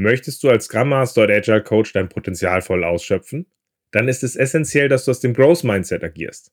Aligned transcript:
Möchtest 0.00 0.42
du 0.42 0.48
als 0.48 0.64
Scrum 0.64 0.88
Master 0.88 1.24
oder 1.24 1.34
Agile 1.34 1.62
Coach 1.62 1.92
dein 1.92 2.08
Potenzial 2.08 2.62
voll 2.62 2.84
ausschöpfen? 2.84 3.44
Dann 3.90 4.08
ist 4.08 4.24
es 4.24 4.34
essentiell, 4.34 4.88
dass 4.88 5.04
du 5.04 5.10
aus 5.10 5.20
dem 5.20 5.34
Growth 5.34 5.62
Mindset 5.62 6.02
agierst. 6.02 6.52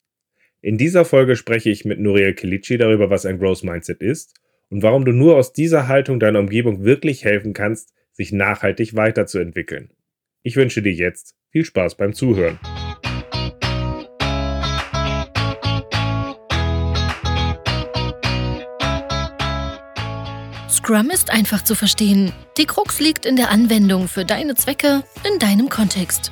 In 0.59 0.77
dieser 0.77 1.05
Folge 1.05 1.37
spreche 1.37 1.69
ich 1.69 1.85
mit 1.85 1.97
Nuriel 1.97 2.33
Kilici 2.33 2.77
darüber, 2.77 3.09
was 3.09 3.25
ein 3.25 3.39
Growth 3.39 3.63
Mindset 3.63 4.01
ist 4.01 4.33
und 4.67 4.83
warum 4.83 5.05
du 5.05 5.13
nur 5.13 5.37
aus 5.37 5.53
dieser 5.53 5.87
Haltung 5.87 6.19
deiner 6.19 6.39
Umgebung 6.39 6.83
wirklich 6.83 7.23
helfen 7.23 7.53
kannst, 7.53 7.93
sich 8.11 8.33
nachhaltig 8.33 8.97
weiterzuentwickeln. 8.97 9.91
Ich 10.43 10.57
wünsche 10.57 10.82
dir 10.82 10.91
jetzt 10.91 11.38
viel 11.50 11.64
Spaß 11.64 11.95
beim 11.95 12.11
Zuhören. 12.11 12.59
Scrum 20.88 21.10
ist 21.10 21.32
einfach 21.32 21.66
zu 21.66 21.76
verstehen. 21.76 22.32
Die 22.58 22.64
Krux 22.66 23.02
liegt 23.02 23.26
in 23.26 23.36
der 23.36 23.52
Anwendung 23.52 24.08
für 24.08 24.24
deine 24.24 24.56
Zwecke 24.56 25.04
in 25.30 25.38
deinem 25.38 25.68
Kontext. 25.68 26.32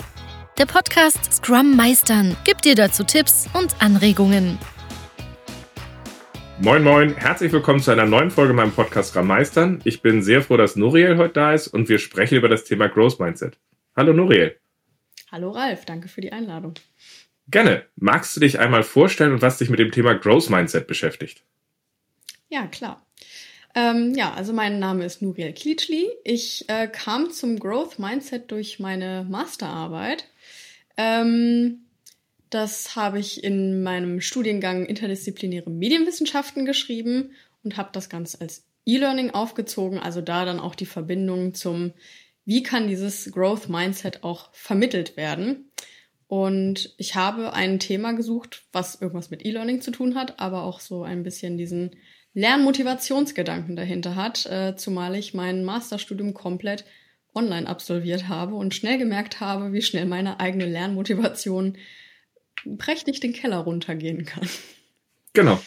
Der 0.58 0.66
Podcast 0.66 1.34
Scrum 1.34 1.76
Meistern 1.76 2.38
gibt 2.46 2.64
dir 2.64 2.74
dazu 2.74 3.04
Tipps 3.04 3.50
und 3.52 3.76
Anregungen. 3.82 4.58
Moin 6.62 6.86
Moin, 6.86 7.18
herzlich 7.18 7.52
willkommen 7.52 7.82
zu 7.82 7.92
einer 7.92 8.06
neuen 8.06 8.32
Folge 8.32 8.54
meinem 8.54 8.72
Podcast 8.72 9.10
Scrum 9.10 9.28
Meistern. 9.28 9.82
Ich 9.84 10.02
bin 10.02 10.22
sehr 10.24 10.42
froh, 10.42 10.56
dass 10.56 10.78
Nuriel 10.78 11.18
heute 11.18 11.34
da 11.34 11.54
ist 11.54 11.68
und 11.68 11.90
wir 11.90 12.00
sprechen 12.00 12.38
über 12.38 12.48
das 12.48 12.64
Thema 12.64 12.88
Growth 12.88 13.20
Mindset. 13.20 13.60
Hallo 13.94 14.14
Nuriel. 14.14 14.58
Hallo 15.34 15.52
Ralf, 15.52 15.84
danke 15.84 16.08
für 16.08 16.22
die 16.22 16.32
Einladung. 16.32 16.76
Gerne. 17.50 17.84
Magst 17.98 18.34
du 18.38 18.40
dich 18.40 18.58
einmal 18.58 18.84
vorstellen 18.84 19.34
und 19.34 19.42
was 19.42 19.58
dich 19.58 19.70
mit 19.70 19.80
dem 19.80 19.92
Thema 19.92 20.14
Growth 20.14 20.50
Mindset 20.50 20.88
beschäftigt? 20.88 21.44
Ja, 22.48 22.68
klar. 22.68 23.05
Ähm, 23.76 24.14
ja, 24.16 24.34
also 24.34 24.54
mein 24.54 24.80
Name 24.80 25.04
ist 25.04 25.22
Nuriel 25.22 25.52
Klitschli. 25.52 26.10
Ich 26.24 26.68
äh, 26.70 26.88
kam 26.88 27.30
zum 27.32 27.60
Growth 27.60 28.00
Mindset 28.00 28.50
durch 28.50 28.80
meine 28.80 29.28
Masterarbeit. 29.30 30.26
Ähm, 30.96 31.82
das 32.50 32.96
habe 32.96 33.20
ich 33.20 33.44
in 33.44 33.84
meinem 33.84 34.22
Studiengang 34.22 34.86
interdisziplinäre 34.86 35.70
Medienwissenschaften 35.70 36.66
geschrieben 36.66 37.32
und 37.66 37.76
habe 37.76 37.90
das 37.92 38.08
Ganze 38.08 38.40
als 38.40 38.66
E-Learning 38.86 39.32
aufgezogen, 39.32 40.00
also 40.00 40.22
da 40.22 40.46
dann 40.46 40.62
auch 40.62 40.76
die 40.76 40.86
Verbindung 40.86 41.54
zum, 41.54 41.92
wie 42.46 42.64
kann 42.64 42.88
dieses 42.88 43.30
Growth 43.32 43.68
Mindset 43.68 44.24
auch 44.24 44.54
vermittelt 44.54 45.18
werden. 45.18 45.72
Und 46.28 46.94
ich 46.98 47.16
habe 47.16 47.52
ein 47.52 47.80
Thema 47.80 48.14
gesucht, 48.14 48.64
was 48.72 49.02
irgendwas 49.02 49.32
mit 49.32 49.46
E-Learning 49.46 49.82
zu 49.82 49.92
tun 49.92 50.16
hat, 50.16 50.40
aber 50.40 50.64
auch 50.64 50.80
so 50.80 51.04
ein 51.04 51.24
bisschen 51.24 51.58
diesen 51.58 51.92
Lernmotivationsgedanken 52.36 53.76
dahinter 53.76 54.16
hat, 54.16 54.46
äh, 54.46 54.76
zumal 54.76 55.16
ich 55.16 55.34
mein 55.34 55.64
Masterstudium 55.64 56.34
komplett 56.34 56.86
online 57.34 57.68
absolviert 57.68 58.28
habe 58.28 58.56
und 58.56 58.76
schnell 58.76 58.98
gemerkt 58.98 59.40
habe, 59.40 59.74
wie 59.74 59.82
schnell 59.82 60.06
meine 60.06 60.40
eigene 60.40 60.66
Lernmotivation 60.66 61.78
prächtig 62.78 63.20
den 63.20 63.34
Keller 63.34 63.58
runtergehen 63.58 64.26
kann. 64.26 64.48
Genau. 65.34 65.60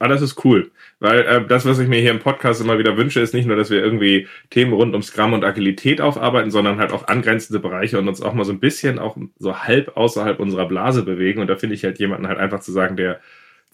Ah, 0.00 0.08
das 0.08 0.22
ist 0.22 0.44
cool. 0.44 0.72
Weil 0.98 1.20
äh, 1.20 1.46
das, 1.46 1.64
was 1.64 1.78
ich 1.78 1.88
mir 1.88 2.00
hier 2.00 2.10
im 2.10 2.18
Podcast 2.18 2.60
immer 2.60 2.78
wieder 2.78 2.96
wünsche, 2.96 3.20
ist 3.20 3.32
nicht 3.32 3.46
nur, 3.46 3.56
dass 3.56 3.70
wir 3.70 3.82
irgendwie 3.82 4.26
Themen 4.50 4.72
rund 4.72 4.94
um 4.94 5.02
Scrum 5.02 5.32
und 5.32 5.44
Agilität 5.44 6.00
aufarbeiten, 6.00 6.50
sondern 6.50 6.78
halt 6.78 6.92
auch 6.92 7.06
angrenzende 7.08 7.60
Bereiche 7.60 7.98
und 7.98 8.08
uns 8.08 8.20
auch 8.20 8.34
mal 8.34 8.44
so 8.44 8.52
ein 8.52 8.60
bisschen 8.60 8.98
auch 8.98 9.16
so 9.38 9.60
halb 9.60 9.96
außerhalb 9.96 10.40
unserer 10.40 10.66
Blase 10.66 11.04
bewegen. 11.04 11.40
Und 11.40 11.46
da 11.46 11.56
finde 11.56 11.76
ich 11.76 11.84
halt 11.84 11.98
jemanden 11.98 12.28
halt 12.28 12.38
einfach 12.38 12.60
zu 12.60 12.72
sagen, 12.72 12.96
der 12.96 13.20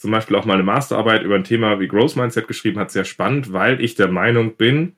zum 0.00 0.10
Beispiel 0.10 0.34
auch 0.36 0.46
mal 0.46 0.54
eine 0.54 0.62
Masterarbeit 0.62 1.22
über 1.24 1.34
ein 1.34 1.44
Thema 1.44 1.78
wie 1.78 1.86
Growth 1.86 2.16
Mindset 2.16 2.48
geschrieben 2.48 2.78
hat, 2.80 2.90
sehr 2.90 3.04
spannend, 3.04 3.52
weil 3.52 3.82
ich 3.82 3.96
der 3.96 4.08
Meinung 4.08 4.56
bin, 4.56 4.96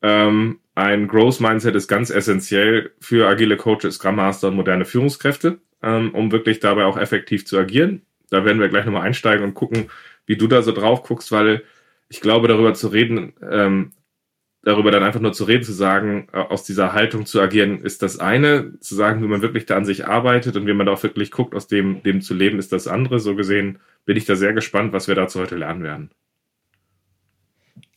ähm, 0.00 0.60
ein 0.74 1.08
Growth 1.08 1.40
Mindset 1.40 1.74
ist 1.74 1.88
ganz 1.88 2.08
essentiell 2.08 2.92
für 3.00 3.28
agile 3.28 3.58
Coaches, 3.58 3.96
Scrum 3.96 4.16
Master 4.16 4.48
und 4.48 4.56
moderne 4.56 4.86
Führungskräfte, 4.86 5.58
ähm, 5.82 6.14
um 6.14 6.32
wirklich 6.32 6.58
dabei 6.58 6.86
auch 6.86 6.96
effektiv 6.96 7.44
zu 7.44 7.58
agieren. 7.58 8.00
Da 8.30 8.46
werden 8.46 8.60
wir 8.60 8.68
gleich 8.68 8.86
nochmal 8.86 9.02
einsteigen 9.02 9.44
und 9.44 9.52
gucken, 9.52 9.90
wie 10.24 10.38
du 10.38 10.46
da 10.46 10.62
so 10.62 10.72
drauf 10.72 11.02
guckst, 11.02 11.30
weil 11.30 11.62
ich 12.08 12.22
glaube, 12.22 12.48
darüber 12.48 12.72
zu 12.72 12.88
reden, 12.88 13.34
ähm, 13.42 13.92
darüber 14.64 14.90
dann 14.90 15.02
einfach 15.02 15.20
nur 15.20 15.32
zu 15.32 15.44
reden, 15.44 15.62
zu 15.62 15.72
sagen, 15.72 16.28
äh, 16.32 16.38
aus 16.38 16.64
dieser 16.64 16.92
Haltung 16.92 17.26
zu 17.26 17.40
agieren, 17.40 17.80
ist 17.82 18.02
das 18.02 18.18
eine. 18.18 18.78
Zu 18.80 18.94
sagen, 18.94 19.22
wie 19.22 19.28
man 19.28 19.42
wirklich 19.42 19.66
da 19.66 19.76
an 19.76 19.84
sich 19.84 20.06
arbeitet 20.06 20.56
und 20.56 20.66
wie 20.66 20.72
man 20.72 20.86
da 20.86 20.92
auch 20.92 21.02
wirklich 21.02 21.30
guckt, 21.30 21.54
aus 21.54 21.68
dem, 21.68 22.02
dem 22.02 22.20
zu 22.20 22.34
leben, 22.34 22.58
ist 22.58 22.72
das 22.72 22.88
andere. 22.88 23.20
So 23.20 23.36
gesehen 23.36 23.78
bin 24.04 24.16
ich 24.16 24.24
da 24.24 24.36
sehr 24.36 24.52
gespannt, 24.52 24.92
was 24.92 25.08
wir 25.08 25.14
dazu 25.14 25.40
heute 25.40 25.56
lernen 25.56 25.82
werden. 25.82 26.10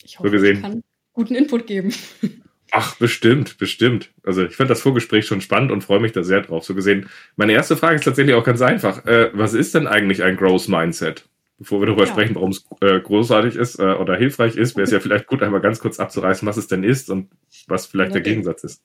Ich 0.04 0.18
hoffe, 0.18 0.28
so 0.28 0.32
gesehen. 0.32 0.56
ich 0.56 0.62
kann 0.62 0.82
guten 1.12 1.34
Input 1.34 1.66
geben. 1.66 1.92
Ach, 2.70 2.96
bestimmt, 2.96 3.56
bestimmt. 3.58 4.10
Also 4.22 4.44
ich 4.44 4.56
fand 4.56 4.68
das 4.68 4.82
Vorgespräch 4.82 5.26
schon 5.26 5.40
spannend 5.40 5.72
und 5.72 5.82
freue 5.82 6.00
mich 6.00 6.12
da 6.12 6.22
sehr 6.22 6.42
drauf. 6.42 6.64
So 6.64 6.74
gesehen, 6.74 7.08
meine 7.36 7.52
erste 7.52 7.76
Frage 7.76 7.96
ist 7.96 8.04
tatsächlich 8.04 8.34
auch 8.34 8.44
ganz 8.44 8.60
einfach. 8.60 9.06
Äh, 9.06 9.30
was 9.32 9.54
ist 9.54 9.74
denn 9.74 9.86
eigentlich 9.86 10.22
ein 10.22 10.36
Growth 10.36 10.68
Mindset? 10.68 11.27
Bevor 11.58 11.80
wir 11.80 11.86
darüber 11.86 12.04
ja. 12.04 12.10
sprechen, 12.10 12.36
warum 12.36 12.50
es 12.50 12.64
äh, 12.80 13.00
großartig 13.00 13.56
ist 13.56 13.78
äh, 13.78 13.82
oder 13.82 14.16
hilfreich 14.16 14.56
ist, 14.56 14.76
wäre 14.76 14.84
es 14.84 14.90
ja 14.90 15.00
vielleicht 15.00 15.26
gut, 15.26 15.42
einmal 15.42 15.60
ganz 15.60 15.80
kurz 15.80 15.98
abzureißen, 15.98 16.46
was 16.46 16.56
es 16.56 16.68
denn 16.68 16.84
ist 16.84 17.10
und 17.10 17.28
was 17.66 17.86
vielleicht 17.86 18.12
okay. 18.12 18.22
der 18.22 18.32
Gegensatz 18.32 18.64
ist. 18.64 18.82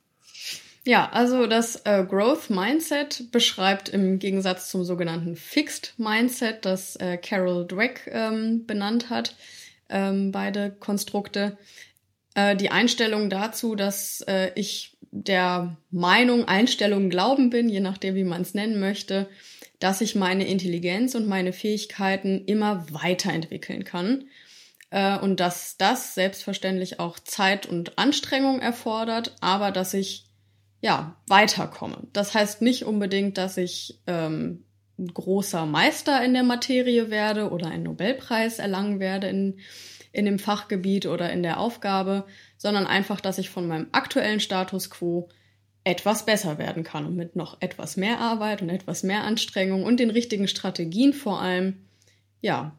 Ja, 0.85 1.09
also 1.11 1.47
das 1.47 1.77
äh, 1.85 2.03
Growth 2.03 2.49
Mindset 2.49 3.31
beschreibt 3.31 3.87
im 3.87 4.19
Gegensatz 4.19 4.69
zum 4.69 4.83
sogenannten 4.83 5.37
Fixed 5.37 5.93
Mindset, 5.97 6.65
das 6.65 6.97
äh, 6.97 7.17
Carol 7.17 7.65
Dweck 7.65 8.09
ähm, 8.11 8.65
benannt 8.65 9.09
hat, 9.09 9.37
ähm, 9.89 10.33
beide 10.33 10.71
Konstrukte, 10.71 11.57
äh, 12.35 12.57
die 12.57 12.69
Einstellung 12.69 13.29
dazu, 13.29 13.75
dass 13.75 14.21
äh, 14.27 14.51
ich 14.55 14.97
der 15.11 15.77
Meinung, 15.91 16.45
Einstellung, 16.47 17.09
Glauben 17.09 17.49
bin, 17.49 17.69
je 17.69 17.79
nachdem, 17.79 18.15
wie 18.15 18.23
man 18.23 18.41
es 18.41 18.53
nennen 18.53 18.79
möchte, 18.79 19.29
dass 19.83 19.99
ich 19.99 20.15
meine 20.15 20.47
Intelligenz 20.47 21.13
und 21.13 21.27
meine 21.27 21.51
Fähigkeiten 21.51 22.45
immer 22.45 22.85
weiterentwickeln 22.89 23.83
kann 23.83 24.29
äh, 24.91 25.19
und 25.19 25.41
dass 25.41 25.75
das 25.75 26.15
selbstverständlich 26.15 27.01
auch 27.01 27.19
Zeit 27.19 27.65
und 27.65 27.97
Anstrengung 27.97 28.61
erfordert, 28.61 29.35
aber 29.41 29.71
dass 29.71 29.93
ich 29.93 30.27
ja 30.79 31.17
weiterkomme. 31.27 32.07
Das 32.13 32.33
heißt 32.33 32.61
nicht 32.61 32.85
unbedingt, 32.85 33.37
dass 33.37 33.57
ich 33.57 33.99
ähm, 34.07 34.63
ein 34.97 35.13
großer 35.13 35.65
Meister 35.65 36.23
in 36.23 36.33
der 36.33 36.43
Materie 36.43 37.09
werde 37.09 37.49
oder 37.49 37.67
einen 37.67 37.83
Nobelpreis 37.83 38.59
erlangen 38.59 39.01
werde 39.01 39.27
in, 39.27 39.59
in 40.13 40.23
dem 40.23 40.39
Fachgebiet 40.39 41.07
oder 41.07 41.29
in 41.29 41.43
der 41.43 41.59
Aufgabe, 41.59 42.25
sondern 42.55 42.87
einfach, 42.87 43.19
dass 43.19 43.37
ich 43.37 43.49
von 43.49 43.67
meinem 43.67 43.87
aktuellen 43.91 44.39
Status 44.39 44.89
quo 44.89 45.27
etwas 45.83 46.25
besser 46.25 46.57
werden 46.57 46.83
kann 46.83 47.05
und 47.05 47.15
mit 47.15 47.35
noch 47.35 47.61
etwas 47.61 47.97
mehr 47.97 48.19
Arbeit 48.19 48.61
und 48.61 48.69
etwas 48.69 49.03
mehr 49.03 49.23
Anstrengung 49.23 49.83
und 49.83 49.99
den 49.99 50.09
richtigen 50.09 50.47
Strategien 50.47 51.13
vor 51.13 51.41
allem, 51.41 51.77
ja, 52.41 52.75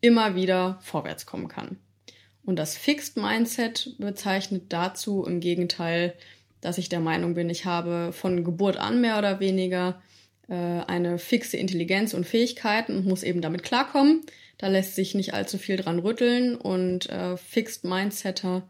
immer 0.00 0.34
wieder 0.34 0.78
vorwärts 0.82 1.26
kommen 1.26 1.48
kann. 1.48 1.78
Und 2.44 2.56
das 2.56 2.76
Fixed 2.76 3.16
Mindset 3.16 3.94
bezeichnet 3.98 4.64
dazu 4.70 5.24
im 5.24 5.40
Gegenteil, 5.40 6.14
dass 6.60 6.78
ich 6.78 6.88
der 6.88 7.00
Meinung 7.00 7.34
bin, 7.34 7.50
ich 7.50 7.64
habe 7.64 8.12
von 8.12 8.44
Geburt 8.44 8.76
an 8.76 9.00
mehr 9.00 9.18
oder 9.18 9.40
weniger 9.40 10.00
äh, 10.48 10.54
eine 10.54 11.18
fixe 11.18 11.56
Intelligenz 11.56 12.14
und 12.14 12.26
Fähigkeiten 12.26 12.96
und 12.96 13.06
muss 13.06 13.22
eben 13.22 13.42
damit 13.42 13.62
klarkommen. 13.62 14.22
Da 14.56 14.68
lässt 14.68 14.94
sich 14.94 15.14
nicht 15.14 15.34
allzu 15.34 15.56
viel 15.56 15.76
dran 15.76 16.00
rütteln 16.00 16.56
und 16.56 17.08
äh, 17.10 17.36
Fixed 17.36 17.84
Mindsetter 17.84 18.68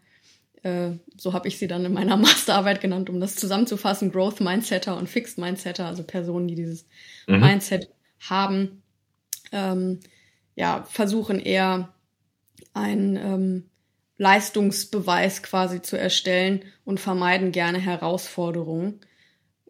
äh, 0.62 0.92
so 1.16 1.32
habe 1.32 1.48
ich 1.48 1.58
sie 1.58 1.66
dann 1.66 1.84
in 1.84 1.92
meiner 1.92 2.16
Masterarbeit 2.18 2.80
genannt, 2.80 3.10
um 3.10 3.20
das 3.20 3.36
zusammenzufassen, 3.36 4.12
Growth 4.12 4.40
Mindsetter 4.40 4.96
und 4.96 5.08
Fixed 5.08 5.38
Mindsetter, 5.38 5.86
also 5.86 6.02
Personen, 6.02 6.48
die 6.48 6.54
dieses 6.54 6.86
mhm. 7.26 7.40
Mindset 7.40 7.90
haben, 8.28 8.82
ähm, 9.52 10.00
ja, 10.54 10.84
versuchen 10.88 11.38
eher 11.38 11.94
einen 12.74 13.16
ähm, 13.16 13.70
Leistungsbeweis 14.18 15.42
quasi 15.42 15.80
zu 15.80 15.96
erstellen 15.96 16.64
und 16.84 16.98
vermeiden 16.98 17.52
gerne 17.52 17.78
Herausforderungen, 17.78 19.00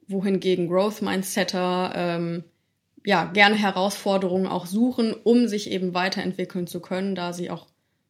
wohingegen 0.07 0.69
Growth 0.69 1.03
Mindsetter 1.03 1.93
ähm, 1.95 2.45
ja 3.05 3.25
gerne 3.25 3.57
Herausforderungen 3.57 4.47
auch 4.47 4.67
suchen, 4.67 5.13
um 5.13 5.49
sich 5.49 5.71
eben 5.71 5.95
weiterentwickeln 5.95 6.67
zu 6.67 6.81
können, 6.81 7.15
da 7.15 7.33
sie 7.33 7.51
auch 7.51 7.67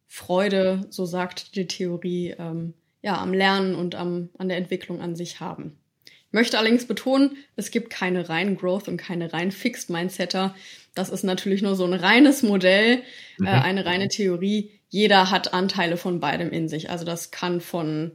Freude, 0.07 0.87
so 0.89 1.05
sagt 1.05 1.55
die 1.55 1.67
Theorie, 1.67 2.35
ähm, 2.39 2.75
ja, 3.03 3.21
am 3.21 3.33
Lernen 3.33 3.75
und 3.75 3.95
am, 3.95 4.31
an 4.39 4.49
der 4.49 4.59
Entwicklung 4.59 5.01
an 5.01 5.17
sich 5.17 5.41
haben. 5.41 5.79
Ich 6.05 6.33
möchte 6.33 6.59
allerdings 6.59 6.87
betonen, 6.87 7.39
es 7.57 7.71
gibt 7.71 7.89
keine 7.89 8.29
reinen 8.29 8.57
Growth 8.59 8.87
und 8.87 8.99
keine 8.99 9.33
rein 9.33 9.51
Fixed 9.51 9.89
Mindsetter. 9.89 10.55
Das 10.95 11.09
ist 11.09 11.23
natürlich 11.23 11.63
nur 11.63 11.75
so 11.75 11.85
ein 11.85 11.95
reines 11.95 12.43
Modell, 12.43 12.97
äh, 12.97 13.03
mhm. 13.39 13.47
äh, 13.47 13.51
eine 13.51 13.87
reine 13.87 14.09
Theorie. 14.09 14.73
Jeder 14.91 15.31
hat 15.31 15.55
Anteile 15.55 15.97
von 15.97 16.21
beidem 16.21 16.51
in 16.51 16.69
sich. 16.69 16.91
Also 16.91 17.07
das 17.07 17.31
kann 17.31 17.63
von 17.63 18.13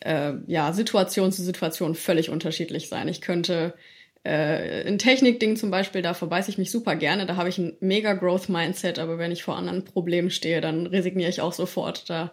äh, 0.00 0.34
ja, 0.46 0.72
Situation 0.72 1.32
zu 1.32 1.42
Situation 1.42 1.96
völlig 1.96 2.30
unterschiedlich 2.30 2.88
sein. 2.88 3.08
Ich 3.08 3.20
könnte 3.20 3.74
äh, 4.24 4.86
ein 4.86 4.98
Technikding 4.98 5.56
zum 5.56 5.70
Beispiel, 5.70 6.02
da 6.02 6.14
verbeiße 6.14 6.50
ich 6.50 6.58
mich 6.58 6.70
super 6.70 6.96
gerne. 6.96 7.26
Da 7.26 7.36
habe 7.36 7.48
ich 7.48 7.58
ein 7.58 7.76
mega 7.80 8.14
Growth-Mindset, 8.14 8.98
aber 8.98 9.18
wenn 9.18 9.32
ich 9.32 9.42
vor 9.42 9.56
anderen 9.56 9.84
Problemen 9.84 10.30
stehe, 10.30 10.60
dann 10.60 10.86
resigniere 10.86 11.30
ich 11.30 11.40
auch 11.40 11.52
sofort. 11.52 12.08
Da 12.10 12.32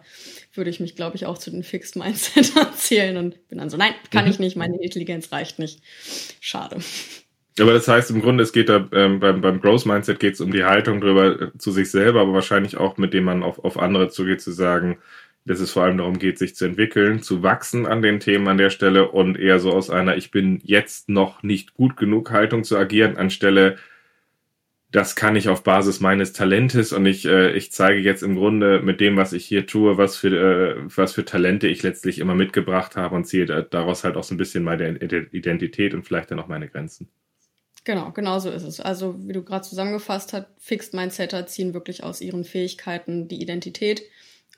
würde 0.52 0.70
ich 0.70 0.80
mich, 0.80 0.96
glaube 0.96 1.16
ich, 1.16 1.26
auch 1.26 1.38
zu 1.38 1.50
den 1.50 1.62
Fixed-Mindset 1.62 2.56
erzählen 2.56 3.16
und 3.18 3.48
bin 3.48 3.58
dann 3.58 3.70
so, 3.70 3.76
nein, 3.76 3.92
kann 4.10 4.24
mhm. 4.24 4.30
ich 4.30 4.38
nicht, 4.38 4.56
meine 4.56 4.80
Intelligenz 4.82 5.32
reicht 5.32 5.58
nicht. 5.58 5.80
Schade. 6.40 6.78
Aber 7.58 7.72
das 7.72 7.88
heißt 7.88 8.10
im 8.10 8.20
Grunde, 8.20 8.42
es 8.42 8.52
geht 8.52 8.68
da 8.68 8.86
ähm, 8.92 9.18
beim, 9.18 9.40
beim 9.40 9.60
Growth 9.60 9.86
Mindset 9.86 10.20
geht 10.20 10.34
es 10.34 10.40
um 10.42 10.52
die 10.52 10.64
Haltung 10.64 11.00
drüber 11.00 11.40
äh, 11.40 11.58
zu 11.58 11.70
sich 11.70 11.90
selber, 11.90 12.20
aber 12.20 12.34
wahrscheinlich 12.34 12.76
auch 12.76 12.98
mit 12.98 13.14
dem 13.14 13.24
man 13.24 13.42
auf, 13.42 13.58
auf 13.64 13.78
andere 13.78 14.10
zugeht, 14.10 14.42
zu 14.42 14.52
sagen, 14.52 14.98
dass 15.46 15.60
es 15.60 15.70
vor 15.70 15.84
allem 15.84 15.98
darum 15.98 16.18
geht, 16.18 16.38
sich 16.38 16.54
zu 16.54 16.64
entwickeln, 16.64 17.22
zu 17.22 17.42
wachsen 17.42 17.86
an 17.86 18.02
den 18.02 18.20
Themen 18.20 18.48
an 18.48 18.58
der 18.58 18.70
Stelle 18.70 19.10
und 19.10 19.38
eher 19.38 19.60
so 19.60 19.72
aus 19.72 19.90
einer 19.90 20.16
Ich 20.16 20.30
bin 20.30 20.60
jetzt 20.64 21.08
noch 21.08 21.42
nicht 21.42 21.74
gut 21.74 21.96
genug 21.96 22.30
Haltung 22.30 22.64
zu 22.64 22.76
agieren, 22.76 23.16
anstelle 23.16 23.76
das 24.96 25.16
kann 25.16 25.36
ich 25.36 25.48
auf 25.48 25.62
Basis 25.62 26.00
meines 26.00 26.32
Talentes 26.32 26.92
und 26.92 27.06
ich, 27.06 27.26
äh, 27.26 27.52
ich 27.52 27.72
zeige 27.72 28.00
jetzt 28.00 28.22
im 28.22 28.36
Grunde 28.36 28.80
mit 28.80 29.00
dem, 29.00 29.16
was 29.16 29.32
ich 29.32 29.44
hier 29.44 29.66
tue, 29.66 29.98
was 29.98 30.16
für, 30.16 30.28
äh, 30.28 30.76
was 30.84 31.12
für 31.12 31.24
Talente 31.24 31.66
ich 31.66 31.82
letztlich 31.82 32.18
immer 32.18 32.34
mitgebracht 32.34 32.96
habe 32.96 33.14
und 33.14 33.26
ziehe 33.26 33.46
daraus 33.46 34.04
halt 34.04 34.16
auch 34.16 34.24
so 34.24 34.34
ein 34.34 34.38
bisschen 34.38 34.64
meine 34.64 34.96
Identität 34.96 35.92
und 35.92 36.04
vielleicht 36.04 36.30
dann 36.30 36.38
auch 36.38 36.46
meine 36.46 36.68
Grenzen. 36.68 37.08
Genau, 37.84 38.10
genau 38.12 38.38
so 38.38 38.50
ist 38.50 38.62
es. 38.62 38.80
Also, 38.80 39.16
wie 39.26 39.32
du 39.32 39.44
gerade 39.44 39.66
zusammengefasst 39.66 40.32
hast, 40.32 40.46
Fixed 40.58 40.94
Mindsetter 40.94 41.46
ziehen 41.46 41.74
wirklich 41.74 42.02
aus 42.02 42.20
ihren 42.20 42.44
Fähigkeiten 42.44 43.28
die 43.28 43.40
Identität 43.42 44.02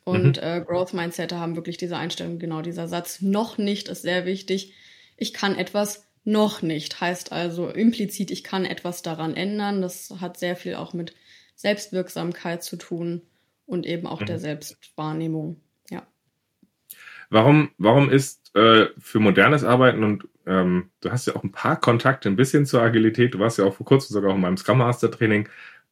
und 0.04 0.36
mhm. 0.36 0.42
äh, 0.42 0.60
Growth 0.60 0.94
Mindsetter 0.94 1.38
haben 1.38 1.56
wirklich 1.56 1.76
diese 1.76 1.96
Einstellung, 1.96 2.38
genau 2.38 2.62
dieser 2.62 2.88
Satz, 2.88 3.20
noch 3.20 3.58
nicht 3.58 3.88
ist 3.88 4.02
sehr 4.02 4.24
wichtig. 4.24 4.74
Ich 5.16 5.32
kann 5.34 5.56
etwas 5.56 6.06
noch 6.24 6.62
nicht, 6.62 7.00
heißt 7.00 7.32
also 7.32 7.68
implizit, 7.68 8.30
ich 8.30 8.44
kann 8.44 8.64
etwas 8.64 9.02
daran 9.02 9.34
ändern. 9.34 9.80
Das 9.80 10.14
hat 10.20 10.38
sehr 10.38 10.56
viel 10.56 10.74
auch 10.74 10.92
mit 10.92 11.14
Selbstwirksamkeit 11.54 12.62
zu 12.62 12.76
tun 12.76 13.22
und 13.66 13.86
eben 13.86 14.06
auch 14.06 14.20
mhm. 14.20 14.26
der 14.26 14.38
Selbstwahrnehmung. 14.38 15.60
Ja. 15.90 16.06
Warum, 17.30 17.70
warum 17.78 18.10
ist 18.10 18.54
äh, 18.54 18.86
für 18.98 19.20
modernes 19.20 19.64
Arbeiten 19.64 20.04
und 20.04 20.28
ähm, 20.46 20.90
du 21.00 21.10
hast 21.10 21.26
ja 21.26 21.36
auch 21.36 21.44
ein 21.44 21.52
paar 21.52 21.78
Kontakte 21.78 22.28
ein 22.28 22.36
bisschen 22.36 22.64
zur 22.64 22.82
Agilität, 22.82 23.34
du 23.34 23.38
warst 23.38 23.58
ja 23.58 23.64
auch 23.64 23.74
vor 23.74 23.86
kurzem 23.86 24.14
sogar 24.14 24.30
auch 24.30 24.36
in 24.36 24.40
meinem 24.40 24.56
Scrum 24.56 24.78
Master 24.78 25.10
Training. 25.10 25.48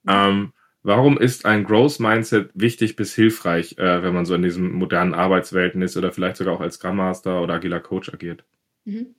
Ähm, 0.09 0.53
Warum 0.87 1.19
ist 1.19 1.47
ein 1.47 1.65
Growth 1.65 1.99
Mindset 1.99 2.51
wichtig 2.55 2.95
bis 2.95 3.13
hilfreich, 3.13 3.77
äh, 3.77 4.05
wenn 4.05 4.15
man 4.15 4.25
so 4.25 4.37
in 4.37 4.43
diesen 4.43 4.71
modernen 4.71 5.15
Arbeitswelten 5.15 5.83
ist 5.83 5.97
oder 5.97 6.13
vielleicht 6.13 6.37
sogar 6.37 6.55
auch 6.55 6.61
als 6.61 6.77
Scrum 6.77 6.95
Master 6.95 7.43
oder 7.43 7.55
agiler 7.55 7.81
Coach 7.81 8.15
agiert? 8.15 8.45
Mhm. 8.85 9.17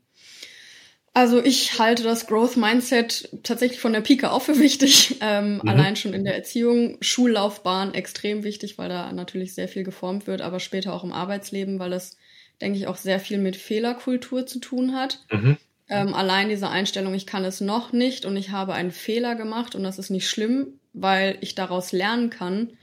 Also 1.13 1.43
ich 1.43 1.77
halte 1.77 2.03
das 2.03 2.25
Growth 2.25 2.55
Mindset 2.55 3.27
tatsächlich 3.43 3.81
von 3.81 3.91
der 3.91 3.99
Pike 3.99 4.31
auf 4.31 4.45
für 4.45 4.59
wichtig. 4.59 5.17
Ähm, 5.21 5.55
mhm. 5.55 5.67
Allein 5.67 5.97
schon 5.97 6.13
in 6.13 6.23
der 6.23 6.35
Erziehung, 6.35 6.99
Schullaufbahn 7.01 7.93
extrem 7.93 8.45
wichtig, 8.45 8.77
weil 8.77 8.87
da 8.87 9.11
natürlich 9.11 9.53
sehr 9.53 9.67
viel 9.67 9.83
geformt 9.83 10.25
wird, 10.25 10.41
aber 10.41 10.61
später 10.61 10.93
auch 10.93 11.03
im 11.03 11.11
Arbeitsleben, 11.11 11.79
weil 11.79 11.89
das, 11.89 12.15
denke 12.61 12.77
ich, 12.77 12.87
auch 12.87 12.95
sehr 12.95 13.19
viel 13.19 13.39
mit 13.39 13.57
Fehlerkultur 13.57 14.45
zu 14.45 14.59
tun 14.59 14.95
hat. 14.95 15.19
Mhm. 15.29 15.57
Ähm, 15.89 16.13
allein 16.13 16.47
diese 16.47 16.69
Einstellung, 16.69 17.13
ich 17.13 17.25
kann 17.25 17.43
es 17.43 17.59
noch 17.59 17.91
nicht 17.91 18.25
und 18.25 18.37
ich 18.37 18.51
habe 18.51 18.73
einen 18.73 18.91
Fehler 18.91 19.35
gemacht 19.35 19.75
und 19.75 19.83
das 19.83 19.99
ist 19.99 20.11
nicht 20.11 20.29
schlimm, 20.29 20.76
weil 20.93 21.37
ich 21.41 21.55
daraus 21.55 21.91
lernen 21.91 22.29
kann. 22.29 22.77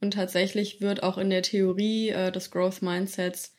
Und 0.00 0.14
tatsächlich 0.14 0.80
wird 0.80 1.02
auch 1.02 1.18
in 1.18 1.30
der 1.30 1.42
Theorie 1.42 2.10
äh, 2.10 2.30
des 2.30 2.50
Growth 2.50 2.82
Mindsets 2.82 3.54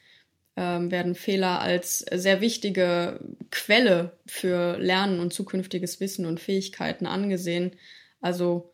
ähm, 0.55 0.91
werden 0.91 1.15
Fehler 1.15 1.61
als 1.61 1.99
sehr 1.99 2.41
wichtige 2.41 3.19
Quelle 3.51 4.17
für 4.25 4.77
Lernen 4.77 5.19
und 5.19 5.33
zukünftiges 5.33 5.99
Wissen 5.99 6.25
und 6.25 6.39
Fähigkeiten 6.39 7.05
angesehen. 7.05 7.71
Also 8.19 8.71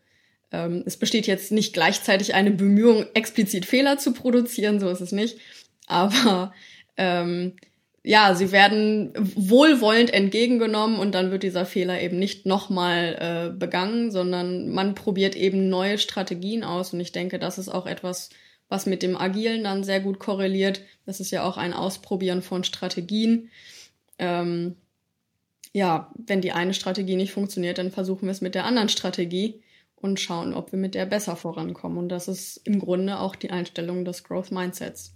ähm, 0.52 0.84
es 0.86 0.98
besteht 0.98 1.28
jetzt 1.28 1.52
nicht 1.52 1.74
gleichzeitig 1.74 2.34
eine 2.34 2.52
Bemühung, 2.52 3.06
explizit 3.14 3.66
Fehler 3.66 3.98
zu 3.98 4.14
produzieren, 4.14 4.80
so 4.80 4.90
ist 4.90 5.02
es 5.02 5.12
nicht. 5.12 5.38
Aber 5.86 6.54
ähm, 6.98 7.54
ja, 8.08 8.36
sie 8.36 8.52
werden 8.52 9.14
wohlwollend 9.16 10.14
entgegengenommen 10.14 11.00
und 11.00 11.16
dann 11.16 11.32
wird 11.32 11.42
dieser 11.42 11.66
Fehler 11.66 12.00
eben 12.00 12.20
nicht 12.20 12.46
nochmal 12.46 13.18
äh, 13.20 13.58
begangen, 13.58 14.12
sondern 14.12 14.70
man 14.70 14.94
probiert 14.94 15.36
eben 15.36 15.70
neue 15.70 15.98
Strategien 15.98 16.64
aus. 16.64 16.94
Und 16.94 17.00
ich 17.00 17.12
denke, 17.12 17.40
das 17.40 17.58
ist 17.58 17.68
auch 17.68 17.88
etwas, 17.88 18.30
was 18.70 18.86
mit 18.86 19.02
dem 19.02 19.18
Agilen 19.18 19.64
dann 19.64 19.84
sehr 19.84 20.02
gut 20.02 20.20
korreliert. 20.20 20.82
Das 21.08 21.20
ist 21.20 21.32
ja 21.32 21.44
auch 21.44 21.58
ein 21.58 21.74
Ausprobieren 21.74 22.44
von 22.44 22.64
Strategien. 22.64 23.50
Ähm, 24.20 24.76
ja, 25.74 26.12
wenn 26.16 26.42
die 26.42 26.52
eine 26.52 26.76
Strategie 26.76 27.16
nicht 27.16 27.34
funktioniert, 27.34 27.80
dann 27.80 27.90
versuchen 27.90 28.28
wir 28.28 28.32
es 28.32 28.42
mit 28.42 28.54
der 28.54 28.66
anderen 28.66 28.90
Strategie 28.90 29.64
und 29.96 30.20
schauen, 30.20 30.54
ob 30.54 30.72
wir 30.72 30.78
mit 30.78 30.94
der 30.94 31.08
besser 31.08 31.36
vorankommen. 31.36 31.98
Und 31.98 32.10
das 32.10 32.28
ist 32.28 32.58
im 32.66 32.78
Grunde 32.78 33.20
auch 33.20 33.36
die 33.36 33.50
Einstellung 33.50 34.06
des 34.06 34.24
Growth 34.24 34.52
Mindsets. 34.52 35.16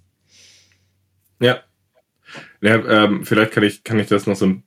Ja, 1.40 1.64
ja, 2.62 3.06
ähm, 3.06 3.26
vielleicht 3.26 3.52
kann 3.52 3.64
ich, 3.64 3.84
kann 3.84 4.00
ich 4.00 4.08
das 4.08 4.28
noch 4.28 4.36
so 4.36 4.46
ein 4.46 4.64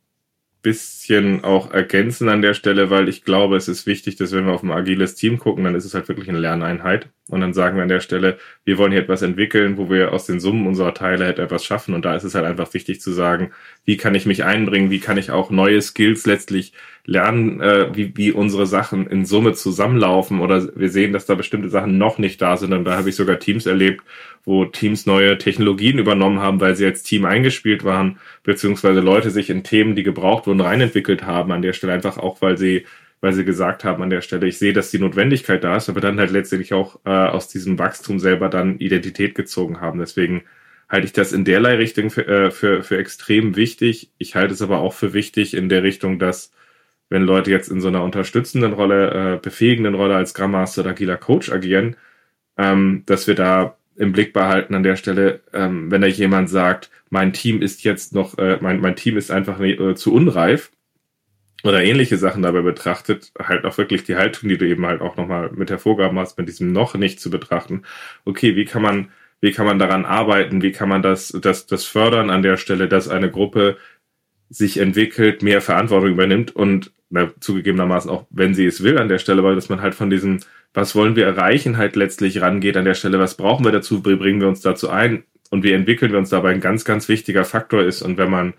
bisschen 0.62 1.42
auch 1.42 1.72
ergänzen 1.72 2.28
an 2.28 2.40
der 2.40 2.54
Stelle, 2.54 2.88
weil 2.88 3.08
ich 3.08 3.24
glaube, 3.24 3.56
es 3.56 3.66
ist 3.66 3.84
wichtig, 3.86 4.14
dass 4.16 4.32
wenn 4.32 4.46
wir 4.46 4.52
auf 4.52 4.62
ein 4.62 4.70
agiles 4.70 5.16
Team 5.16 5.38
gucken, 5.38 5.64
dann 5.64 5.74
ist 5.74 5.84
es 5.84 5.94
halt 5.94 6.08
wirklich 6.08 6.28
eine 6.28 6.38
Lerneinheit. 6.38 7.08
Und 7.28 7.40
dann 7.40 7.52
sagen 7.52 7.76
wir 7.76 7.82
an 7.82 7.88
der 7.88 8.00
Stelle, 8.00 8.38
wir 8.64 8.78
wollen 8.78 8.92
hier 8.92 9.00
etwas 9.00 9.22
entwickeln, 9.22 9.76
wo 9.76 9.90
wir 9.90 10.12
aus 10.12 10.26
den 10.26 10.38
Summen 10.38 10.66
unserer 10.66 10.94
Teile 10.94 11.24
halt 11.24 11.40
etwas 11.40 11.64
schaffen. 11.64 11.94
Und 11.94 12.04
da 12.04 12.14
ist 12.14 12.22
es 12.22 12.36
halt 12.36 12.46
einfach 12.46 12.72
wichtig 12.74 13.00
zu 13.00 13.10
sagen, 13.10 13.50
wie 13.84 13.96
kann 13.96 14.14
ich 14.14 14.24
mich 14.24 14.44
einbringen, 14.44 14.90
wie 14.90 15.00
kann 15.00 15.18
ich 15.18 15.32
auch 15.32 15.50
neue 15.50 15.82
Skills 15.82 16.26
letztlich 16.26 16.72
lernen, 17.04 17.60
äh, 17.60 17.88
wie, 17.94 18.16
wie 18.16 18.30
unsere 18.30 18.66
Sachen 18.66 19.08
in 19.08 19.24
Summe 19.24 19.54
zusammenlaufen. 19.54 20.40
Oder 20.40 20.68
wir 20.76 20.90
sehen, 20.90 21.12
dass 21.12 21.26
da 21.26 21.34
bestimmte 21.34 21.70
Sachen 21.70 21.98
noch 21.98 22.18
nicht 22.18 22.40
da 22.40 22.56
sind. 22.56 22.72
Und 22.72 22.84
da 22.84 22.96
habe 22.96 23.08
ich 23.08 23.16
sogar 23.16 23.40
Teams 23.40 23.66
erlebt, 23.66 24.04
wo 24.44 24.64
Teams 24.64 25.06
neue 25.06 25.38
Technologien 25.38 25.98
übernommen 25.98 26.40
haben, 26.40 26.60
weil 26.60 26.74
sie 26.76 26.84
als 26.84 27.02
Team 27.02 27.24
eingespielt 27.24 27.84
waren, 27.84 28.18
beziehungsweise 28.42 29.00
Leute 29.00 29.30
sich 29.30 29.50
in 29.50 29.62
Themen, 29.62 29.94
die 29.94 30.02
gebraucht 30.02 30.46
wurden, 30.46 30.60
reinentwickelt 30.60 31.24
haben 31.24 31.52
an 31.52 31.62
der 31.62 31.72
Stelle, 31.72 31.92
einfach 31.92 32.18
auch, 32.18 32.42
weil 32.42 32.58
sie 32.58 32.84
weil 33.22 33.32
sie 33.32 33.44
gesagt 33.44 33.84
haben 33.84 34.02
an 34.02 34.10
der 34.10 34.20
Stelle, 34.20 34.48
ich 34.48 34.58
sehe, 34.58 34.72
dass 34.72 34.90
die 34.90 34.98
Notwendigkeit 34.98 35.62
da 35.62 35.76
ist, 35.76 35.88
aber 35.88 36.00
dann 36.00 36.18
halt 36.18 36.32
letztendlich 36.32 36.74
auch 36.74 36.98
äh, 37.04 37.10
aus 37.10 37.46
diesem 37.48 37.78
Wachstum 37.78 38.18
selber 38.18 38.48
dann 38.48 38.78
Identität 38.78 39.36
gezogen 39.36 39.80
haben. 39.80 40.00
Deswegen 40.00 40.42
halte 40.88 41.06
ich 41.06 41.12
das 41.12 41.32
in 41.32 41.44
derlei 41.44 41.76
Richtung 41.76 42.10
für, 42.10 42.26
äh, 42.26 42.50
für, 42.50 42.82
für 42.82 42.98
extrem 42.98 43.54
wichtig. 43.54 44.10
Ich 44.18 44.34
halte 44.34 44.54
es 44.54 44.60
aber 44.60 44.80
auch 44.80 44.92
für 44.92 45.14
wichtig 45.14 45.54
in 45.54 45.68
der 45.68 45.84
Richtung, 45.84 46.18
dass 46.18 46.52
wenn 47.10 47.22
Leute 47.22 47.52
jetzt 47.52 47.68
in 47.68 47.80
so 47.80 47.88
einer 47.88 48.02
unterstützenden 48.02 48.72
Rolle, 48.72 49.34
äh, 49.34 49.38
befähigenden 49.38 49.94
Rolle 49.94 50.16
als 50.16 50.30
Scrum 50.30 50.50
Master 50.50 50.82
oder 50.82 50.90
agiler 50.90 51.16
Coach 51.16 51.52
agieren, 51.52 51.96
ähm, 52.58 53.04
dass 53.06 53.28
wir 53.28 53.36
da 53.36 53.76
im 53.96 54.12
Blick 54.12 54.32
behalten 54.32 54.74
an 54.74 54.82
der 54.82 54.96
Stelle, 54.96 55.40
ähm, 55.52 55.90
wenn 55.90 56.00
da 56.00 56.06
jemand 56.06 56.48
sagt, 56.50 56.90
mein 57.10 57.32
Team 57.32 57.62
ist 57.62 57.84
jetzt 57.84 58.14
noch, 58.14 58.38
äh, 58.38 58.58
mein, 58.60 58.80
mein 58.80 58.96
Team 58.96 59.16
ist 59.16 59.30
einfach 59.30 59.60
äh, 59.60 59.94
zu 59.94 60.12
unreif 60.12 60.70
oder 61.64 61.82
ähnliche 61.82 62.16
Sachen 62.16 62.42
dabei 62.42 62.62
betrachtet, 62.62 63.32
halt 63.38 63.64
auch 63.64 63.78
wirklich 63.78 64.04
die 64.04 64.16
Haltung, 64.16 64.48
die 64.48 64.58
du 64.58 64.66
eben 64.66 64.86
halt 64.86 65.00
auch 65.00 65.16
nochmal 65.16 65.50
mit 65.52 65.70
hervorgehoben 65.70 66.18
hast, 66.18 66.38
mit 66.38 66.48
diesem 66.48 66.72
noch 66.72 66.94
nicht 66.94 67.20
zu 67.20 67.30
betrachten. 67.30 67.82
Okay, 68.24 68.56
wie 68.56 68.64
kann 68.64 68.82
man, 68.82 69.10
wie 69.40 69.52
kann 69.52 69.66
man 69.66 69.78
daran 69.78 70.04
arbeiten? 70.04 70.62
Wie 70.62 70.72
kann 70.72 70.88
man 70.88 71.02
das, 71.02 71.28
das, 71.40 71.66
das 71.66 71.84
fördern 71.84 72.30
an 72.30 72.42
der 72.42 72.56
Stelle, 72.56 72.88
dass 72.88 73.08
eine 73.08 73.30
Gruppe 73.30 73.76
sich 74.52 74.78
entwickelt, 74.78 75.42
mehr 75.42 75.60
Verantwortung 75.60 76.10
übernimmt 76.10 76.54
und 76.54 76.92
na, 77.10 77.30
zugegebenermaßen 77.40 78.10
auch, 78.10 78.26
wenn 78.30 78.54
sie 78.54 78.66
es 78.66 78.82
will 78.82 78.98
an 78.98 79.08
der 79.08 79.18
Stelle, 79.18 79.42
weil 79.42 79.54
dass 79.54 79.68
man 79.68 79.82
halt 79.82 79.94
von 79.94 80.10
diesem 80.10 80.40
was 80.74 80.94
wollen 80.94 81.16
wir 81.16 81.26
erreichen, 81.26 81.76
halt 81.76 81.96
letztlich 81.96 82.40
rangeht 82.40 82.76
an 82.76 82.84
der 82.84 82.94
Stelle, 82.94 83.18
was 83.18 83.36
brauchen 83.36 83.64
wir 83.64 83.72
dazu, 83.72 84.04
wie 84.06 84.16
bringen 84.16 84.40
wir 84.40 84.48
uns 84.48 84.62
dazu 84.62 84.88
ein 84.90 85.24
und 85.50 85.64
wie 85.64 85.72
entwickeln 85.72 86.12
wir 86.12 86.18
uns 86.18 86.30
dabei 86.30 86.50
ein 86.50 86.60
ganz, 86.60 86.84
ganz 86.84 87.08
wichtiger 87.08 87.44
Faktor 87.44 87.82
ist. 87.82 88.00
Und 88.02 88.16
wenn 88.16 88.30
man 88.30 88.54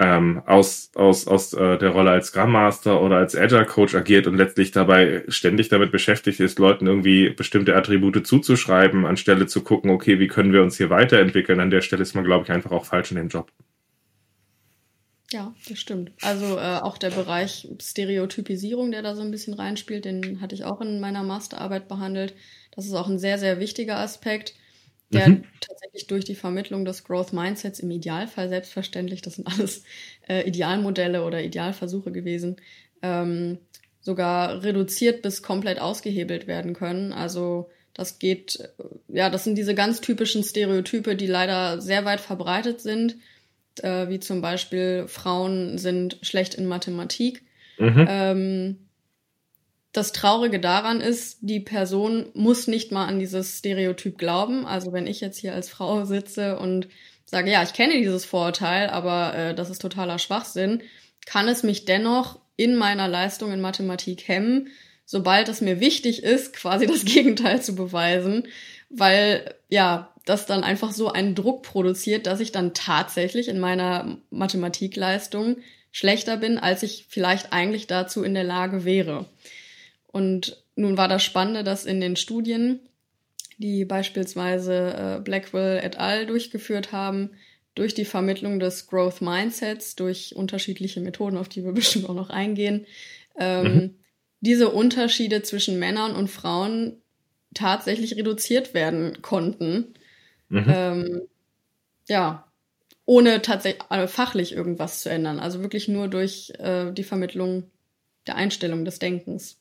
ähm, 0.00 0.42
aus, 0.46 0.90
aus, 0.96 1.28
aus 1.28 1.52
äh, 1.52 1.78
der 1.78 1.90
Rolle 1.90 2.10
als 2.10 2.28
Scrum 2.28 2.50
Master 2.50 3.00
oder 3.00 3.18
als 3.18 3.36
Agile 3.36 3.64
Coach 3.64 3.94
agiert 3.94 4.26
und 4.26 4.36
letztlich 4.36 4.72
dabei 4.72 5.22
ständig 5.28 5.68
damit 5.68 5.92
beschäftigt 5.92 6.40
ist, 6.40 6.58
Leuten 6.58 6.88
irgendwie 6.88 7.30
bestimmte 7.30 7.76
Attribute 7.76 8.26
zuzuschreiben, 8.26 9.06
anstelle 9.06 9.46
zu 9.46 9.62
gucken, 9.62 9.90
okay, 9.90 10.18
wie 10.18 10.26
können 10.26 10.52
wir 10.52 10.62
uns 10.62 10.76
hier 10.76 10.90
weiterentwickeln, 10.90 11.60
an 11.60 11.70
der 11.70 11.82
Stelle 11.82 12.02
ist 12.02 12.16
man, 12.16 12.24
glaube 12.24 12.44
ich, 12.44 12.50
einfach 12.50 12.72
auch 12.72 12.84
falsch 12.84 13.12
in 13.12 13.18
dem 13.18 13.28
Job. 13.28 13.52
Ja, 15.34 15.52
das 15.68 15.80
stimmt. 15.80 16.12
Also 16.22 16.58
äh, 16.58 16.78
auch 16.78 16.96
der 16.96 17.10
Bereich 17.10 17.68
Stereotypisierung, 17.82 18.92
der 18.92 19.02
da 19.02 19.16
so 19.16 19.22
ein 19.22 19.32
bisschen 19.32 19.54
reinspielt, 19.54 20.04
den 20.04 20.40
hatte 20.40 20.54
ich 20.54 20.64
auch 20.64 20.80
in 20.80 21.00
meiner 21.00 21.24
Masterarbeit 21.24 21.88
behandelt. 21.88 22.34
Das 22.70 22.86
ist 22.86 22.94
auch 22.94 23.08
ein 23.08 23.18
sehr, 23.18 23.36
sehr 23.36 23.58
wichtiger 23.58 23.98
Aspekt, 23.98 24.54
der 25.10 25.30
mhm. 25.30 25.44
tatsächlich 25.60 26.06
durch 26.06 26.24
die 26.24 26.36
Vermittlung 26.36 26.84
des 26.84 27.02
Growth 27.02 27.32
Mindsets 27.32 27.80
im 27.80 27.90
Idealfall 27.90 28.48
selbstverständlich, 28.48 29.22
das 29.22 29.34
sind 29.34 29.48
alles 29.48 29.82
äh, 30.28 30.46
Idealmodelle 30.46 31.24
oder 31.24 31.42
Idealversuche 31.42 32.12
gewesen, 32.12 32.54
ähm, 33.02 33.58
sogar 34.02 34.62
reduziert 34.62 35.20
bis 35.22 35.42
komplett 35.42 35.80
ausgehebelt 35.80 36.46
werden 36.46 36.74
können. 36.74 37.12
Also 37.12 37.70
das 37.92 38.20
geht, 38.20 38.70
ja, 39.08 39.30
das 39.30 39.42
sind 39.42 39.58
diese 39.58 39.74
ganz 39.74 40.00
typischen 40.00 40.44
Stereotype, 40.44 41.16
die 41.16 41.26
leider 41.26 41.80
sehr 41.80 42.04
weit 42.04 42.20
verbreitet 42.20 42.80
sind 42.80 43.16
äh, 43.82 44.08
wie 44.08 44.20
zum 44.20 44.40
Beispiel 44.40 45.06
Frauen 45.08 45.78
sind 45.78 46.18
schlecht 46.22 46.54
in 46.54 46.66
Mathematik. 46.66 47.42
Mhm. 47.78 48.06
Ähm, 48.08 48.78
das 49.92 50.12
Traurige 50.12 50.58
daran 50.58 51.00
ist, 51.00 51.38
die 51.40 51.60
Person 51.60 52.26
muss 52.34 52.66
nicht 52.66 52.90
mal 52.90 53.06
an 53.06 53.20
dieses 53.20 53.58
Stereotyp 53.58 54.18
glauben. 54.18 54.66
Also 54.66 54.92
wenn 54.92 55.06
ich 55.06 55.20
jetzt 55.20 55.38
hier 55.38 55.54
als 55.54 55.70
Frau 55.70 56.04
sitze 56.04 56.58
und 56.58 56.88
sage, 57.24 57.50
ja, 57.50 57.62
ich 57.62 57.72
kenne 57.72 57.94
dieses 57.94 58.24
Vorurteil, 58.24 58.90
aber 58.90 59.34
äh, 59.34 59.54
das 59.54 59.70
ist 59.70 59.80
totaler 59.80 60.18
Schwachsinn, 60.18 60.82
kann 61.26 61.48
es 61.48 61.62
mich 61.62 61.84
dennoch 61.84 62.40
in 62.56 62.76
meiner 62.76 63.08
Leistung 63.08 63.52
in 63.52 63.60
Mathematik 63.60 64.28
hemmen, 64.28 64.68
sobald 65.04 65.48
es 65.48 65.60
mir 65.60 65.80
wichtig 65.80 66.22
ist, 66.22 66.54
quasi 66.54 66.86
das 66.88 67.04
Gegenteil 67.04 67.62
zu 67.62 67.74
beweisen, 67.74 68.48
weil 68.90 69.54
ja, 69.68 70.13
das 70.24 70.46
dann 70.46 70.64
einfach 70.64 70.92
so 70.92 71.10
einen 71.10 71.34
Druck 71.34 71.62
produziert, 71.62 72.26
dass 72.26 72.40
ich 72.40 72.52
dann 72.52 72.74
tatsächlich 72.74 73.48
in 73.48 73.60
meiner 73.60 74.18
Mathematikleistung 74.30 75.58
schlechter 75.92 76.36
bin, 76.36 76.58
als 76.58 76.82
ich 76.82 77.06
vielleicht 77.08 77.52
eigentlich 77.52 77.86
dazu 77.86 78.24
in 78.24 78.34
der 78.34 78.44
Lage 78.44 78.84
wäre. 78.84 79.26
Und 80.06 80.62
nun 80.76 80.96
war 80.96 81.08
das 81.08 81.22
Spannende, 81.22 81.62
dass 81.62 81.84
in 81.84 82.00
den 82.00 82.16
Studien, 82.16 82.80
die 83.58 83.84
beispielsweise 83.84 85.18
äh, 85.18 85.20
Blackwell 85.22 85.78
et 85.84 85.98
al. 85.98 86.26
durchgeführt 86.26 86.92
haben, 86.92 87.30
durch 87.74 87.94
die 87.94 88.04
Vermittlung 88.04 88.60
des 88.60 88.86
Growth 88.86 89.20
Mindsets, 89.20 89.96
durch 89.96 90.34
unterschiedliche 90.34 91.00
Methoden, 91.00 91.36
auf 91.36 91.48
die 91.48 91.64
wir 91.64 91.72
bestimmt 91.74 92.08
auch 92.08 92.14
noch 92.14 92.30
eingehen, 92.30 92.86
ähm, 93.38 93.64
mhm. 93.64 93.94
diese 94.40 94.70
Unterschiede 94.70 95.42
zwischen 95.42 95.78
Männern 95.78 96.14
und 96.14 96.28
Frauen 96.28 97.02
tatsächlich 97.52 98.16
reduziert 98.16 98.74
werden 98.74 99.22
konnten. 99.22 99.94
Mhm. 100.48 100.64
Ähm, 100.68 101.22
ja, 102.08 102.46
ohne 103.06 103.42
tatsächlich 103.42 103.82
also 103.88 104.06
fachlich 104.06 104.54
irgendwas 104.54 105.00
zu 105.00 105.10
ändern. 105.10 105.38
Also 105.38 105.60
wirklich 105.60 105.88
nur 105.88 106.08
durch 106.08 106.52
äh, 106.58 106.92
die 106.92 107.04
Vermittlung 107.04 107.70
der 108.26 108.36
Einstellung 108.36 108.84
des 108.84 108.98
Denkens. 108.98 109.60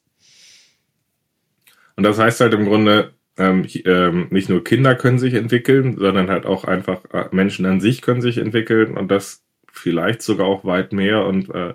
Und 1.96 2.04
das 2.04 2.18
heißt 2.18 2.40
halt 2.40 2.54
im 2.54 2.66
Grunde, 2.66 3.14
ähm, 3.38 3.68
ähm, 3.86 4.28
nicht 4.30 4.50
nur 4.50 4.64
Kinder 4.64 4.96
können 4.96 5.20
sich 5.20 5.34
entwickeln, 5.34 5.98
sondern 5.98 6.30
halt 6.30 6.46
auch 6.46 6.64
einfach 6.64 7.04
äh, 7.14 7.28
Menschen 7.32 7.66
an 7.66 7.82
sich 7.82 8.02
können 8.02 8.22
sich 8.22 8.38
entwickeln 8.38 8.96
und 8.98 9.10
das 9.10 9.44
vielleicht 9.72 10.22
sogar 10.22 10.48
auch 10.48 10.66
weit 10.66 10.94
mehr 10.94 11.26
und 11.26 11.50
äh, 11.50 11.74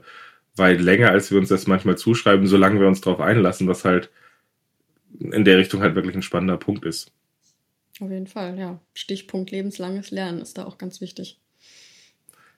weit 0.56 0.80
länger, 0.80 1.10
als 1.10 1.30
wir 1.30 1.38
uns 1.38 1.48
das 1.48 1.66
manchmal 1.66 1.98
zuschreiben, 1.98 2.46
solange 2.46 2.80
wir 2.80 2.88
uns 2.88 3.00
darauf 3.00 3.20
einlassen, 3.20 3.68
was 3.68 3.84
halt 3.84 4.10
in 5.18 5.44
der 5.44 5.58
Richtung 5.58 5.80
halt 5.82 5.94
wirklich 5.94 6.14
ein 6.14 6.22
spannender 6.22 6.56
Punkt 6.56 6.84
ist. 6.84 7.12
Auf 8.00 8.10
jeden 8.10 8.26
Fall, 8.26 8.58
ja. 8.58 8.80
Stichpunkt 8.94 9.50
lebenslanges 9.50 10.10
Lernen 10.10 10.40
ist 10.40 10.58
da 10.58 10.66
auch 10.66 10.78
ganz 10.78 11.00
wichtig. 11.00 11.40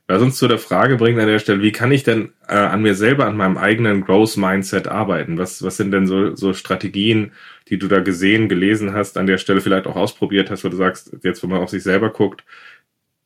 Was 0.06 0.22
uns 0.22 0.38
zu 0.38 0.48
der 0.48 0.58
Frage 0.58 0.96
bringt 0.96 1.20
an 1.20 1.28
der 1.28 1.38
Stelle, 1.38 1.62
wie 1.62 1.70
kann 1.70 1.92
ich 1.92 2.02
denn 2.02 2.32
äh, 2.48 2.54
an 2.54 2.82
mir 2.82 2.96
selber, 2.96 3.26
an 3.26 3.36
meinem 3.36 3.56
eigenen 3.56 4.00
Growth 4.00 4.36
Mindset 4.36 4.88
arbeiten? 4.88 5.38
Was, 5.38 5.62
was 5.62 5.76
sind 5.76 5.92
denn 5.92 6.08
so, 6.08 6.34
so 6.34 6.52
Strategien, 6.52 7.30
die 7.68 7.78
du 7.78 7.86
da 7.86 8.00
gesehen, 8.00 8.48
gelesen 8.48 8.92
hast, 8.92 9.16
an 9.16 9.28
der 9.28 9.38
Stelle 9.38 9.60
vielleicht 9.60 9.86
auch 9.86 9.94
ausprobiert 9.94 10.50
hast, 10.50 10.64
wo 10.64 10.68
du 10.68 10.76
sagst, 10.76 11.16
jetzt, 11.22 11.44
wo 11.44 11.46
man 11.46 11.60
auf 11.60 11.70
sich 11.70 11.84
selber 11.84 12.10
guckt, 12.10 12.44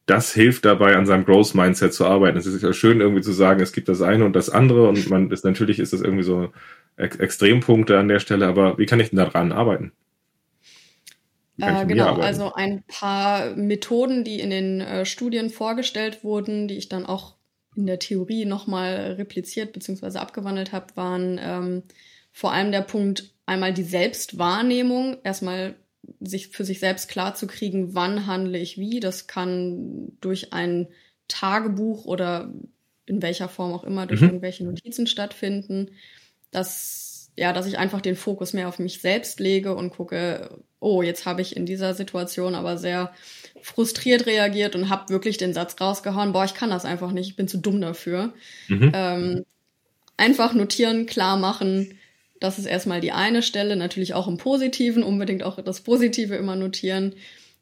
das 0.04 0.34
hilft 0.34 0.66
dabei, 0.66 0.96
an 0.96 1.06
seinem 1.06 1.24
Growth 1.24 1.54
Mindset 1.54 1.94
zu 1.94 2.04
arbeiten. 2.04 2.36
Es 2.36 2.44
ist 2.44 2.62
ja 2.62 2.74
schön, 2.74 3.00
irgendwie 3.00 3.22
zu 3.22 3.32
sagen, 3.32 3.62
es 3.62 3.72
gibt 3.72 3.88
das 3.88 4.02
eine 4.02 4.26
und 4.26 4.36
das 4.36 4.50
andere 4.50 4.86
und 4.86 5.08
man 5.08 5.30
ist 5.30 5.44
natürlich 5.44 5.78
ist 5.78 5.94
das 5.94 6.02
irgendwie 6.02 6.24
so 6.24 6.52
Ex 6.96 7.16
Extrempunkte 7.16 7.98
an 7.98 8.08
der 8.08 8.20
Stelle, 8.20 8.46
aber 8.46 8.76
wie 8.76 8.86
kann 8.86 9.00
ich 9.00 9.08
denn 9.08 9.16
daran 9.16 9.52
arbeiten? 9.52 9.92
Äh, 11.58 11.86
genau, 11.86 12.14
also 12.16 12.52
ein 12.52 12.82
paar 12.88 13.54
Methoden, 13.54 14.24
die 14.24 14.40
in 14.40 14.50
den 14.50 14.80
äh, 14.80 15.06
Studien 15.06 15.50
vorgestellt 15.50 16.24
wurden, 16.24 16.68
die 16.68 16.76
ich 16.76 16.88
dann 16.88 17.06
auch 17.06 17.36
in 17.76 17.86
der 17.86 17.98
Theorie 17.98 18.44
nochmal 18.44 19.14
repliziert 19.18 19.72
bzw. 19.72 20.18
abgewandelt 20.18 20.72
habe, 20.72 20.96
waren 20.96 21.40
ähm, 21.42 21.82
vor 22.32 22.52
allem 22.52 22.72
der 22.72 22.82
Punkt, 22.82 23.32
einmal 23.46 23.72
die 23.72 23.84
Selbstwahrnehmung, 23.84 25.18
erstmal 25.22 25.76
sich 26.20 26.48
für 26.48 26.64
sich 26.64 26.80
selbst 26.80 27.08
klar 27.08 27.34
zu 27.34 27.46
kriegen, 27.46 27.94
wann 27.94 28.26
handle 28.26 28.58
ich 28.58 28.78
wie. 28.78 29.00
Das 29.00 29.26
kann 29.26 30.12
durch 30.20 30.52
ein 30.52 30.88
Tagebuch 31.28 32.04
oder 32.04 32.52
in 33.06 33.22
welcher 33.22 33.48
Form 33.48 33.72
auch 33.72 33.84
immer 33.84 34.06
durch 34.06 34.20
mhm. 34.20 34.28
irgendwelche 34.28 34.64
Notizen 34.64 35.06
stattfinden. 35.06 35.90
Das 36.50 37.04
ja, 37.36 37.52
dass 37.52 37.66
ich 37.66 37.78
einfach 37.78 38.00
den 38.00 38.16
Fokus 38.16 38.52
mehr 38.52 38.68
auf 38.68 38.78
mich 38.78 39.00
selbst 39.00 39.40
lege 39.40 39.74
und 39.74 39.90
gucke, 39.90 40.62
oh, 40.84 41.02
jetzt 41.02 41.26
habe 41.26 41.42
ich 41.42 41.56
in 41.56 41.66
dieser 41.66 41.94
Situation 41.94 42.54
aber 42.54 42.78
sehr 42.78 43.12
frustriert 43.62 44.26
reagiert 44.26 44.76
und 44.76 44.90
habe 44.90 45.08
wirklich 45.08 45.38
den 45.38 45.54
Satz 45.54 45.80
rausgehauen, 45.80 46.32
boah, 46.32 46.44
ich 46.44 46.54
kann 46.54 46.70
das 46.70 46.84
einfach 46.84 47.10
nicht, 47.10 47.30
ich 47.30 47.36
bin 47.36 47.48
zu 47.48 47.58
dumm 47.58 47.80
dafür. 47.80 48.34
Mhm. 48.68 48.92
Ähm, 48.94 49.44
einfach 50.16 50.52
notieren, 50.52 51.06
klar 51.06 51.36
machen, 51.38 51.98
das 52.40 52.58
ist 52.58 52.66
erstmal 52.66 53.00
die 53.00 53.12
eine 53.12 53.42
Stelle, 53.42 53.76
natürlich 53.76 54.12
auch 54.12 54.28
im 54.28 54.36
Positiven, 54.36 55.02
unbedingt 55.02 55.42
auch 55.42 55.58
das 55.62 55.80
Positive 55.80 56.36
immer 56.36 56.56
notieren. 56.56 57.14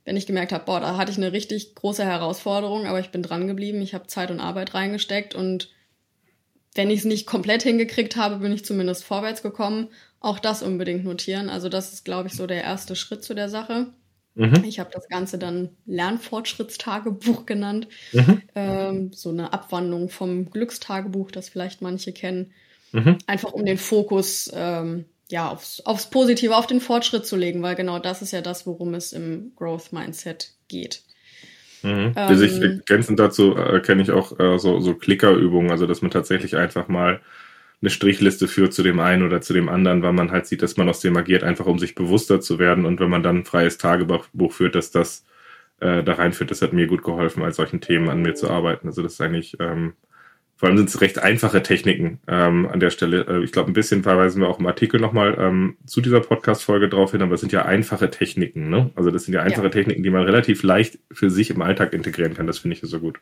Wenn 0.05 0.17
ich 0.17 0.27
gemerkt 0.27 0.53
habe, 0.53 0.65
boah, 0.65 0.81
da 0.81 0.97
hatte 0.97 1.13
ich 1.13 1.19
eine 1.19 1.33
richtig 1.33 1.77
große 1.77 2.05
Herausforderung, 2.05 2.87
aber 2.87 2.99
ich 2.99 3.11
bin 3.11 3.23
dran 3.23 3.47
geblieben, 3.47 3.81
ich 3.81 3.95
habe 3.95 4.09
Zeit 4.09 4.33
und 4.33 4.41
Arbeit 4.41 4.75
reingesteckt 4.75 5.37
und 5.37 5.71
wenn 6.75 6.91
ich 6.91 7.01
es 7.01 7.05
nicht 7.05 7.27
komplett 7.27 7.63
hingekriegt 7.63 8.17
habe, 8.17 8.37
bin 8.37 8.53
ich 8.53 8.65
zumindest 8.65 9.05
vorwärts 9.05 9.43
gekommen. 9.43 9.89
Auch 10.21 10.39
das 10.39 10.63
unbedingt 10.63 11.05
notieren. 11.05 11.51
Also 11.51 11.69
das 11.69 11.93
ist, 11.93 12.05
glaube 12.05 12.29
ich, 12.29 12.35
so 12.35 12.47
der 12.47 12.63
erste 12.63 12.97
Schritt 12.97 13.25
zu 13.25 13.35
der 13.35 13.49
Sache. 13.49 13.89
Mhm. 14.35 14.65
Ich 14.65 14.81
habe 14.81 14.91
das 14.93 15.09
Ganze 15.09 15.39
dann 15.39 15.71
Lernfortschrittstagebuch 15.85 17.45
genannt. 17.47 17.89
Mhm. 18.13 18.43
Ähm, 18.55 19.13
so 19.13 19.31
eine 19.31 19.53
Abwandlung 19.53 20.09
vom 20.09 20.51
Glückstagebuch, 20.51 21.31
das 21.31 21.49
vielleicht 21.49 21.83
manche 21.83 22.13
kennen. 22.13 22.53
Mhm. 22.93 23.19
Einfach 23.27 23.53
um 23.53 23.65
den 23.65 23.79
Fokus 23.79 24.51
ähm, 24.55 25.07
ja, 25.31 25.51
aufs, 25.51 25.81
aufs 25.81 26.11
Positive, 26.11 26.57
auf 26.57 26.67
den 26.67 26.81
Fortschritt 26.81 27.27
zu 27.27 27.37
legen, 27.37 27.63
weil 27.63 27.75
genau 27.75 27.99
das 27.99 28.23
ist 28.23 28.33
ja 28.33 28.43
das, 28.43 28.67
worum 28.67 28.95
es 28.95 29.13
im 29.13 29.53
Growth 29.57 29.93
Mindset 29.93 30.53
geht. 30.69 31.03
Mhm. 31.83 32.13
Ähm, 32.17 32.37
sich 32.37 32.61
ergänzend 32.61 33.19
dazu 33.19 33.57
äh, 33.57 33.81
kenne 33.81 34.03
ich 34.03 34.11
auch 34.11 34.39
äh, 34.39 34.59
so, 34.59 34.81
so 34.81 34.95
Klickerübungen, 34.95 35.71
also 35.71 35.87
dass 35.87 36.03
man 36.03 36.11
tatsächlich 36.11 36.57
einfach 36.57 36.89
mal 36.89 37.21
eine 37.81 37.91
Strichliste 37.91 38.47
führt 38.47 38.73
zu 38.73 38.83
dem 38.83 39.01
einen 39.01 39.25
oder 39.25 39.41
zu 39.41 39.53
dem 39.53 39.69
anderen, 39.69 40.03
weil 40.03 40.13
man 40.13 40.31
halt 40.31 40.47
sieht, 40.47 40.63
dass 40.63 40.77
man 40.77 40.89
aus 40.89 41.01
dem 41.01 41.17
agiert, 41.17 41.43
einfach 41.43 41.67
um 41.67 41.79
sich 41.81 41.95
bewusster 41.97 42.41
zu 42.41 42.59
werden. 42.61 42.87
Und 42.87 43.01
wenn 43.01 43.11
man 43.11 43.25
dann 43.25 43.39
ein 43.39 43.45
freies 43.45 43.77
Tagebuch 43.79 44.53
führt, 44.53 44.77
dass 44.77 44.93
das 44.93 45.25
äh, 45.81 46.05
da 46.05 46.15
reinführt, 46.15 46.53
das 46.53 46.63
hat 46.63 46.73
mir 46.73 46.87
gut 46.87 47.03
geholfen, 47.03 47.43
als 47.43 47.57
solchen 47.57 47.81
Themen 47.81 48.09
an 48.09 48.23
mir 48.23 48.35
zu 48.35 48.49
arbeiten. 48.49 48.87
Also 48.87 49.03
das 49.03 49.15
ist 49.15 49.21
eigentlich 49.21 49.57
ähm, 49.59 49.95
vor 50.63 50.69
allem 50.69 50.79
sind 50.79 50.91
es 50.91 51.01
recht 51.01 51.19
einfache 51.19 51.61
Techniken 51.61 52.21
ähm, 52.29 52.69
an 52.69 52.79
der 52.79 52.91
Stelle. 52.91 53.27
Äh, 53.27 53.43
ich 53.43 53.51
glaube, 53.51 53.69
ein 53.69 53.75
bisschen 53.75 54.05
verweisen 54.05 54.41
wir 54.41 54.49
auch 54.49 54.61
im 54.61 54.67
Artikel 54.67 55.01
nochmal 55.01 55.37
ähm, 55.37 55.77
zu 55.87 56.01
dieser 56.01 56.21
Podcast-Folge 56.21 56.89
drauf 56.89 57.11
hin, 57.11 57.21
aber 57.21 57.35
es 57.35 57.41
sind 57.41 57.51
ja 57.51 57.65
einfache 57.65 58.13
Techniken. 58.13 58.71
Ne? 58.71 58.93
Also 58.95 59.11
das 59.11 59.25
sind 59.25 59.35
ja 59.35 59.43
einfache 59.43 59.65
ja. 59.65 59.71
Techniken, 59.71 60.05
die 60.05 60.11
man 60.11 60.23
relativ 60.23 60.63
leicht 60.63 61.01
für 61.11 61.31
sich 61.31 61.51
im 61.51 61.63
Alltag 61.63 61.93
integrieren 61.93 62.35
kann. 62.35 62.47
Das 62.47 62.61
finde 62.61 62.77
ich 62.77 62.83
so 62.89 63.01
gut. 63.01 63.19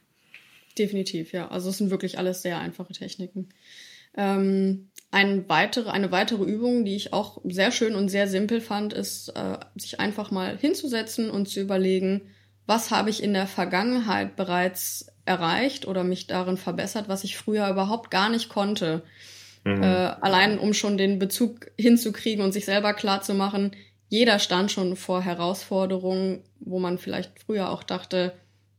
Definitiv, 0.76 1.32
ja. 1.32 1.48
Also 1.48 1.70
es 1.70 1.78
sind 1.78 1.90
wirklich 1.90 2.18
alles 2.18 2.42
sehr 2.42 2.58
einfache 2.58 2.92
Techniken. 2.92 3.48
Ähm, 4.18 4.90
eine, 5.10 5.48
weitere, 5.48 5.88
eine 5.88 6.12
weitere 6.12 6.44
Übung, 6.44 6.84
die 6.84 6.94
ich 6.94 7.14
auch 7.14 7.40
sehr 7.44 7.72
schön 7.72 7.94
und 7.94 8.10
sehr 8.10 8.28
simpel 8.28 8.60
fand, 8.60 8.92
ist, 8.92 9.30
äh, 9.30 9.56
sich 9.76 9.98
einfach 9.98 10.30
mal 10.30 10.58
hinzusetzen 10.58 11.30
und 11.30 11.48
zu 11.48 11.62
überlegen, 11.62 12.20
was 12.66 12.90
habe 12.90 13.08
ich 13.08 13.22
in 13.22 13.32
der 13.32 13.46
Vergangenheit 13.46 14.36
bereits 14.36 15.06
erreicht 15.30 15.86
oder 15.86 16.02
mich 16.02 16.26
darin 16.26 16.56
verbessert, 16.56 17.08
was 17.08 17.22
ich 17.22 17.36
früher 17.36 17.68
überhaupt 17.68 18.10
gar 18.10 18.28
nicht 18.28 18.48
konnte. 18.48 19.02
Mhm. 19.64 19.82
Äh, 19.82 19.86
allein 19.86 20.58
um 20.58 20.74
schon 20.74 20.98
den 20.98 21.20
Bezug 21.20 21.70
hinzukriegen 21.78 22.44
und 22.44 22.52
sich 22.52 22.64
selber 22.64 22.94
klar 22.94 23.22
zu 23.22 23.34
machen, 23.34 23.76
jeder 24.08 24.40
stand 24.40 24.72
schon 24.72 24.96
vor 24.96 25.22
Herausforderungen, 25.22 26.42
wo 26.58 26.80
man 26.80 26.98
vielleicht 26.98 27.38
früher 27.46 27.70
auch 27.70 27.84
dachte, 27.84 28.32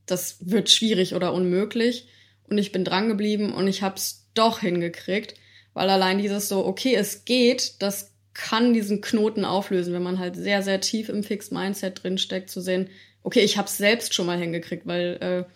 das 0.05 0.37
wird 0.41 0.69
schwierig 0.69 1.15
oder 1.15 1.33
unmöglich. 1.33 2.09
Und 2.49 2.57
ich 2.57 2.73
bin 2.73 2.83
dran 2.83 3.07
geblieben 3.07 3.53
und 3.53 3.67
ich 3.69 3.81
habe 3.81 3.95
es 3.95 4.27
doch 4.33 4.59
hingekriegt, 4.59 5.35
weil 5.73 5.89
allein 5.89 6.17
dieses 6.17 6.49
so, 6.49 6.65
okay, 6.65 6.95
es 6.95 7.23
geht, 7.23 7.81
das 7.81 8.11
kann 8.33 8.73
diesen 8.73 8.99
Knoten 8.99 9.45
auflösen, 9.45 9.93
wenn 9.93 10.03
man 10.03 10.19
halt 10.19 10.35
sehr, 10.35 10.61
sehr 10.63 10.81
tief 10.81 11.07
im 11.07 11.23
Fixed 11.23 11.53
Mindset 11.53 12.03
drinsteckt, 12.03 12.49
zu 12.49 12.59
sehen, 12.59 12.89
okay, 13.23 13.41
ich 13.41 13.57
habe 13.57 13.67
es 13.67 13.77
selbst 13.77 14.13
schon 14.13 14.25
mal 14.25 14.37
hingekriegt, 14.37 14.85
weil 14.85 15.17
äh, 15.21 15.51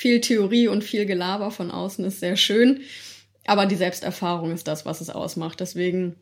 viel 0.00 0.22
Theorie 0.22 0.66
und 0.66 0.82
viel 0.82 1.04
Gelaber 1.04 1.50
von 1.50 1.70
außen 1.70 2.02
ist 2.06 2.20
sehr 2.20 2.36
schön. 2.36 2.80
Aber 3.46 3.66
die 3.66 3.76
Selbsterfahrung 3.76 4.50
ist 4.50 4.66
das, 4.66 4.86
was 4.86 5.02
es 5.02 5.10
ausmacht. 5.10 5.60
Deswegen, 5.60 6.16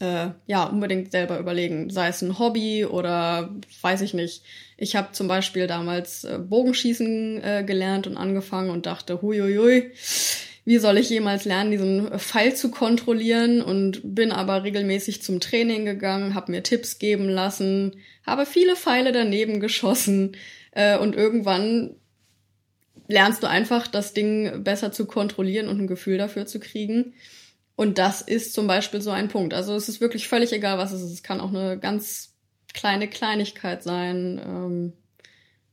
äh, 0.00 0.28
ja, 0.46 0.64
unbedingt 0.64 1.12
selber 1.12 1.38
überlegen. 1.38 1.90
Sei 1.90 2.08
es 2.08 2.22
ein 2.22 2.38
Hobby 2.38 2.86
oder 2.86 3.54
weiß 3.82 4.00
ich 4.00 4.14
nicht. 4.14 4.44
Ich 4.78 4.96
habe 4.96 5.12
zum 5.12 5.28
Beispiel 5.28 5.66
damals 5.66 6.24
äh, 6.24 6.38
Bogenschießen 6.38 7.44
äh, 7.44 7.64
gelernt 7.66 8.06
und 8.06 8.16
angefangen 8.16 8.70
und 8.70 8.86
dachte, 8.86 9.20
huiuiui, 9.20 9.92
wie 10.64 10.78
soll 10.78 10.96
ich 10.96 11.10
jemals 11.10 11.44
lernen, 11.44 11.72
diesen 11.72 12.18
Pfeil 12.18 12.56
zu 12.56 12.70
kontrollieren? 12.70 13.60
Und 13.60 14.00
bin 14.04 14.32
aber 14.32 14.64
regelmäßig 14.64 15.20
zum 15.20 15.40
Training 15.40 15.84
gegangen, 15.84 16.34
habe 16.34 16.50
mir 16.50 16.62
Tipps 16.62 16.98
geben 16.98 17.28
lassen, 17.28 17.96
habe 18.24 18.46
viele 18.46 18.74
Pfeile 18.74 19.12
daneben 19.12 19.60
geschossen 19.60 20.34
äh, 20.70 20.96
und 20.96 21.14
irgendwann 21.14 21.96
lernst 23.08 23.42
du 23.42 23.48
einfach, 23.48 23.86
das 23.86 24.12
Ding 24.12 24.64
besser 24.64 24.92
zu 24.92 25.06
kontrollieren 25.06 25.68
und 25.68 25.80
ein 25.80 25.86
Gefühl 25.86 26.18
dafür 26.18 26.46
zu 26.46 26.60
kriegen. 26.60 27.14
Und 27.76 27.98
das 27.98 28.22
ist 28.22 28.54
zum 28.54 28.66
Beispiel 28.66 29.00
so 29.00 29.10
ein 29.10 29.28
Punkt. 29.28 29.52
Also 29.52 29.74
es 29.74 29.88
ist 29.88 30.00
wirklich 30.00 30.28
völlig 30.28 30.52
egal, 30.52 30.78
was 30.78 30.92
es 30.92 31.02
ist. 31.02 31.12
Es 31.12 31.22
kann 31.22 31.40
auch 31.40 31.50
eine 31.50 31.78
ganz 31.78 32.34
kleine 32.72 33.08
Kleinigkeit 33.08 33.82
sein. 33.82 34.40
Ähm, 34.44 34.92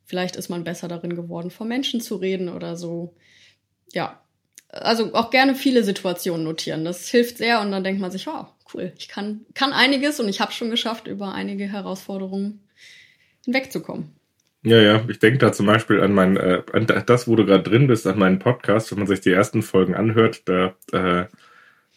vielleicht 0.03 0.35
ist 0.35 0.49
man 0.49 0.63
besser 0.63 0.87
darin 0.87 1.15
geworden, 1.15 1.49
vor 1.49 1.65
Menschen 1.65 2.01
zu 2.01 2.17
reden 2.17 2.49
oder 2.49 2.75
so. 2.75 3.15
Ja. 3.93 4.19
Also 4.69 5.13
auch 5.13 5.29
gerne 5.29 5.53
viele 5.53 5.83
Situationen 5.83 6.43
notieren. 6.43 6.83
Das 6.83 7.07
hilft 7.07 7.37
sehr 7.37 7.61
und 7.61 7.71
dann 7.71 7.83
denkt 7.83 8.01
man 8.01 8.09
sich, 8.09 8.27
oh, 8.27 8.47
cool, 8.73 8.91
ich 8.97 9.07
kann, 9.07 9.45
kann 9.53 9.71
einiges 9.71 10.19
und 10.19 10.27
ich 10.27 10.41
habe 10.41 10.51
schon 10.51 10.71
geschafft, 10.71 11.05
über 11.05 11.33
einige 11.33 11.71
Herausforderungen 11.71 12.67
hinwegzukommen. 13.45 14.15
Ja, 14.65 14.77
ja, 14.81 15.03
ich 15.09 15.19
denke 15.19 15.39
da 15.39 15.51
zum 15.51 15.65
Beispiel 15.65 15.99
an 16.01 16.13
mein, 16.13 16.37
äh, 16.37 16.63
an 16.71 16.87
das, 17.05 17.27
wo 17.27 17.35
du 17.35 17.45
gerade 17.45 17.63
drin 17.63 17.87
bist, 17.87 18.07
an 18.07 18.17
meinen 18.17 18.39
Podcast, 18.39 18.91
wenn 18.91 18.99
man 18.99 19.07
sich 19.07 19.19
die 19.19 19.31
ersten 19.31 19.61
Folgen 19.61 19.93
anhört, 19.93 20.47
da 20.47 20.73
äh, 20.93 21.25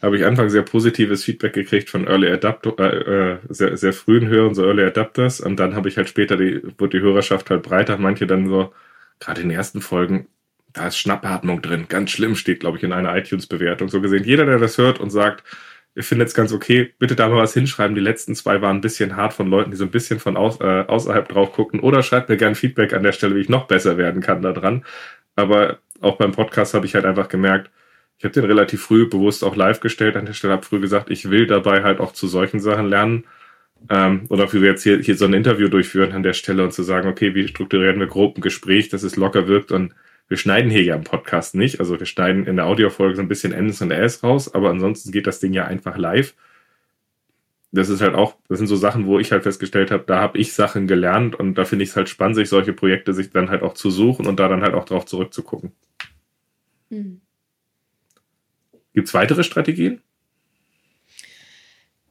habe 0.02 0.16
ich 0.18 0.24
Anfang 0.24 0.50
sehr 0.50 0.62
positives 0.62 1.24
Feedback 1.24 1.54
gekriegt 1.54 1.88
von 1.90 2.06
Early 2.06 2.28
Adapter, 2.30 2.74
äh, 2.78 3.34
äh, 3.34 3.38
sehr, 3.48 3.76
sehr 3.76 3.92
frühen 3.92 4.28
Hörern, 4.28 4.54
so 4.54 4.64
Early 4.64 4.84
Adapters. 4.84 5.40
Und 5.40 5.58
dann 5.58 5.74
habe 5.76 5.88
ich 5.88 5.96
halt 5.96 6.08
später 6.08 6.36
die, 6.36 6.62
wurde 6.78 6.98
die 6.98 7.04
Hörerschaft 7.04 7.50
halt 7.50 7.62
breiter. 7.62 7.98
Manche 7.98 8.26
dann 8.26 8.48
so, 8.48 8.72
gerade 9.20 9.40
in 9.42 9.48
den 9.48 9.56
ersten 9.56 9.80
Folgen, 9.80 10.28
da 10.72 10.88
ist 10.88 10.98
Schnappatmung 10.98 11.62
drin. 11.62 11.86
Ganz 11.88 12.10
schlimm 12.10 12.36
steht, 12.36 12.60
glaube 12.60 12.78
ich, 12.78 12.84
in 12.84 12.92
einer 12.92 13.16
iTunes-Bewertung. 13.16 13.88
So 13.88 14.00
gesehen, 14.00 14.24
jeder, 14.24 14.44
der 14.44 14.58
das 14.58 14.76
hört 14.78 15.00
und 15.00 15.10
sagt, 15.10 15.44
ihr 15.96 16.04
findet 16.04 16.28
es 16.28 16.34
ganz 16.34 16.52
okay, 16.52 16.92
bitte 16.98 17.16
da 17.16 17.28
mal 17.28 17.38
was 17.38 17.54
hinschreiben. 17.54 17.94
Die 17.94 18.02
letzten 18.02 18.34
zwei 18.34 18.60
waren 18.60 18.76
ein 18.76 18.80
bisschen 18.82 19.16
hart 19.16 19.32
von 19.32 19.48
Leuten, 19.48 19.70
die 19.70 19.78
so 19.78 19.84
ein 19.84 19.90
bisschen 19.90 20.20
von 20.20 20.36
aus, 20.36 20.60
äh, 20.60 20.84
außerhalb 20.86 21.28
drauf 21.28 21.52
guckten. 21.52 21.80
Oder 21.80 22.02
schreibt 22.02 22.28
mir 22.28 22.36
gern 22.36 22.54
Feedback 22.54 22.92
an 22.92 23.02
der 23.02 23.12
Stelle, 23.12 23.34
wie 23.34 23.40
ich 23.40 23.48
noch 23.48 23.66
besser 23.66 23.96
werden 23.96 24.20
kann 24.20 24.42
da 24.42 24.52
dran. 24.52 24.84
Aber 25.36 25.78
auch 26.02 26.16
beim 26.18 26.32
Podcast 26.32 26.74
habe 26.74 26.84
ich 26.84 26.94
halt 26.94 27.06
einfach 27.06 27.28
gemerkt, 27.28 27.70
ich 28.18 28.24
habe 28.24 28.32
den 28.32 28.44
relativ 28.44 28.82
früh 28.82 29.08
bewusst 29.08 29.42
auch 29.42 29.56
live 29.56 29.80
gestellt 29.80 30.16
an 30.16 30.26
der 30.26 30.32
Stelle, 30.34 30.52
habe 30.54 30.64
früh 30.64 30.80
gesagt, 30.80 31.10
ich 31.10 31.30
will 31.30 31.46
dabei 31.46 31.82
halt 31.82 32.00
auch 32.00 32.12
zu 32.12 32.28
solchen 32.28 32.60
Sachen 32.60 32.88
lernen. 32.88 33.24
Ähm, 33.90 34.26
oder 34.28 34.52
wie 34.52 34.62
wir 34.62 34.70
jetzt 34.70 34.82
hier, 34.82 34.98
hier 34.98 35.16
so 35.16 35.24
ein 35.24 35.34
Interview 35.34 35.68
durchführen 35.68 36.12
an 36.12 36.22
der 36.22 36.32
Stelle 36.34 36.62
und 36.62 36.72
zu 36.72 36.82
sagen, 36.82 37.08
okay, 37.08 37.34
wie 37.34 37.48
strukturieren 37.48 38.00
wir 38.00 38.06
grob 38.06 38.36
ein 38.36 38.42
Gespräch, 38.42 38.88
dass 38.90 39.02
es 39.02 39.16
locker 39.16 39.48
wirkt 39.48 39.72
und 39.72 39.94
wir 40.28 40.36
schneiden 40.36 40.70
hier 40.70 40.82
ja 40.82 40.96
im 40.96 41.04
Podcast 41.04 41.54
nicht. 41.54 41.80
Also 41.80 41.98
wir 41.98 42.06
schneiden 42.06 42.46
in 42.46 42.56
der 42.56 42.66
Audiofolge 42.66 43.16
so 43.16 43.22
ein 43.22 43.28
bisschen 43.28 43.52
Ns 43.52 43.80
und 43.82 43.92
Rs 43.92 44.22
raus, 44.22 44.52
aber 44.52 44.70
ansonsten 44.70 45.12
geht 45.12 45.26
das 45.26 45.40
Ding 45.40 45.52
ja 45.52 45.64
einfach 45.64 45.96
live. 45.96 46.34
Das 47.72 47.88
ist 47.88 48.00
halt 48.00 48.14
auch, 48.14 48.36
das 48.48 48.58
sind 48.58 48.68
so 48.68 48.76
Sachen, 48.76 49.06
wo 49.06 49.18
ich 49.18 49.32
halt 49.32 49.42
festgestellt 49.42 49.90
habe, 49.90 50.04
da 50.06 50.20
habe 50.20 50.38
ich 50.38 50.54
Sachen 50.54 50.86
gelernt 50.86 51.34
und 51.34 51.56
da 51.56 51.64
finde 51.64 51.82
ich 51.84 51.90
es 51.90 51.96
halt 51.96 52.08
spannend, 52.08 52.36
sich 52.36 52.48
solche 52.48 52.72
Projekte 52.72 53.12
sich 53.12 53.30
dann 53.30 53.50
halt 53.50 53.62
auch 53.62 53.74
zu 53.74 53.90
suchen 53.90 54.26
und 54.26 54.40
da 54.40 54.48
dann 54.48 54.62
halt 54.62 54.74
auch 54.74 54.84
drauf 54.84 55.04
zurückzugucken. 55.04 55.72
Mhm. 56.90 57.20
Gibt 58.94 59.08
es 59.08 59.14
weitere 59.14 59.44
Strategien? 59.44 60.00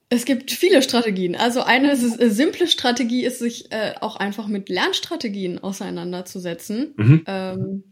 Es 0.09 0.25
gibt 0.25 0.51
viele 0.51 0.83
Strategien. 0.83 1.35
Also 1.35 1.63
eine 1.63 1.91
äh, 1.93 2.29
simple 2.29 2.67
Strategie 2.67 3.25
ist, 3.25 3.39
sich 3.39 3.71
äh, 3.71 3.95
auch 4.01 4.17
einfach 4.17 4.47
mit 4.47 4.69
Lernstrategien 4.69 5.57
auseinanderzusetzen. 5.59 6.93
Mhm. 6.95 7.23
Ähm, 7.25 7.83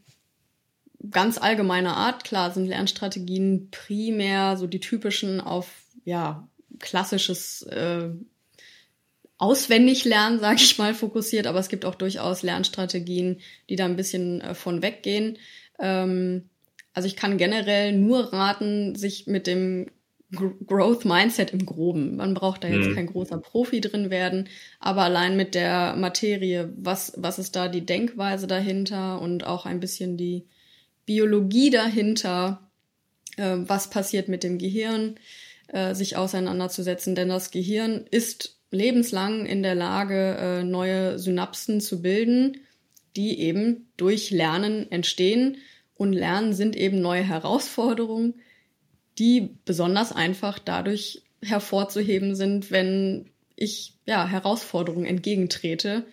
ganz 1.09 1.37
allgemeiner 1.37 1.97
Art, 1.97 2.23
klar, 2.23 2.51
sind 2.51 2.67
Lernstrategien 2.67 3.69
primär 3.71 4.57
so 4.57 4.67
die 4.67 4.79
typischen 4.79 5.41
auf 5.41 5.67
ja 6.05 6.47
klassisches 6.79 7.63
äh, 7.63 8.09
auswendig 9.37 10.05
lernen, 10.05 10.39
sage 10.39 10.61
ich 10.61 10.77
mal, 10.77 10.93
fokussiert, 10.93 11.47
aber 11.47 11.59
es 11.59 11.69
gibt 11.69 11.85
auch 11.85 11.95
durchaus 11.95 12.43
Lernstrategien, 12.43 13.41
die 13.69 13.75
da 13.75 13.85
ein 13.85 13.95
bisschen 13.95 14.41
äh, 14.41 14.55
von 14.55 14.81
weggehen. 14.81 15.37
Ähm, 15.79 16.49
also 16.93 17.07
ich 17.07 17.15
kann 17.15 17.37
generell 17.37 17.91
nur 17.93 18.31
raten, 18.31 18.95
sich 18.95 19.27
mit 19.27 19.47
dem 19.47 19.87
Growth 20.31 21.05
Mindset 21.05 21.51
im 21.51 21.65
Groben. 21.65 22.15
Man 22.15 22.33
braucht 22.33 22.63
da 22.63 22.67
jetzt 22.67 22.89
mhm. 22.89 22.95
kein 22.95 23.07
großer 23.07 23.37
Profi 23.37 23.81
drin 23.81 24.09
werden, 24.09 24.49
aber 24.79 25.03
allein 25.03 25.37
mit 25.37 25.53
der 25.55 25.95
Materie, 25.95 26.73
was, 26.77 27.13
was 27.17 27.37
ist 27.37 27.55
da 27.55 27.67
die 27.67 27.85
Denkweise 27.85 28.47
dahinter 28.47 29.21
und 29.21 29.45
auch 29.45 29.65
ein 29.65 29.79
bisschen 29.79 30.17
die 30.17 30.45
Biologie 31.05 31.69
dahinter, 31.69 32.69
äh, 33.37 33.57
was 33.57 33.89
passiert 33.89 34.27
mit 34.27 34.43
dem 34.43 34.57
Gehirn, 34.57 35.15
äh, 35.67 35.95
sich 35.95 36.17
auseinanderzusetzen. 36.17 37.15
Denn 37.15 37.29
das 37.29 37.51
Gehirn 37.51 38.05
ist 38.11 38.57
lebenslang 38.71 39.45
in 39.45 39.63
der 39.63 39.75
Lage, 39.75 40.37
äh, 40.37 40.63
neue 40.63 41.19
Synapsen 41.19 41.81
zu 41.81 42.01
bilden, 42.01 42.57
die 43.15 43.39
eben 43.39 43.87
durch 43.97 44.31
Lernen 44.31 44.91
entstehen 44.91 45.57
und 45.95 46.13
Lernen 46.13 46.53
sind 46.53 46.75
eben 46.75 47.01
neue 47.01 47.23
Herausforderungen, 47.23 48.41
die 49.19 49.57
besonders 49.65 50.11
einfach 50.11 50.57
dadurch 50.59 51.21
hervorzuheben 51.41 52.35
sind, 52.35 52.71
wenn 52.71 53.29
ich 53.55 53.93
ja 54.05 54.27
Herausforderungen 54.27 55.05
entgegentrete. 55.05 56.05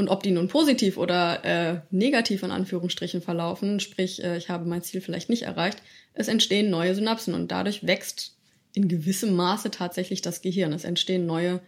Und 0.00 0.08
ob 0.08 0.22
die 0.22 0.30
nun 0.30 0.48
positiv 0.48 0.96
oder 0.96 1.44
äh, 1.44 1.80
negativ 1.90 2.42
in 2.42 2.50
Anführungsstrichen 2.50 3.20
verlaufen, 3.20 3.80
sprich, 3.80 4.24
äh, 4.24 4.38
ich 4.38 4.48
habe 4.48 4.66
mein 4.66 4.80
Ziel 4.80 5.02
vielleicht 5.02 5.28
nicht 5.28 5.42
erreicht, 5.42 5.82
es 6.14 6.28
entstehen 6.28 6.70
neue 6.70 6.94
Synapsen 6.94 7.34
und 7.34 7.52
dadurch 7.52 7.86
wächst 7.86 8.34
in 8.72 8.88
gewissem 8.88 9.36
Maße 9.36 9.70
tatsächlich 9.70 10.22
das 10.22 10.40
Gehirn. 10.40 10.72
Es 10.72 10.84
entstehen 10.84 11.26
neue 11.26 11.60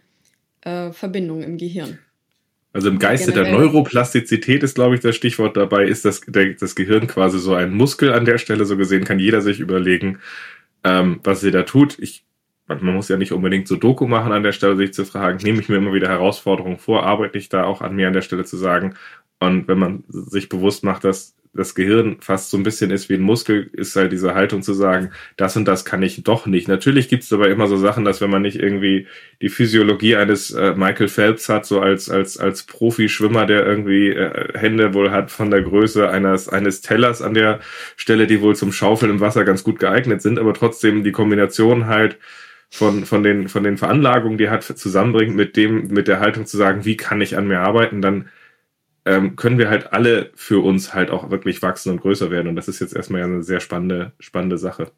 äh, 0.61 0.91
Verbindungen 0.91 1.43
im 1.43 1.57
Gehirn. 1.59 1.99
Also 2.73 2.89
im 2.89 2.97
Geiste 2.97 3.33
Generell. 3.33 3.51
der 3.51 3.59
Neuroplastizität 3.59 4.63
ist, 4.63 4.73
glaube 4.73 4.95
ich, 4.95 5.01
das 5.01 5.15
Stichwort 5.15 5.55
dabei, 5.55 5.85
ist 5.85 6.03
das, 6.03 6.21
der, 6.21 6.55
das 6.55 6.73
Gehirn 6.73 7.05
quasi 7.05 7.37
so 7.37 7.53
ein 7.53 7.71
Muskel 7.71 8.11
an 8.11 8.25
der 8.25 8.39
Stelle. 8.39 8.65
So 8.65 8.77
gesehen 8.77 9.03
kann 9.03 9.19
jeder 9.19 9.41
sich 9.41 9.59
überlegen, 9.59 10.17
ähm, 10.83 11.19
was 11.23 11.41
sie 11.41 11.51
da 11.51 11.61
tut. 11.61 11.99
Ich, 11.99 12.25
man 12.67 12.95
muss 12.95 13.09
ja 13.09 13.17
nicht 13.17 13.33
unbedingt 13.33 13.67
so 13.67 13.75
Doku 13.75 14.07
machen 14.07 14.31
an 14.31 14.43
der 14.43 14.53
Stelle, 14.53 14.75
sich 14.75 14.93
zu 14.93 15.05
fragen, 15.05 15.39
nehme 15.43 15.59
ich 15.59 15.69
mir 15.69 15.77
immer 15.77 15.93
wieder 15.93 16.07
Herausforderungen 16.07 16.77
vor, 16.77 17.03
arbeite 17.03 17.37
ich 17.37 17.49
da 17.49 17.65
auch 17.65 17.81
an 17.81 17.95
mir 17.95 18.07
an 18.07 18.13
der 18.13 18.21
Stelle 18.21 18.45
zu 18.45 18.57
sagen. 18.57 18.95
Und 19.39 19.67
wenn 19.67 19.79
man 19.79 20.03
sich 20.07 20.49
bewusst 20.49 20.83
macht, 20.83 21.03
dass 21.03 21.35
das 21.55 21.75
Gehirn 21.75 22.17
fast 22.19 22.49
so 22.49 22.57
ein 22.57 22.63
bisschen 22.63 22.89
ist 22.89 23.09
wie 23.09 23.13
ein 23.13 23.21
Muskel, 23.21 23.69
ist 23.73 23.95
halt 23.95 24.11
diese 24.11 24.33
Haltung 24.33 24.63
zu 24.63 24.73
sagen, 24.73 25.11
das 25.37 25.55
und 25.55 25.65
das 25.65 25.85
kann 25.85 26.01
ich 26.01 26.23
doch 26.23 26.47
nicht. 26.47 26.67
Natürlich 26.67 27.09
gibt 27.09 27.23
es 27.23 27.31
aber 27.31 27.47
immer 27.49 27.67
so 27.67 27.77
Sachen, 27.77 28.05
dass 28.05 28.21
wenn 28.21 28.31
man 28.31 28.41
nicht 28.41 28.57
irgendwie 28.57 29.07
die 29.39 29.49
Physiologie 29.49 30.15
eines 30.15 30.51
äh, 30.51 30.73
Michael 30.73 31.09
Phelps 31.09 31.49
hat, 31.49 31.67
so 31.67 31.79
als, 31.79 32.09
als, 32.09 32.39
als 32.39 32.63
Profi-Schwimmer, 32.63 33.45
der 33.45 33.65
irgendwie 33.67 34.09
äh, 34.09 34.57
Hände 34.57 34.95
wohl 34.95 35.11
hat 35.11 35.29
von 35.29 35.51
der 35.51 35.61
Größe 35.61 36.09
eines, 36.09 36.49
eines 36.49 36.81
Tellers 36.81 37.21
an 37.21 37.35
der 37.35 37.59
Stelle, 37.97 38.25
die 38.25 38.41
wohl 38.41 38.55
zum 38.55 38.71
Schaufeln 38.71 39.11
im 39.11 39.19
Wasser 39.19 39.45
ganz 39.45 39.63
gut 39.63 39.77
geeignet 39.77 40.23
sind, 40.23 40.39
aber 40.39 40.55
trotzdem 40.55 41.03
die 41.03 41.11
Kombination 41.11 41.85
halt 41.85 42.17
von, 42.73 43.05
von, 43.05 43.21
den, 43.21 43.49
von 43.49 43.63
den 43.63 43.77
Veranlagungen, 43.77 44.39
die 44.39 44.45
er 44.45 44.51
hat, 44.51 44.63
zusammenbringt 44.63 45.35
mit 45.35 45.55
dem, 45.57 45.89
mit 45.89 46.07
der 46.07 46.19
Haltung 46.19 46.47
zu 46.47 46.57
sagen, 46.57 46.85
wie 46.85 46.97
kann 46.97 47.21
ich 47.21 47.37
an 47.37 47.47
mir 47.47 47.59
arbeiten, 47.59 48.01
dann 48.01 48.29
ähm, 49.05 49.35
können 49.35 49.59
wir 49.59 49.69
halt 49.69 49.93
alle 49.93 50.31
für 50.33 50.63
uns 50.63 50.91
halt 50.91 51.11
auch 51.11 51.29
wirklich 51.29 51.61
wachsen 51.61 51.91
und 51.91 52.01
größer 52.01 52.31
werden. 52.31 52.47
Und 52.47 52.55
das 52.55 52.67
ist 52.67 52.79
jetzt 52.79 52.95
erstmal 52.95 53.21
eine 53.21 53.43
sehr 53.43 53.59
spannende, 53.59 54.13
spannende 54.19 54.57
Sache. 54.57 54.91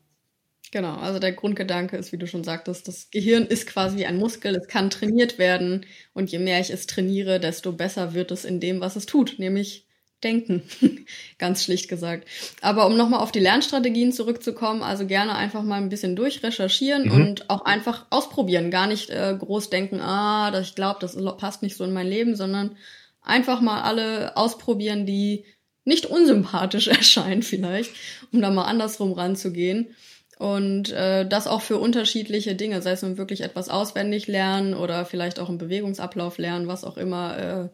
Genau, 0.71 0.95
also 0.95 1.19
der 1.19 1.33
Grundgedanke 1.33 1.97
ist, 1.97 2.13
wie 2.13 2.17
du 2.17 2.27
schon 2.27 2.45
sagtest, 2.45 2.88
das 2.88 3.09
Gehirn 3.11 3.45
ist 3.45 3.67
quasi 3.67 4.05
ein 4.05 4.19
Muskel, 4.19 4.55
es 4.55 4.69
kann 4.69 4.89
trainiert 4.89 5.38
werden 5.38 5.85
und 6.13 6.31
je 6.31 6.39
mehr 6.39 6.61
ich 6.61 6.69
es 6.69 6.88
trainiere, 6.88 7.41
desto 7.41 7.73
besser 7.73 8.13
wird 8.13 8.31
es 8.31 8.45
in 8.45 8.61
dem, 8.61 8.79
was 8.79 8.95
es 8.95 9.05
tut, 9.05 9.38
nämlich 9.38 9.85
denken, 10.23 10.63
ganz 11.38 11.63
schlicht 11.63 11.89
gesagt. 11.89 12.28
Aber 12.62 12.86
um 12.86 12.97
nochmal 12.97 13.19
auf 13.19 13.32
die 13.32 13.39
Lernstrategien 13.39 14.12
zurückzukommen, 14.12 14.82
also 14.82 15.06
gerne 15.06 15.36
einfach 15.36 15.63
mal 15.63 15.75
ein 15.82 15.89
bisschen 15.89 16.15
durchrecherchieren 16.15 17.06
mhm. 17.06 17.12
und 17.12 17.49
auch 17.49 17.65
einfach 17.65 18.06
ausprobieren, 18.10 18.71
gar 18.71 18.88
nicht 18.88 19.10
äh, 19.10 19.36
groß 19.38 19.69
denken, 19.69 19.99
ah, 19.99 20.51
das, 20.51 20.69
ich 20.69 20.75
glaube, 20.75 20.99
das 21.01 21.17
passt 21.38 21.62
nicht 21.62 21.75
so 21.75 21.84
in 21.84 21.93
mein 21.93 22.08
Leben, 22.08 22.36
sondern 22.36 22.75
einfach 23.21 23.62
mal 23.62 23.82
alle 23.82 24.36
ausprobieren, 24.38 25.06
die 25.06 25.45
nicht 25.84 26.06
unsympathisch 26.08 26.88
erscheinen 26.88 27.43
vielleicht, 27.43 27.91
um 28.32 28.41
da 28.41 28.49
mal 28.49 28.65
andersrum 28.65 29.13
ranzugehen. 29.13 29.95
Und 30.38 30.91
äh, 30.91 31.25
das 31.25 31.47
auch 31.47 31.62
für 31.62 31.78
unterschiedliche 31.78 32.56
Dinge, 32.56 32.82
sei 32.82 32.91
es 32.91 33.01
nun 33.01 33.17
wirklich 33.17 33.41
etwas 33.41 33.69
auswendig 33.69 34.28
lernen 34.28 34.73
oder 34.73 35.06
vielleicht 35.06 35.39
auch 35.39 35.49
im 35.49 35.58
Bewegungsablauf 35.58 36.38
lernen, 36.38 36.67
was 36.67 36.84
auch 36.84 36.97
immer, 36.97 37.38
äh, 37.38 37.69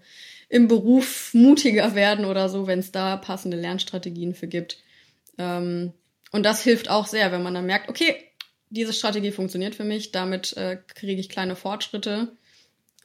im 0.51 0.67
Beruf 0.67 1.33
mutiger 1.33 1.95
werden 1.95 2.25
oder 2.25 2.49
so, 2.49 2.67
wenn 2.67 2.79
es 2.79 2.91
da 2.91 3.15
passende 3.15 3.55
Lernstrategien 3.55 4.35
für 4.35 4.47
gibt. 4.47 4.83
Ähm, 5.37 5.93
und 6.33 6.45
das 6.45 6.61
hilft 6.61 6.89
auch 6.89 7.07
sehr, 7.07 7.31
wenn 7.31 7.41
man 7.41 7.53
dann 7.53 7.65
merkt, 7.65 7.89
okay, 7.89 8.15
diese 8.69 8.91
Strategie 8.91 9.31
funktioniert 9.31 9.75
für 9.75 9.85
mich, 9.85 10.11
damit 10.11 10.55
äh, 10.57 10.77
kriege 10.93 11.21
ich 11.21 11.29
kleine 11.29 11.55
Fortschritte 11.55 12.33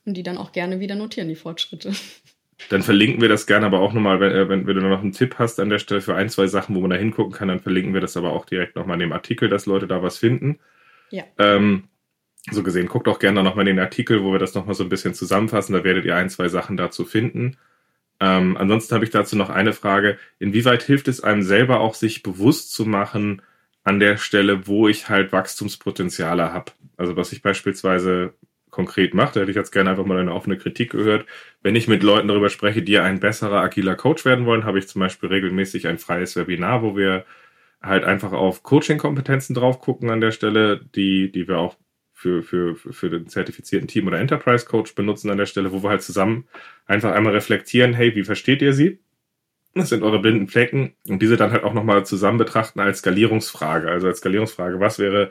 und 0.04 0.16
die 0.16 0.24
dann 0.24 0.38
auch 0.38 0.50
gerne 0.50 0.80
wieder 0.80 0.96
notieren, 0.96 1.28
die 1.28 1.36
Fortschritte. 1.36 1.92
Dann 2.70 2.82
verlinken 2.82 3.20
wir 3.20 3.28
das 3.28 3.46
gerne 3.46 3.66
aber 3.66 3.80
auch 3.80 3.92
nochmal, 3.92 4.18
wenn, 4.18 4.32
äh, 4.32 4.48
wenn, 4.48 4.66
wenn, 4.66 4.76
du 4.76 4.80
noch 4.80 5.02
einen 5.02 5.12
Tipp 5.12 5.34
hast 5.38 5.60
an 5.60 5.68
der 5.68 5.78
Stelle 5.78 6.00
für 6.00 6.14
ein, 6.14 6.30
zwei 6.30 6.46
Sachen, 6.46 6.74
wo 6.74 6.80
man 6.80 6.88
da 6.88 6.96
hingucken 6.96 7.34
kann, 7.34 7.48
dann 7.48 7.60
verlinken 7.60 7.92
wir 7.92 8.00
das 8.00 8.16
aber 8.16 8.32
auch 8.32 8.46
direkt 8.46 8.76
nochmal 8.76 8.94
in 8.94 9.00
dem 9.00 9.12
Artikel, 9.12 9.50
dass 9.50 9.66
Leute 9.66 9.86
da 9.86 10.02
was 10.02 10.16
finden. 10.16 10.58
Ja. 11.10 11.24
Ähm, 11.38 11.84
so 12.50 12.62
gesehen, 12.62 12.86
guckt 12.88 13.08
auch 13.08 13.18
gerne 13.18 13.42
nochmal 13.42 13.64
den 13.64 13.78
Artikel, 13.78 14.22
wo 14.22 14.32
wir 14.32 14.38
das 14.38 14.54
nochmal 14.54 14.74
so 14.74 14.84
ein 14.84 14.88
bisschen 14.88 15.14
zusammenfassen. 15.14 15.72
Da 15.72 15.84
werdet 15.84 16.04
ihr 16.04 16.16
ein, 16.16 16.30
zwei 16.30 16.48
Sachen 16.48 16.76
dazu 16.76 17.04
finden. 17.04 17.56
Ähm, 18.20 18.56
ansonsten 18.56 18.94
habe 18.94 19.04
ich 19.04 19.10
dazu 19.10 19.36
noch 19.36 19.50
eine 19.50 19.72
Frage. 19.72 20.18
Inwieweit 20.38 20.82
hilft 20.82 21.08
es 21.08 21.22
einem 21.22 21.42
selber 21.42 21.80
auch, 21.80 21.94
sich 21.94 22.22
bewusst 22.22 22.72
zu 22.72 22.86
machen, 22.86 23.42
an 23.86 24.00
der 24.00 24.16
Stelle, 24.16 24.66
wo 24.66 24.88
ich 24.88 25.08
halt 25.08 25.32
Wachstumspotenziale 25.32 26.52
habe? 26.52 26.72
Also 26.96 27.16
was 27.16 27.32
ich 27.32 27.40
beispielsweise 27.42 28.34
konkret 28.70 29.14
mache, 29.14 29.34
da 29.34 29.40
hätte 29.40 29.50
ich 29.50 29.56
jetzt 29.56 29.70
gerne 29.70 29.90
einfach 29.90 30.04
mal 30.04 30.18
eine 30.18 30.34
offene 30.34 30.58
Kritik 30.58 30.90
gehört. 30.90 31.24
Wenn 31.62 31.76
ich 31.76 31.86
mit 31.86 32.02
Leuten 32.02 32.28
darüber 32.28 32.50
spreche, 32.50 32.82
die 32.82 32.98
ein 32.98 33.20
besserer 33.20 33.60
agiler 33.60 33.94
Coach 33.94 34.24
werden 34.24 34.44
wollen, 34.44 34.64
habe 34.64 34.78
ich 34.78 34.88
zum 34.88 35.00
Beispiel 35.00 35.28
regelmäßig 35.28 35.86
ein 35.86 35.98
freies 35.98 36.34
Webinar, 36.36 36.82
wo 36.82 36.96
wir 36.96 37.24
halt 37.80 38.04
einfach 38.04 38.32
auf 38.32 38.64
Coaching-Kompetenzen 38.64 39.54
drauf 39.54 39.80
gucken 39.80 40.10
an 40.10 40.20
der 40.20 40.32
Stelle, 40.32 40.80
die, 40.94 41.30
die 41.30 41.46
wir 41.46 41.58
auch 41.58 41.76
für, 42.26 42.42
für, 42.42 42.76
für 42.76 43.10
den 43.10 43.28
zertifizierten 43.28 43.88
Team 43.88 44.06
oder 44.06 44.18
Enterprise 44.18 44.66
Coach 44.66 44.94
benutzen 44.94 45.30
an 45.30 45.38
der 45.38 45.46
Stelle, 45.46 45.72
wo 45.72 45.82
wir 45.82 45.90
halt 45.90 46.02
zusammen 46.02 46.46
einfach 46.86 47.12
einmal 47.12 47.32
reflektieren, 47.32 47.94
hey, 47.94 48.14
wie 48.14 48.24
versteht 48.24 48.62
ihr 48.62 48.72
sie? 48.72 49.00
Das 49.74 49.90
sind 49.90 50.02
eure 50.02 50.20
blinden 50.20 50.48
Flecken 50.48 50.94
und 51.06 51.20
diese 51.20 51.36
dann 51.36 51.52
halt 51.52 51.62
auch 51.62 51.74
nochmal 51.74 52.06
zusammen 52.06 52.38
betrachten 52.38 52.80
als 52.80 53.00
Skalierungsfrage. 53.00 53.90
Also 53.90 54.06
als 54.06 54.18
Skalierungsfrage, 54.18 54.80
was 54.80 54.98
wäre 54.98 55.30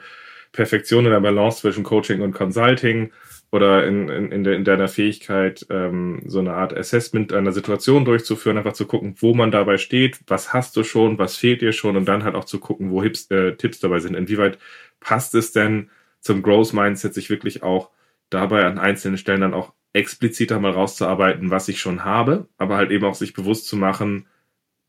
Perfektion 0.51 1.05
in 1.05 1.11
der 1.11 1.19
Balance 1.19 1.61
zwischen 1.61 1.83
Coaching 1.83 2.21
und 2.21 2.33
Consulting 2.33 3.11
oder 3.51 3.85
in, 3.85 4.09
in, 4.09 4.31
in, 4.31 4.43
de, 4.43 4.55
in 4.55 4.63
deiner 4.63 4.87
Fähigkeit, 4.87 5.65
ähm, 5.69 6.21
so 6.25 6.39
eine 6.39 6.53
Art 6.53 6.75
Assessment 6.75 7.33
einer 7.33 7.51
Situation 7.51 8.05
durchzuführen, 8.05 8.57
einfach 8.57 8.73
zu 8.73 8.85
gucken, 8.85 9.15
wo 9.19 9.33
man 9.33 9.51
dabei 9.51 9.77
steht, 9.77 10.19
was 10.27 10.53
hast 10.53 10.75
du 10.75 10.83
schon, 10.83 11.17
was 11.17 11.37
fehlt 11.37 11.61
dir 11.61 11.71
schon 11.71 11.97
und 11.97 12.05
dann 12.05 12.23
halt 12.23 12.35
auch 12.35 12.45
zu 12.45 12.59
gucken, 12.59 12.91
wo 12.91 13.01
Hips, 13.01 13.29
äh, 13.31 13.55
Tipps 13.55 13.79
dabei 13.79 13.99
sind. 13.99 14.15
Inwieweit 14.15 14.57
passt 14.99 15.35
es 15.35 15.51
denn 15.51 15.89
zum 16.25 16.41
Growth 16.41 16.73
Mindset, 16.73 17.13
sich 17.13 17.29
wirklich 17.29 17.61
auch 17.61 17.91
dabei 18.31 18.65
an 18.65 18.79
einzelnen 18.79 19.19
Stellen 19.19 19.41
dann 19.41 19.53
auch 19.53 19.73
expliziter 19.93 20.59
mal 20.59 20.71
rauszuarbeiten, 20.71 21.51
was 21.51 21.67
ich 21.67 21.79
schon 21.79 22.03
habe, 22.03 22.49
aber 22.57 22.77
halt 22.77 22.89
eben 22.89 23.05
auch 23.05 23.13
sich 23.13 23.33
bewusst 23.33 23.67
zu 23.67 23.77
machen, 23.77 24.27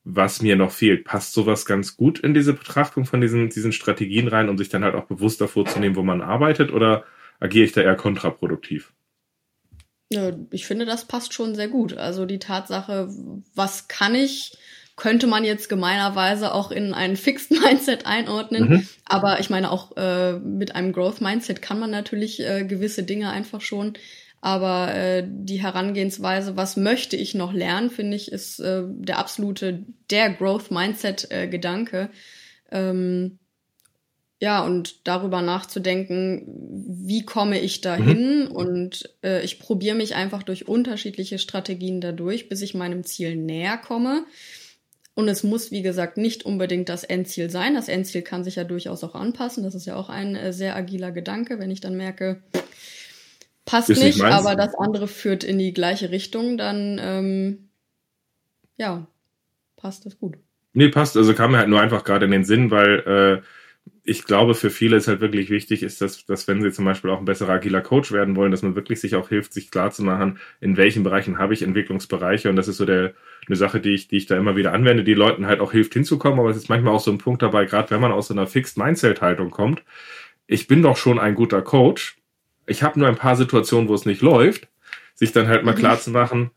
was 0.03 0.40
mir 0.40 0.57
noch 0.57 0.70
fehlt. 0.70 1.05
Passt 1.05 1.35
sowas 1.35 1.66
ganz 1.66 1.99
gut 1.99 2.18
in 2.20 2.33
diese 2.33 2.55
Betrachtung 2.55 3.05
von 3.05 3.20
diesen, 3.20 3.51
diesen 3.51 3.72
Strategien 3.72 4.29
rein, 4.29 4.49
um 4.49 4.57
sich 4.57 4.70
dann 4.70 4.83
halt 4.83 4.94
auch 4.94 5.05
bewusster 5.05 5.46
vorzunehmen, 5.46 5.94
wo 5.94 6.03
man 6.03 6.22
arbeitet, 6.22 6.72
oder 6.72 7.05
agiere 7.38 7.66
ich 7.66 7.72
da 7.72 7.83
eher 7.83 7.96
kontraproduktiv? 7.96 8.94
Ich 10.51 10.66
finde, 10.66 10.87
das 10.87 11.05
passt 11.05 11.35
schon 11.35 11.55
sehr 11.55 11.68
gut. 11.68 11.99
Also 11.99 12.25
die 12.25 12.38
Tatsache, 12.38 13.11
was 13.55 13.88
kann 13.88 14.14
ich, 14.14 14.57
könnte 14.97 15.27
man 15.27 15.45
jetzt 15.45 15.69
gemeinerweise 15.69 16.53
auch 16.53 16.71
in 16.71 16.95
ein 16.95 17.17
Fixed 17.17 17.51
Mindset 17.63 18.07
einordnen. 18.07 18.69
Mhm. 18.69 18.89
Aber 19.05 19.41
ich 19.41 19.51
meine, 19.51 19.71
auch 19.71 19.97
äh, 19.97 20.33
mit 20.39 20.75
einem 20.75 20.93
Growth 20.93 21.21
Mindset 21.21 21.63
kann 21.63 21.79
man 21.79 21.91
natürlich 21.91 22.41
äh, 22.41 22.65
gewisse 22.65 23.03
Dinge 23.03 23.31
einfach 23.31 23.61
schon. 23.61 23.95
Aber 24.41 24.95
äh, 24.95 25.25
die 25.27 25.63
Herangehensweise, 25.63 26.57
was 26.57 26.77
möchte 26.77 27.17
ich 27.17 27.35
noch 27.35 27.53
lernen, 27.53 27.91
finde 27.91 28.17
ich, 28.17 28.33
ist 28.33 28.61
äh, 28.61 28.83
der 28.87 29.19
absolute, 29.19 29.85
der 30.11 30.31
Growth 30.31 30.71
Mindset 30.71 31.31
äh, 31.31 31.49
Gedanke. 31.49 32.11
Ähm, 32.71 33.39
ja, 34.39 34.63
und 34.65 35.07
darüber 35.09 35.41
nachzudenken, 35.41 36.45
wie 37.07 37.25
komme 37.25 37.59
ich 37.59 37.81
dahin? 37.81 38.45
Mhm. 38.45 38.49
Und 38.49 39.15
äh, 39.25 39.43
ich 39.43 39.59
probiere 39.59 39.97
mich 39.97 40.15
einfach 40.15 40.43
durch 40.43 40.69
unterschiedliche 40.69 41.39
Strategien 41.39 42.03
dadurch, 42.03 42.49
bis 42.49 42.61
ich 42.61 42.75
meinem 42.75 43.03
Ziel 43.03 43.35
näher 43.37 43.79
komme. 43.79 44.27
Und 45.17 45.29
es 45.29 45.43
muss, 45.43 45.71
wie 45.71 45.81
gesagt, 45.81 46.19
nicht 46.19 46.45
unbedingt 46.45 46.91
das 46.91 47.03
Endziel 47.03 47.49
sein. 47.49 47.73
Das 47.75 47.89
Endziel 47.89 48.21
kann 48.21 48.45
sich 48.45 48.57
ja 48.57 48.65
durchaus 48.65 49.03
auch 49.03 49.15
anpassen. 49.15 49.65
Das 49.65 49.75
ist 49.75 49.87
ja 49.87 49.97
auch 49.97 50.11
ein 50.11 50.37
äh, 50.37 50.53
sehr 50.53 50.77
agiler 50.77 51.11
Gedanke, 51.11 51.59
wenn 51.59 51.71
ich 51.71 51.81
dann 51.81 51.97
merke, 51.97 52.43
passt 53.65 53.89
nicht, 53.89 54.03
nicht 54.03 54.23
aber 54.23 54.57
das 54.57 54.75
andere 54.75 55.09
führt 55.09 55.43
in 55.43 55.59
die 55.59 55.73
gleiche 55.73 56.11
Richtung, 56.11 56.59
dann 56.59 57.01
ähm, 57.03 57.71
ja, 58.77 59.07
passt 59.77 60.05
das 60.05 60.19
gut. 60.19 60.37
Nee, 60.75 60.91
passt. 60.91 61.17
Also 61.17 61.33
kam 61.33 61.53
mir 61.53 61.59
halt 61.59 61.71
nur 61.71 61.81
einfach 61.81 62.05
gerade 62.05 62.27
in 62.27 62.33
den 62.33 62.45
Sinn, 62.45 62.71
weil 62.71 62.99
äh, 63.01 63.43
ich 64.09 64.25
glaube, 64.25 64.55
für 64.55 64.70
viele 64.70 64.96
ist 64.96 65.09
halt 65.09 65.20
wirklich 65.20 65.51
wichtig, 65.51 65.83
ist, 65.83 66.01
dass, 66.01 66.25
dass 66.27 66.46
wenn 66.46 66.62
sie 66.62 66.70
zum 66.70 66.85
Beispiel 66.85 67.11
auch 67.11 67.18
ein 67.18 67.25
besserer 67.25 67.55
agiler 67.55 67.81
Coach 67.81 68.12
werden 68.12 68.37
wollen, 68.37 68.53
dass 68.53 68.62
man 68.62 68.77
wirklich 68.77 69.01
sich 69.01 69.16
auch 69.16 69.29
hilft, 69.29 69.53
sich 69.53 69.70
klar 69.70 69.90
zu 69.90 70.05
machen, 70.05 70.38
in 70.61 70.77
welchen 70.77 71.03
Bereichen 71.03 71.38
habe 71.38 71.55
ich 71.55 71.62
Entwicklungsbereiche. 71.62 72.49
Und 72.49 72.55
das 72.55 72.68
ist 72.68 72.77
so 72.77 72.85
der, 72.85 73.14
eine 73.49 73.57
Sache, 73.57 73.81
die 73.81 73.94
ich, 73.94 74.07
die 74.07 74.16
ich 74.16 74.27
da 74.27 74.37
immer 74.37 74.55
wieder 74.55 74.72
anwende, 74.72 75.03
die 75.03 75.14
Leuten 75.14 75.46
halt 75.46 75.61
auch 75.61 75.72
hilft 75.72 75.92
hinzukommen. 75.94 76.38
Aber 76.38 76.51
es 76.51 76.57
ist 76.57 76.68
manchmal 76.68 76.94
auch 76.94 77.01
so 77.01 77.11
ein 77.11 77.18
Punkt 77.18 77.42
dabei, 77.42 77.64
gerade 77.64 77.90
wenn 77.90 78.01
man 78.01 78.12
aus 78.12 78.29
so 78.29 78.35
einer 78.35 78.46
Fixed 78.46 78.79
Mindset-Haltung 78.79 79.51
kommt. 79.51 79.83
Ich 80.46 80.68
bin 80.68 80.83
doch 80.83 80.96
schon 80.96 81.18
ein 81.18 81.35
guter 81.35 81.62
Coach. 81.62 82.16
Ich 82.66 82.85
habe 82.85 83.01
nur 83.01 83.09
ein 83.09 83.16
paar 83.16 83.35
Situationen, 83.35 83.88
wo 83.88 83.94
es 83.94 84.07
nicht 84.07 84.22
läuft. 84.22 84.68
Sich 85.14 85.33
dann 85.33 85.49
halt 85.49 85.64
mal 85.64 85.72
mhm. 85.72 85.79
klar 85.79 85.99
zu 85.99 86.11
machen, 86.11 86.51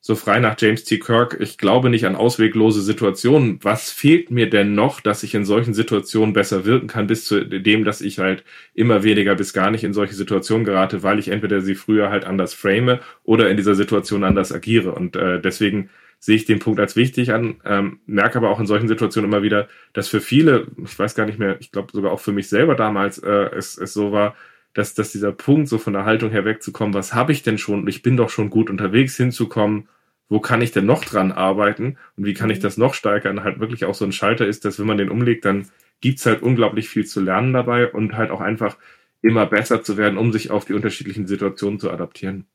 so 0.00 0.14
frei 0.14 0.38
nach 0.38 0.54
James 0.58 0.84
T. 0.84 0.98
Kirk, 1.00 1.36
ich 1.40 1.58
glaube 1.58 1.90
nicht 1.90 2.06
an 2.06 2.14
ausweglose 2.14 2.80
Situationen. 2.80 3.58
Was 3.62 3.90
fehlt 3.90 4.30
mir 4.30 4.48
denn 4.48 4.74
noch, 4.74 5.00
dass 5.00 5.24
ich 5.24 5.34
in 5.34 5.44
solchen 5.44 5.74
Situationen 5.74 6.32
besser 6.32 6.64
wirken 6.64 6.86
kann, 6.86 7.08
bis 7.08 7.24
zu 7.24 7.44
dem, 7.44 7.84
dass 7.84 8.00
ich 8.00 8.20
halt 8.20 8.44
immer 8.74 9.02
weniger 9.02 9.34
bis 9.34 9.52
gar 9.52 9.70
nicht 9.72 9.82
in 9.82 9.92
solche 9.92 10.14
Situationen 10.14 10.64
gerate, 10.64 11.02
weil 11.02 11.18
ich 11.18 11.28
entweder 11.28 11.60
sie 11.60 11.74
früher 11.74 12.10
halt 12.10 12.24
anders 12.24 12.54
frame 12.54 13.00
oder 13.24 13.50
in 13.50 13.56
dieser 13.56 13.74
Situation 13.74 14.22
anders 14.22 14.52
agiere. 14.52 14.92
Und 14.92 15.16
äh, 15.16 15.40
deswegen 15.40 15.90
sehe 16.18 16.36
ich 16.36 16.44
den 16.44 16.60
Punkt 16.60 16.80
als 16.80 16.96
wichtig 16.96 17.32
an, 17.32 17.56
ähm, 17.64 18.00
merke 18.06 18.38
aber 18.38 18.50
auch 18.50 18.60
in 18.60 18.66
solchen 18.66 18.88
Situationen 18.88 19.30
immer 19.30 19.42
wieder, 19.42 19.68
dass 19.92 20.08
für 20.08 20.20
viele, 20.20 20.68
ich 20.84 20.98
weiß 20.98 21.14
gar 21.14 21.26
nicht 21.26 21.38
mehr, 21.38 21.56
ich 21.60 21.72
glaube 21.72 21.88
sogar 21.92 22.12
auch 22.12 22.20
für 22.20 22.32
mich 22.32 22.48
selber 22.48 22.74
damals 22.74 23.18
äh, 23.18 23.50
es, 23.56 23.76
es 23.76 23.92
so 23.92 24.12
war, 24.12 24.34
dass, 24.76 24.94
dass 24.94 25.12
dieser 25.12 25.32
Punkt, 25.32 25.68
so 25.68 25.78
von 25.78 25.92
der 25.92 26.04
Haltung 26.04 26.30
her 26.30 26.44
wegzukommen, 26.44 26.94
was 26.94 27.14
habe 27.14 27.32
ich 27.32 27.42
denn 27.42 27.58
schon? 27.58 27.86
Ich 27.88 28.02
bin 28.02 28.16
doch 28.16 28.30
schon 28.30 28.50
gut 28.50 28.70
unterwegs 28.70 29.16
hinzukommen 29.16 29.88
wo 30.28 30.40
kann 30.40 30.62
ich 30.62 30.72
denn 30.72 30.86
noch 30.86 31.04
dran 31.04 31.32
arbeiten 31.32 31.98
und 32.16 32.24
wie 32.24 32.34
kann 32.34 32.50
ich 32.50 32.58
mhm. 32.58 32.62
das 32.62 32.76
noch 32.76 32.94
steigern, 32.94 33.44
halt 33.44 33.60
wirklich 33.60 33.84
auch 33.84 33.94
so 33.94 34.04
ein 34.04 34.12
Schalter 34.12 34.46
ist, 34.46 34.64
dass 34.64 34.78
wenn 34.78 34.86
man 34.86 34.98
den 34.98 35.10
umlegt, 35.10 35.44
dann 35.44 35.68
gibt's 36.00 36.26
halt 36.26 36.42
unglaublich 36.42 36.88
viel 36.88 37.06
zu 37.06 37.20
lernen 37.20 37.52
dabei 37.52 37.90
und 37.90 38.16
halt 38.16 38.30
auch 38.30 38.40
einfach 38.40 38.76
immer 39.22 39.46
besser 39.46 39.82
zu 39.82 39.96
werden, 39.96 40.18
um 40.18 40.32
sich 40.32 40.50
auf 40.50 40.64
die 40.64 40.74
unterschiedlichen 40.74 41.26
Situationen 41.26 41.80
zu 41.80 41.90
adaptieren. 41.90 42.46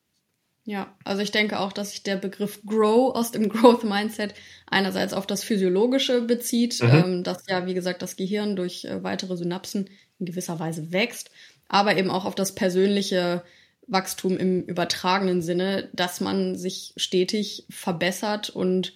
Ja, 0.63 0.95
also 1.03 1.23
ich 1.23 1.31
denke 1.31 1.59
auch, 1.59 1.73
dass 1.73 1.91
sich 1.91 2.03
der 2.03 2.17
Begriff 2.17 2.61
Grow 2.65 3.15
aus 3.15 3.31
dem 3.31 3.49
Growth 3.49 3.83
Mindset 3.83 4.35
einerseits 4.67 5.13
auf 5.13 5.25
das 5.25 5.43
Physiologische 5.43 6.21
bezieht, 6.21 6.81
mhm. 6.83 6.89
ähm, 6.89 7.23
dass 7.23 7.45
ja, 7.47 7.65
wie 7.65 7.73
gesagt, 7.73 8.01
das 8.01 8.15
Gehirn 8.15 8.55
durch 8.55 8.85
äh, 8.85 9.03
weitere 9.03 9.37
Synapsen 9.37 9.89
in 10.19 10.27
gewisser 10.27 10.59
Weise 10.59 10.91
wächst, 10.91 11.31
aber 11.71 11.95
eben 11.95 12.11
auch 12.11 12.25
auf 12.25 12.35
das 12.35 12.53
persönliche 12.53 13.43
Wachstum 13.87 14.37
im 14.37 14.63
übertragenen 14.63 15.41
Sinne, 15.41 15.89
dass 15.93 16.19
man 16.19 16.57
sich 16.57 16.93
stetig 16.97 17.65
verbessert 17.69 18.49
und 18.49 18.93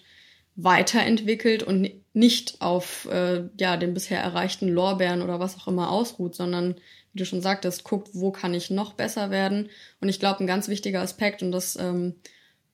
weiterentwickelt 0.56 1.62
und 1.62 1.90
nicht 2.12 2.60
auf 2.60 3.08
äh, 3.10 3.44
ja, 3.58 3.78
den 3.78 3.94
bisher 3.94 4.20
erreichten 4.20 4.68
Lorbeeren 4.68 5.22
oder 5.22 5.40
was 5.40 5.56
auch 5.56 5.68
immer 5.68 5.90
ausruht, 5.90 6.34
sondern 6.34 6.74
wie 7.14 7.18
du 7.18 7.24
schon 7.24 7.40
sagtest, 7.40 7.82
guckt, 7.84 8.10
wo 8.12 8.30
kann 8.30 8.52
ich 8.52 8.68
noch 8.68 8.92
besser 8.92 9.30
werden. 9.30 9.70
Und 10.02 10.10
ich 10.10 10.20
glaube, 10.20 10.40
ein 10.40 10.46
ganz 10.46 10.68
wichtiger 10.68 11.00
Aspekt, 11.00 11.42
und 11.42 11.52
das 11.52 11.76
ähm, 11.76 12.16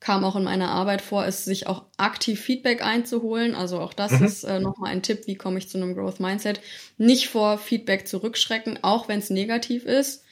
kam 0.02 0.24
auch 0.24 0.34
in 0.34 0.42
meiner 0.42 0.70
Arbeit 0.70 1.00
vor, 1.00 1.24
ist, 1.26 1.44
sich 1.44 1.68
auch 1.68 1.84
aktiv 1.96 2.40
Feedback 2.40 2.84
einzuholen. 2.84 3.54
Also 3.54 3.78
auch 3.78 3.94
das 3.94 4.18
mhm. 4.18 4.26
ist 4.26 4.42
äh, 4.42 4.58
nochmal 4.58 4.90
ein 4.90 5.02
Tipp, 5.02 5.28
wie 5.28 5.36
komme 5.36 5.58
ich 5.58 5.68
zu 5.68 5.78
einem 5.78 5.94
Growth 5.94 6.18
Mindset. 6.18 6.60
Nicht 6.98 7.28
vor 7.28 7.56
Feedback 7.56 8.08
zurückschrecken, 8.08 8.80
auch 8.82 9.06
wenn 9.06 9.20
es 9.20 9.30
negativ 9.30 9.84
ist 9.84 10.24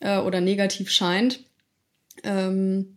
äh, 0.00 0.16
oder 0.16 0.40
negativ 0.40 0.90
scheint, 0.90 1.40
ähm, 2.24 2.96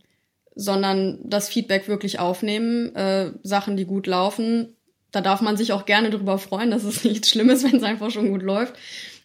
sondern 0.55 1.19
das 1.25 1.49
Feedback 1.49 1.89
wirklich 1.89 2.19
aufnehmen, 2.19 2.95
äh, 2.95 3.33
Sachen, 3.43 3.75
die 3.75 3.86
gut 3.86 4.07
laufen. 4.07 4.77
Da 5.12 5.19
darf 5.19 5.41
man 5.41 5.57
sich 5.57 5.73
auch 5.73 5.86
gerne 5.86 6.09
darüber 6.09 6.38
freuen, 6.38 6.71
dass 6.71 6.86
es 6.86 7.03
nichts 7.03 7.29
Schlimmes, 7.29 7.65
wenn 7.65 7.75
es 7.75 7.83
einfach 7.83 8.12
schon 8.12 8.29
gut 8.29 8.43
läuft. 8.43 8.75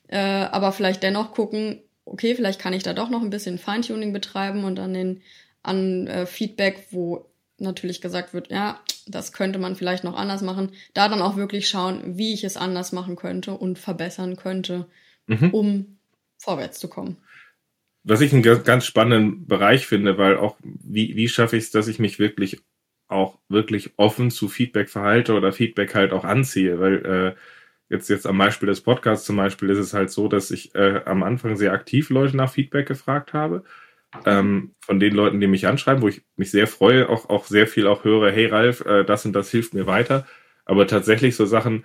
Äh, 0.09 0.19
aber 0.19 0.73
vielleicht 0.73 1.05
dennoch 1.05 1.33
gucken, 1.33 1.81
okay, 2.05 2.35
vielleicht 2.35 2.61
kann 2.61 2.73
ich 2.73 2.83
da 2.83 2.93
doch 2.93 3.09
noch 3.09 3.23
ein 3.23 3.31
bisschen 3.31 3.59
Feintuning 3.59 4.13
betreiben 4.13 4.65
und 4.65 4.81
an 4.81 4.95
den 4.95 5.23
an 5.69 6.07
äh, 6.07 6.27
Feedback, 6.27 6.87
wo 6.91 7.27
natürlich 7.59 8.01
gesagt 8.01 8.35
wird, 8.35 8.51
ja, 8.51 8.81
das 9.07 9.33
könnte 9.33 9.59
man 9.59 9.77
vielleicht 9.77 10.05
noch 10.05 10.17
anders 10.17 10.43
machen, 10.43 10.73
da 10.95 11.09
dann 11.09 11.23
auch 11.23 11.37
wirklich 11.37 11.69
schauen, 11.69 12.17
wie 12.17 12.35
ich 12.35 12.45
es 12.45 12.57
anders 12.57 12.93
machen 12.93 13.17
könnte 13.17 13.53
und 13.53 13.79
verbessern 13.79 14.37
könnte, 14.37 14.87
mhm. 15.27 15.51
um 15.51 15.99
vorwärts 16.39 16.79
zu 16.79 16.89
kommen. 16.89 17.17
Was 18.05 18.21
ich 18.21 18.33
einen 18.33 18.43
ganz 18.43 18.87
spannenden 18.87 19.47
Bereich 19.47 19.87
finde, 19.87 20.19
weil 20.19 20.37
auch, 20.37 20.57
wie, 20.63 21.17
wie 21.17 21.29
schaffe 21.29 21.57
ich 21.57 21.65
es, 21.65 21.71
dass 21.71 21.89
ich 21.89 21.99
mich 21.99 22.19
wirklich 22.19 22.61
auch 23.09 23.39
wirklich 23.49 23.93
offen 23.97 24.31
zu 24.31 24.49
Feedback 24.49 24.89
verhalte 24.89 25.35
oder 25.35 25.53
Feedback 25.53 25.95
halt 25.95 26.13
auch 26.13 26.25
anziehe, 26.25 26.79
weil 26.79 27.05
äh, 27.05 27.35
jetzt 27.89 28.09
jetzt 28.09 28.27
am 28.27 28.39
Beispiel 28.39 28.69
des 28.69 28.83
Podcasts 28.83 29.27
zum 29.27 29.37
Beispiel 29.37 29.71
ist 29.71 29.79
es 29.79 29.95
halt 29.95 30.11
so, 30.11 30.29
dass 30.29 30.51
ich 30.51 30.75
äh, 30.75 31.03
am 31.05 31.23
Anfang 31.23 31.57
sehr 31.57 31.73
aktiv 31.73 32.11
Leute 32.11 32.37
nach 32.37 32.53
Feedback 32.53 32.87
gefragt 32.87 33.33
habe, 33.33 33.65
ähm, 34.27 34.75
von 34.81 35.01
den 35.01 35.15
Leuten, 35.15 35.41
die 35.41 35.47
mich 35.47 35.67
anschreiben, 35.67 36.03
wo 36.03 36.09
ich 36.09 36.23
mich 36.37 36.51
sehr 36.51 36.67
freue, 36.67 37.09
auch 37.09 37.29
auch 37.31 37.47
sehr 37.47 37.67
viel 37.67 37.87
auch 37.87 38.05
höre, 38.05 38.31
hey 38.33 38.47
Ralf, 38.47 38.81
äh, 38.87 39.05
das 39.05 39.25
und 39.27 39.33
das 39.35 39.51
hilft 39.51 39.75
mir 39.75 39.87
weiter, 39.87 40.27
aber 40.65 40.87
tatsächlich 40.87 41.37
so 41.37 41.47
Sachen, 41.47 41.85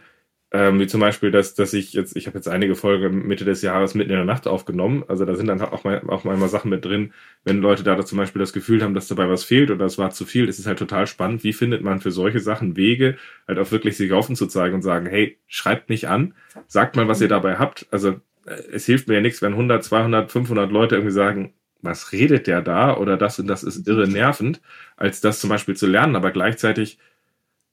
Ähm, 0.56 0.80
wie 0.80 0.86
zum 0.88 1.02
Beispiel, 1.02 1.32
dass, 1.32 1.56
dass 1.56 1.74
ich 1.74 1.94
jetzt, 1.94 2.16
ich 2.16 2.28
habe 2.28 2.38
jetzt 2.38 2.48
einige 2.48 2.76
Folgen 2.76 3.28
Mitte 3.28 3.44
des 3.44 3.64
Jahres 3.64 3.96
mitten 3.96 4.12
in 4.12 4.18
der 4.18 4.26
Nacht 4.26 4.48
aufgenommen. 4.48 5.04
Also 5.08 5.26
da 5.26 5.36
sind 5.36 5.48
dann 5.48 5.60
auch 5.62 5.84
mal, 5.84 6.02
auch 6.08 6.24
mal 6.26 6.48
Sachen 6.48 6.70
mit 6.70 6.86
drin, 6.86 7.14
wenn 7.44 7.60
Leute 7.60 7.84
da 7.84 8.06
zum 8.06 8.20
Beispiel 8.20 8.40
das 8.40 8.54
Gefühl 8.54 8.84
haben, 8.84 8.94
dass 8.94 9.08
dabei 9.08 9.28
was 9.28 9.44
fehlt 9.44 9.72
oder 9.72 9.86
es 9.86 9.98
war 9.98 10.12
zu 10.12 10.26
viel, 10.26 10.48
ist 10.48 10.60
es 10.60 10.68
halt 10.68 10.78
total 10.78 11.08
spannend. 11.08 11.44
Wie 11.44 11.54
findet 11.54 11.82
man 11.82 12.02
für 12.02 12.12
solche 12.12 12.40
Sachen 12.40 12.78
Wege, 12.78 13.18
halt 13.48 13.58
auch 13.58 13.72
wirklich 13.72 13.98
sich 13.98 14.14
offen 14.14 14.36
zu 14.36 14.46
zeigen 14.48 14.76
und 14.76 14.84
sagen, 14.84 15.08
hey, 15.08 15.40
schreibt 15.48 15.90
mich 15.90 16.08
an, 16.08 16.36
sagt 16.68 16.96
mal, 16.96 17.08
was 17.08 17.22
ihr 17.22 17.28
dabei 17.28 17.56
habt. 17.58 17.88
Also 17.92 18.10
äh, 18.46 18.54
es 18.72 18.86
hilft 18.86 19.08
mir 19.08 19.16
ja 19.16 19.22
nichts, 19.22 19.42
wenn 19.42 19.54
100, 19.54 19.84
200, 19.84 20.32
500 20.32 20.72
Leute 20.72 20.96
irgendwie 20.96 21.14
sagen, 21.14 21.54
was 21.84 22.12
redet 22.12 22.48
der 22.48 22.62
da 22.62 22.98
oder 22.98 23.18
das 23.18 23.40
und 23.40 23.48
das 23.48 23.64
ist 23.64 23.88
irre 23.88 24.08
nervend, 24.08 24.62
als 24.98 25.22
das 25.22 25.40
zum 25.40 25.50
Beispiel 25.50 25.76
zu 25.76 25.86
lernen. 25.86 26.16
Aber 26.16 26.32
gleichzeitig 26.32 26.98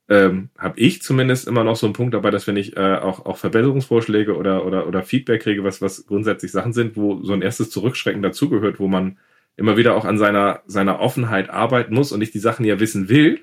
ähm, 0.08 0.50
habe 0.58 0.78
ich 0.78 1.02
zumindest 1.02 1.46
immer 1.46 1.62
noch 1.62 1.76
so 1.76 1.86
einen 1.86 1.94
Punkt 1.94 2.14
dabei, 2.14 2.30
dass 2.30 2.46
wenn 2.46 2.56
ich 2.56 2.76
äh, 2.76 2.96
auch, 2.96 3.24
auch 3.24 3.38
Verbesserungsvorschläge 3.38 4.36
oder, 4.36 4.66
oder, 4.66 4.88
oder 4.88 5.02
Feedback 5.04 5.42
kriege, 5.42 5.62
was, 5.62 5.80
was 5.80 6.06
grundsätzlich 6.06 6.50
Sachen 6.50 6.72
sind, 6.72 6.96
wo 6.96 7.22
so 7.22 7.32
ein 7.32 7.42
erstes 7.42 7.70
Zurückschrecken 7.70 8.20
dazugehört, 8.20 8.80
wo 8.80 8.88
man 8.88 9.18
immer 9.56 9.76
wieder 9.76 9.94
auch 9.94 10.04
an 10.04 10.18
seiner, 10.18 10.62
seiner 10.66 10.98
Offenheit 10.98 11.48
arbeiten 11.50 11.94
muss 11.94 12.10
und 12.10 12.22
ich 12.22 12.32
die 12.32 12.40
Sachen 12.40 12.64
ja 12.64 12.80
wissen 12.80 13.08
will, 13.08 13.40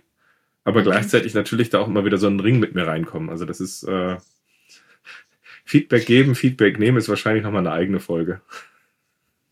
aber 0.66 0.82
mhm. 0.82 0.86
gleichzeitig 0.86 1.34
natürlich 1.34 1.70
da 1.70 1.80
auch 1.80 1.88
immer 1.88 2.04
wieder 2.04 2.18
so 2.18 2.28
ein 2.28 2.42
Ring 2.42 2.60
mit 2.60 2.76
mir 2.76 2.86
reinkommen. 2.86 3.30
Also 3.30 3.46
das 3.46 3.62
ist 3.62 3.84
äh, 3.84 4.18
Feedback 5.64 6.06
geben, 6.06 6.36
Feedback 6.36 6.80
nehmen 6.80 6.98
ist 6.98 7.08
wahrscheinlich 7.08 7.44
nochmal 7.44 7.66
eine 7.66 7.72
eigene 7.72 8.02
Folge. 8.02 8.42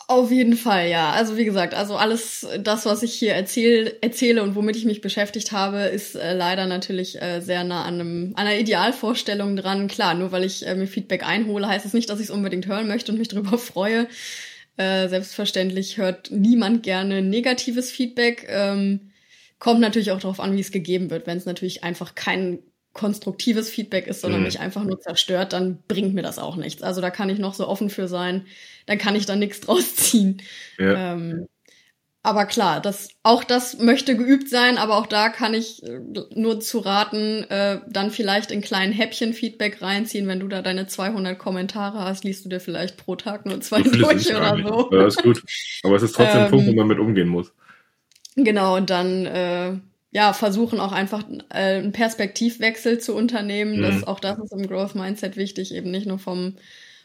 Auf 0.08 0.30
jeden 0.30 0.56
Fall, 0.56 0.88
ja. 0.90 1.12
Also 1.12 1.36
wie 1.36 1.46
gesagt, 1.46 1.74
also 1.74 1.96
alles 1.96 2.48
das, 2.60 2.86
was 2.86 3.02
ich 3.02 3.14
hier 3.16 3.34
erzähl, 3.34 3.98
erzähle 4.02 4.44
und 4.44 4.54
womit 4.54 4.76
ich 4.76 4.86
mich 4.86 5.02
beschäftigt 5.02 5.52
habe, 5.52 5.80
ist 5.80 6.16
äh, 6.16 6.34
leider 6.36 6.68
natürlich 6.68 7.20
äh, 7.20 7.42
sehr 7.42 7.64
nah 7.64 7.84
an, 7.86 7.96
einem, 7.96 8.34
einer 8.36 8.56
Idealvorstellung 8.56 9.56
dran. 9.56 9.88
Klar, 9.88 10.14
nur 10.14 10.32
weil 10.32 10.44
ich 10.44 10.68
äh, 10.68 10.76
mir 10.76 10.86
Feedback 10.86 11.28
einhole, 11.28 11.68
heißt 11.68 11.86
es 11.86 11.92
das 11.92 11.94
nicht, 11.96 12.10
dass 12.12 12.20
ich 12.20 12.26
es 12.26 12.32
unbedingt 12.32 12.68
hören 12.68 12.88
möchte 12.88 13.12
und 13.12 13.18
mich 13.18 13.28
darüber 13.30 13.58
freue. 13.58 14.08
Äh, 14.78 15.08
selbstverständlich 15.10 15.98
hört 15.98 16.30
niemand 16.30 16.84
gerne 16.84 17.24
negatives 17.24 17.90
Feedback. 17.90 18.46
Ähm, 18.48 19.12
kommt 19.58 19.80
natürlich 19.80 20.12
auch 20.12 20.20
darauf 20.20 20.40
an, 20.40 20.56
wie 20.56 20.62
es 20.62 20.72
gegeben 20.72 21.10
wird. 21.10 21.26
Wenn 21.26 21.40
es 21.40 21.46
natürlich 21.46 21.84
einfach 21.84 22.14
kein 22.14 22.60
konstruktives 22.96 23.70
Feedback 23.70 24.08
ist, 24.08 24.22
sondern 24.22 24.40
mhm. 24.40 24.48
mich 24.48 24.60
einfach 24.60 24.84
nur 24.84 25.00
zerstört, 25.00 25.54
dann 25.54 25.84
bringt 25.88 26.16
mir 26.16 26.24
das 26.24 26.40
auch 26.40 26.56
nichts. 26.56 26.82
Also 26.82 27.02
da 27.02 27.12
kann 27.12 27.30
ich 27.30 27.38
noch 27.38 27.54
so 27.54 27.68
offen 27.68 27.92
für 27.92 28.08
sein, 28.08 28.48
dann 28.88 28.98
kann 28.98 29.16
ich 29.16 29.28
da 29.28 29.36
nichts 29.36 29.62
draus 29.62 29.96
ziehen. 29.96 30.42
Ja. 30.80 31.14
Ähm, 31.14 31.48
aber 32.24 32.46
klar, 32.46 32.82
das, 32.82 33.10
auch 33.22 33.44
das 33.44 33.78
möchte 33.78 34.18
geübt 34.18 34.50
sein, 34.50 34.80
aber 34.80 34.98
auch 34.98 35.06
da 35.06 35.30
kann 35.30 35.54
ich 35.54 35.84
äh, 35.84 36.00
nur 36.34 36.60
zu 36.60 36.80
raten, 36.80 37.44
äh, 37.50 37.82
dann 37.88 38.10
vielleicht 38.10 38.50
in 38.50 38.62
kleinen 38.62 38.94
Häppchen 38.94 39.34
Feedback 39.34 39.82
reinziehen. 39.84 40.28
Wenn 40.28 40.40
du 40.40 40.48
da 40.48 40.64
deine 40.64 40.88
200 40.88 41.38
Kommentare 41.38 42.00
hast, 42.00 42.24
liest 42.24 42.46
du 42.46 42.50
dir 42.50 42.60
vielleicht 42.60 42.98
pro 42.98 43.16
Tag 43.16 43.46
nur 43.46 43.62
zwei 43.62 43.82
durch 43.84 44.36
oder 44.36 44.58
so. 44.58 44.90
Ja, 44.92 45.06
ist 45.06 45.22
gut. 45.22 45.44
Aber 45.84 45.98
es 45.98 46.02
ist 46.02 46.16
trotzdem 46.16 46.40
ähm, 46.40 46.46
ein 46.46 46.50
Punkt, 46.50 46.68
wo 46.68 46.74
man 46.74 46.88
mit 46.88 46.98
umgehen 46.98 47.28
muss. 47.28 47.52
Genau, 48.36 48.78
und 48.78 48.90
dann 48.90 49.26
äh, 49.28 49.74
ja, 50.16 50.32
versuchen 50.32 50.80
auch 50.80 50.94
einfach 50.94 51.26
äh, 51.50 51.76
einen 51.76 51.92
Perspektivwechsel 51.92 53.00
zu 53.00 53.14
unternehmen. 53.14 53.80
Mhm. 53.80 53.82
Das, 53.82 54.08
auch 54.08 54.22
das 54.22 54.40
ist 54.40 54.54
im 54.54 54.66
Growth 54.66 54.96
Mindset 54.96 55.36
wichtig, 55.36 55.74
eben 55.74 55.92
nicht 55.92 56.08
nur 56.08 56.20
vom, 56.20 56.56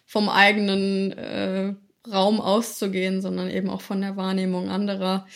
vom 0.06 0.28
eigenen 0.28 1.10
äh, 1.18 1.74
Raum 2.08 2.40
auszugehen, 2.40 3.20
sondern 3.20 3.50
eben 3.50 3.68
auch 3.68 3.80
von 3.80 4.00
der 4.00 4.16
Wahrnehmung 4.16 4.68
anderer. 4.68 5.26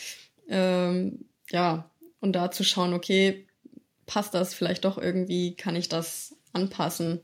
Ähm, 0.47 1.25
ja, 1.49 1.89
und 2.21 2.31
da 2.31 2.49
zu 2.49 2.63
schauen, 2.63 2.93
okay, 2.93 3.45
passt 4.05 4.33
das 4.33 4.53
vielleicht 4.53 4.85
doch 4.85 4.97
irgendwie, 4.97 5.57
kann 5.57 5.75
ich 5.75 5.89
das 5.89 6.34
anpassen. 6.55 7.19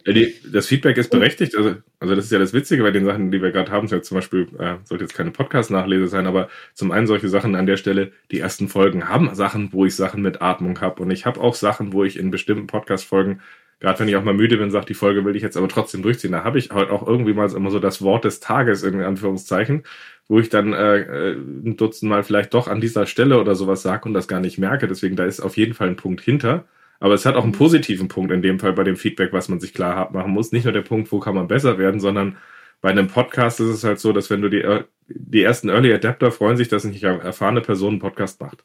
Das 0.51 0.67
Feedback 0.67 0.97
ist 0.97 1.09
berechtigt. 1.09 1.55
Also, 1.55 1.75
also 1.99 2.15
das 2.15 2.25
ist 2.25 2.31
ja 2.31 2.39
das 2.39 2.53
Witzige 2.53 2.83
bei 2.83 2.91
den 2.91 3.05
Sachen, 3.05 3.31
die 3.31 3.41
wir 3.41 3.51
gerade 3.51 3.71
haben. 3.71 3.87
Ja 3.87 4.01
zum 4.01 4.15
Beispiel, 4.15 4.47
äh, 4.59 4.75
sollte 4.83 5.05
jetzt 5.05 5.15
keine 5.15 5.31
Podcast-Nachlese 5.31 6.07
sein, 6.07 6.27
aber 6.27 6.49
zum 6.73 6.91
einen 6.91 7.07
solche 7.07 7.29
Sachen 7.29 7.55
an 7.55 7.65
der 7.65 7.77
Stelle, 7.77 8.11
die 8.31 8.39
ersten 8.39 8.67
Folgen 8.67 9.07
haben 9.07 9.33
Sachen, 9.33 9.71
wo 9.71 9.85
ich 9.85 9.95
Sachen 9.95 10.21
mit 10.21 10.41
Atmung 10.41 10.79
habe. 10.81 11.01
Und 11.01 11.11
ich 11.11 11.25
habe 11.25 11.39
auch 11.39 11.55
Sachen, 11.55 11.93
wo 11.93 12.03
ich 12.03 12.19
in 12.19 12.29
bestimmten 12.29 12.67
Podcast-Folgen, 12.67 13.41
gerade 13.79 13.99
wenn 13.99 14.07
ich 14.09 14.15
auch 14.17 14.23
mal 14.23 14.33
müde 14.33 14.57
bin, 14.57 14.69
sage, 14.69 14.85
die 14.85 14.93
Folge 14.93 15.23
will 15.25 15.35
ich 15.35 15.43
jetzt 15.43 15.57
aber 15.57 15.69
trotzdem 15.69 16.03
durchziehen. 16.03 16.33
Da 16.33 16.43
habe 16.43 16.59
ich 16.59 16.69
halt 16.69 16.89
auch 16.89 17.07
irgendwie 17.07 17.33
mal 17.33 17.49
immer 17.51 17.71
so 17.71 17.79
das 17.79 18.01
Wort 18.01 18.25
des 18.25 18.41
Tages, 18.41 18.83
in 18.83 19.01
Anführungszeichen, 19.01 19.83
wo 20.27 20.39
ich 20.39 20.49
dann 20.49 20.73
äh, 20.73 20.99
äh, 20.99 21.31
ein 21.33 21.77
Dutzend 21.77 22.09
Mal 22.09 22.23
vielleicht 22.23 22.53
doch 22.53 22.67
an 22.67 22.81
dieser 22.81 23.05
Stelle 23.05 23.39
oder 23.39 23.55
sowas 23.55 23.81
sage 23.81 24.05
und 24.05 24.13
das 24.13 24.27
gar 24.27 24.39
nicht 24.41 24.57
merke. 24.57 24.87
Deswegen, 24.87 25.15
da 25.15 25.25
ist 25.25 25.39
auf 25.39 25.57
jeden 25.57 25.73
Fall 25.73 25.87
ein 25.87 25.95
Punkt 25.95 26.21
hinter. 26.21 26.65
Aber 27.01 27.15
es 27.15 27.25
hat 27.25 27.35
auch 27.35 27.43
einen 27.43 27.51
positiven 27.51 28.07
Punkt 28.07 28.31
in 28.31 28.43
dem 28.43 28.59
Fall 28.59 28.73
bei 28.73 28.83
dem 28.83 28.95
Feedback, 28.95 29.33
was 29.33 29.49
man 29.49 29.59
sich 29.59 29.73
klar 29.73 30.11
machen 30.13 30.31
muss. 30.31 30.51
Nicht 30.51 30.65
nur 30.65 30.71
der 30.71 30.83
Punkt, 30.83 31.11
wo 31.11 31.19
kann 31.19 31.33
man 31.33 31.47
besser 31.47 31.79
werden, 31.79 31.99
sondern 31.99 32.37
bei 32.79 32.89
einem 32.91 33.07
Podcast 33.07 33.59
ist 33.59 33.69
es 33.69 33.83
halt 33.83 33.99
so, 33.99 34.13
dass 34.13 34.29
wenn 34.29 34.43
du 34.43 34.49
die, 34.49 34.63
die 35.07 35.41
ersten 35.41 35.69
Early 35.69 35.91
Adapter 35.91 36.31
freuen 36.31 36.57
sich, 36.57 36.67
dass 36.67 36.85
eine 36.85 37.01
erfahrene 37.01 37.61
Person 37.61 37.93
einen 37.93 37.99
Podcast 37.99 38.39
macht. 38.39 38.63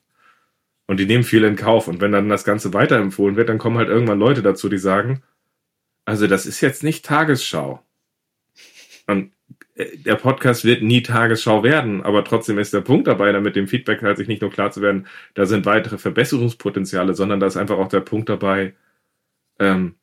Und 0.87 1.01
die 1.01 1.07
nehmen 1.07 1.25
viel 1.25 1.45
in 1.45 1.57
Kauf. 1.57 1.89
Und 1.89 2.03
wenn 2.03 2.13
dann 2.13 2.29
das 2.29 2.45
Ganze 2.45 2.75
weiterempfohlen 2.75 3.37
wird, 3.37 3.49
dann 3.49 3.59
kommen 3.59 3.79
halt 3.79 3.89
irgendwann 3.89 4.19
Leute 4.19 4.43
dazu, 4.43 4.69
die 4.69 4.79
sagen, 4.79 5.23
also 6.05 6.27
das 6.27 6.45
ist 6.45 6.61
jetzt 6.61 6.85
nicht 6.85 7.07
Tagesschau. 7.07 7.83
Und 9.07 9.33
der 9.77 10.15
Podcast 10.15 10.65
wird 10.65 10.83
nie 10.83 11.03
Tagesschau 11.03 11.63
werden, 11.63 12.03
aber 12.03 12.25
trotzdem 12.25 12.59
ist 12.59 12.73
der 12.73 12.81
Punkt 12.81 13.07
dabei, 13.07 13.31
damit 13.33 13.57
dem 13.57 13.69
Feedback 13.69 14.03
halt 14.03 14.17
sich 14.17 14.29
nicht 14.29 14.41
nur 14.41 14.51
klar 14.51 14.71
zu 14.71 14.81
werden, 14.81 15.07
da 15.35 15.45
sind 15.45 15.67
weitere 15.67 15.99
Verbesserungspotenziale, 15.99 17.15
sondern 17.15 17.41
da 17.41 17.47
ist 17.47 17.59
einfach 17.59 17.77
auch 17.77 17.89
der 17.89 18.01
Punkt 18.01 18.29
dabei, 18.29 18.75
ähm, 19.59 19.97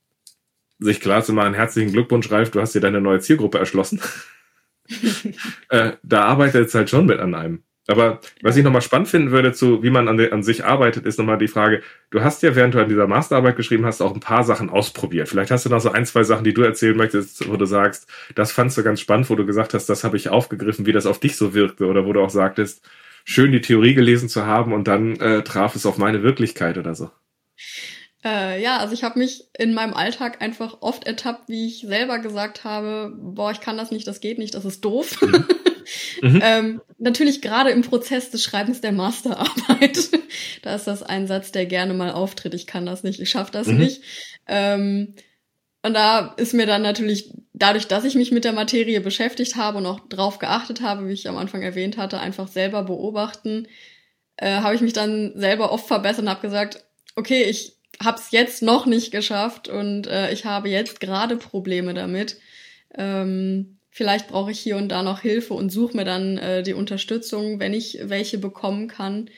sich 0.80 1.00
klar 1.00 1.24
zu 1.24 1.34
machen, 1.34 1.54
herzlichen 1.54 1.92
Glückwunsch, 1.92 2.32
Ralf, 2.32 2.52
du 2.52 2.62
hast 2.62 2.76
dir 2.76 2.82
deine 2.82 3.02
neue 3.02 3.20
Zielgruppe 3.20 3.58
erschlossen. 3.58 4.00
äh, 5.70 5.94
da 6.04 6.26
arbeitet 6.26 6.68
es 6.68 6.76
halt 6.76 6.90
schon 6.90 7.06
mit 7.06 7.20
an 7.20 7.34
einem. 7.34 7.64
Aber 7.88 8.22
was 8.42 8.56
ich 8.56 8.64
nochmal 8.64 8.82
spannend 8.82 9.10
finden 9.10 9.32
würde, 9.32 9.52
zu 9.52 9.84
wie 9.84 9.90
man 9.90 10.08
an, 10.08 10.20
an 10.20 10.44
sich 10.44 10.64
arbeitet, 10.64 11.06
ist 11.06 11.20
nochmal 11.20 11.38
die 11.38 11.50
Frage, 11.50 11.82
du 12.12 12.24
hast 12.24 12.42
ja, 12.42 12.56
während 12.56 12.74
du 12.74 12.80
an 12.80 12.88
dieser 12.88 13.08
Masterarbeit 13.08 13.58
geschrieben 13.58 13.86
hast, 13.86 14.02
auch 14.02 14.14
ein 14.14 14.22
paar 14.22 14.46
Sachen 14.46 14.70
ausprobiert. 14.70 15.28
Vielleicht 15.28 15.52
hast 15.52 15.66
du 15.66 15.70
noch 15.70 15.82
so 15.82 15.92
ein, 15.92 16.06
zwei 16.06 16.24
Sachen, 16.24 16.46
die 16.46 16.54
du 16.54 16.62
erzählen 16.62 16.96
möchtest, 16.96 17.50
wo 17.50 17.58
du 17.58 17.66
sagst, 17.66 18.08
das 18.36 18.54
fandst 18.54 18.78
du 18.78 18.84
ganz 18.84 19.02
spannend, 19.02 19.30
wo 19.30 19.36
du 19.36 19.46
gesagt 19.46 19.74
hast, 19.74 19.88
das 19.88 20.06
habe 20.06 20.16
ich 20.16 20.30
aufgegriffen, 20.30 20.86
wie 20.86 20.94
das 20.94 21.06
auf 21.06 21.20
dich 21.20 21.36
so 21.36 21.54
wirkte, 21.54 21.86
oder 21.88 22.06
wo 22.06 22.14
du 22.14 22.22
auch 22.22 22.30
sagtest, 22.30 22.88
schön 23.26 23.52
die 23.52 23.62
Theorie 23.62 23.94
gelesen 23.94 24.30
zu 24.30 24.46
haben 24.46 24.72
und 24.72 24.88
dann 24.88 25.18
äh, 25.18 25.44
traf 25.44 25.76
es 25.76 25.86
auf 25.86 25.98
meine 25.98 26.24
Wirklichkeit 26.24 26.78
oder 26.78 26.96
so. 26.96 27.12
Äh, 28.24 28.62
ja, 28.64 28.78
also 28.78 28.94
ich 28.94 29.04
habe 29.04 29.20
mich 29.20 29.50
in 29.58 29.74
meinem 29.74 29.94
Alltag 29.94 30.42
einfach 30.42 30.78
oft 30.80 31.06
ertappt, 31.06 31.50
wie 31.50 31.68
ich 31.68 31.82
selber 31.82 32.20
gesagt 32.20 32.64
habe, 32.64 33.14
boah, 33.18 33.52
ich 33.52 33.60
kann 33.60 33.78
das 33.78 33.92
nicht, 33.92 34.08
das 34.08 34.22
geht 34.22 34.38
nicht, 34.38 34.54
das 34.54 34.64
ist 34.64 34.86
doof. 34.86 35.22
Mhm. 35.22 35.46
Mhm. 36.22 36.40
ähm, 36.44 36.82
natürlich 36.98 37.42
gerade 37.42 37.72
im 37.72 37.82
Prozess 37.82 38.32
des 38.32 38.44
Schreibens 38.44 38.82
der 38.82 38.92
Masterarbeit. 38.92 39.98
da 40.62 40.76
ist 40.76 40.86
das 40.86 41.04
ein 41.04 41.28
Satz, 41.28 41.52
der 41.52 41.66
gerne 41.66 41.94
mal 41.94 42.12
auftritt. 42.12 42.54
Ich 42.54 42.68
kann 42.68 42.86
das 42.86 43.04
nicht, 43.04 43.20
ich 43.20 43.30
schaffe 43.30 43.52
das 43.52 43.68
mhm. 43.68 43.78
nicht. 43.78 44.02
Ähm, 44.48 45.16
und 45.86 45.94
da 45.94 46.34
ist 46.38 46.54
mir 46.54 46.66
dann 46.66 46.82
natürlich, 46.82 47.34
dadurch, 47.54 47.88
dass 47.88 48.06
ich 48.06 48.16
mich 48.16 48.32
mit 48.32 48.46
der 48.46 48.54
Materie 48.54 49.02
beschäftigt 49.02 49.58
habe 49.58 49.80
und 49.80 49.86
auch 49.86 50.00
drauf 50.08 50.40
geachtet 50.40 50.82
habe, 50.82 51.08
wie 51.08 51.14
ich 51.14 51.28
am 51.28 51.38
Anfang 51.38 51.62
erwähnt 51.62 51.98
hatte, 51.98 52.20
einfach 52.20 52.48
selber 52.48 52.84
beobachten, 52.84 53.68
äh, 54.38 54.62
habe 54.62 54.76
ich 54.76 54.82
mich 54.82 54.94
dann 54.94 55.34
selber 55.36 55.72
oft 55.74 55.86
verbessert 55.86 56.24
und 56.24 56.30
habe 56.30 56.42
gesagt, 56.42 56.86
okay, 57.16 57.44
ich 57.44 57.76
habe 58.02 58.18
es 58.18 58.32
jetzt 58.32 58.64
noch 58.64 58.86
nicht 58.86 59.12
geschafft 59.12 59.68
und 59.68 60.08
äh, 60.08 60.32
ich 60.32 60.46
habe 60.46 60.70
jetzt 60.70 61.00
gerade 61.00 61.36
Probleme 61.36 61.94
damit. 61.94 62.38
Ähm, 62.96 63.78
Vielleicht 63.96 64.28
brauche 64.28 64.50
ich 64.50 64.60
hier 64.60 64.78
und 64.78 64.90
da 64.90 65.04
noch 65.04 65.20
Hilfe 65.20 65.54
und 65.54 65.70
suche 65.70 65.96
mir 65.96 66.04
dann 66.04 66.40
äh, 66.40 66.64
die 66.64 66.74
Unterstützung, 66.74 67.60
wenn 67.60 67.76
ich 67.76 68.00
welche 68.02 68.40
bekommen 68.40 68.88
kann. 68.88 69.30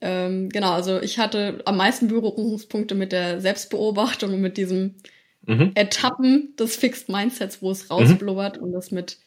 Ähm, 0.00 0.48
genau, 0.48 0.72
also 0.72 1.00
ich 1.00 1.20
hatte 1.20 1.62
am 1.66 1.76
meisten 1.76 2.08
Berührungspunkte 2.08 2.96
mit 2.96 3.12
der 3.12 3.40
Selbstbeobachtung 3.40 4.34
und 4.34 4.40
mit 4.40 4.56
diesem 4.56 4.96
mhm. 5.42 5.70
Etappen 5.76 6.56
des 6.58 6.74
Fixed 6.74 7.08
Mindsets, 7.08 7.62
wo 7.62 7.70
es 7.70 7.84
mhm. 7.84 7.94
rausblubbert 7.94 8.56
mhm. 8.56 8.64
und 8.64 8.72
das 8.72 8.90
mit 8.90 9.18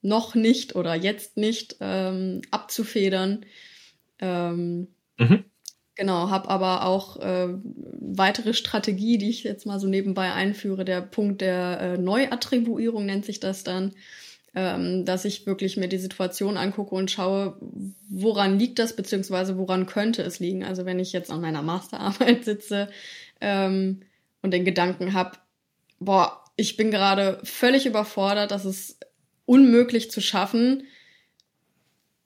noch 0.00 0.34
nicht 0.34 0.74
oder 0.74 0.94
jetzt 0.94 1.36
nicht 1.36 1.76
ähm, 1.80 2.40
abzufedern. 2.50 3.44
Ähm, 4.20 4.88
mhm. 5.18 5.44
Genau, 5.94 6.30
habe 6.30 6.48
aber 6.48 6.86
auch 6.86 7.18
äh, 7.18 7.48
weitere 8.00 8.54
Strategie, 8.54 9.18
die 9.18 9.28
ich 9.28 9.44
jetzt 9.44 9.66
mal 9.66 9.78
so 9.78 9.86
nebenbei 9.86 10.32
einführe. 10.32 10.84
Der 10.86 11.02
Punkt 11.02 11.42
der 11.42 11.80
äh, 11.80 11.98
Neuattribuierung 11.98 13.04
nennt 13.04 13.26
sich 13.26 13.40
das 13.40 13.62
dann, 13.62 13.92
ähm, 14.54 15.04
dass 15.04 15.26
ich 15.26 15.46
wirklich 15.46 15.76
mir 15.76 15.88
die 15.88 15.98
Situation 15.98 16.56
angucke 16.56 16.94
und 16.94 17.10
schaue, 17.10 17.58
woran 18.08 18.58
liegt 18.58 18.78
das, 18.78 18.96
beziehungsweise 18.96 19.58
woran 19.58 19.84
könnte 19.84 20.22
es 20.22 20.40
liegen. 20.40 20.64
Also 20.64 20.86
wenn 20.86 20.98
ich 20.98 21.12
jetzt 21.12 21.30
an 21.30 21.42
meiner 21.42 21.62
Masterarbeit 21.62 22.44
sitze 22.46 22.88
ähm, 23.42 24.00
und 24.40 24.52
den 24.52 24.64
Gedanken 24.64 25.12
habe, 25.12 25.32
boah, 26.00 26.42
ich 26.56 26.78
bin 26.78 26.90
gerade 26.90 27.38
völlig 27.44 27.84
überfordert, 27.84 28.50
das 28.50 28.64
ist 28.64 29.04
unmöglich 29.44 30.10
zu 30.10 30.22
schaffen 30.22 30.84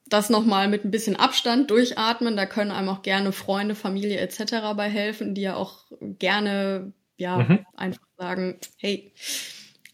das 0.09 0.31
nochmal 0.31 0.69
mit 0.69 0.85
ein 0.85 0.90
bisschen 0.90 1.16
Abstand 1.16 1.71
durchatmen. 1.71 2.37
Da 2.37 2.47
können 2.47 2.71
einem 2.71 2.88
auch 2.88 3.03
gerne 3.03 3.33
Freunde, 3.33 3.75
Familie 3.75 4.19
etc. 4.19 4.75
bei 4.77 4.88
helfen, 4.88 5.35
die 5.35 5.42
ja 5.42 5.57
auch 5.57 5.85
gerne 6.01 6.92
ja, 7.16 7.38
mhm. 7.38 7.66
einfach 7.75 8.07
sagen, 8.16 8.59
hey, 8.79 9.12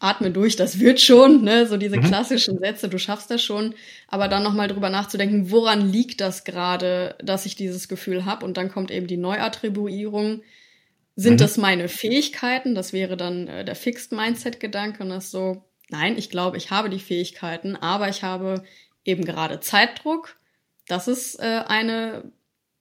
atme 0.03 0.33
durch, 0.33 0.57
das 0.57 0.81
wird 0.81 1.01
schon, 1.01 1.45
ne? 1.45 1.67
So 1.67 1.77
diese 1.77 1.97
mhm. 1.97 2.03
klassischen 2.03 2.59
Sätze, 2.59 2.89
du 2.89 2.99
schaffst 2.99 3.31
das 3.31 3.43
schon. 3.43 3.75
Aber 4.09 4.29
dann 4.29 4.43
nochmal 4.43 4.69
drüber 4.69 4.91
nachzudenken, 4.91 5.51
woran 5.51 5.93
liegt 5.93 6.21
das 6.21 6.45
gerade, 6.45 7.17
dass 7.23 7.47
ich 7.47 7.55
dieses 7.55 7.89
Gefühl 7.89 8.25
habe? 8.25 8.45
Und 8.45 8.57
dann 8.57 8.71
kommt 8.71 8.91
eben 8.91 9.07
die 9.07 9.17
Neuattribuierung. 9.17 10.43
Sind 11.15 11.35
mhm. 11.35 11.39
das 11.39 11.57
meine 11.57 11.89
Fähigkeiten? 11.89 12.75
Das 12.75 12.93
wäre 12.93 13.17
dann 13.17 13.47
äh, 13.47 13.65
der 13.65 13.77
Fixed 13.77 14.13
Mindset-Gedanke 14.13 15.05
und 15.05 15.11
das 15.11 15.31
so, 15.31 15.63
nein, 15.89 16.19
ich 16.19 16.31
glaube, 16.31 16.57
ich 16.57 16.71
habe 16.71 16.91
die 16.91 16.99
Fähigkeiten, 16.99 17.77
aber 17.77 18.09
ich 18.09 18.25
habe 18.25 18.65
eben 19.05 19.25
gerade 19.25 19.61
Zeitdruck. 19.61 20.37
Das 20.87 21.09
ist 21.09 21.39
äh, 21.41 21.63
eine, 21.67 22.33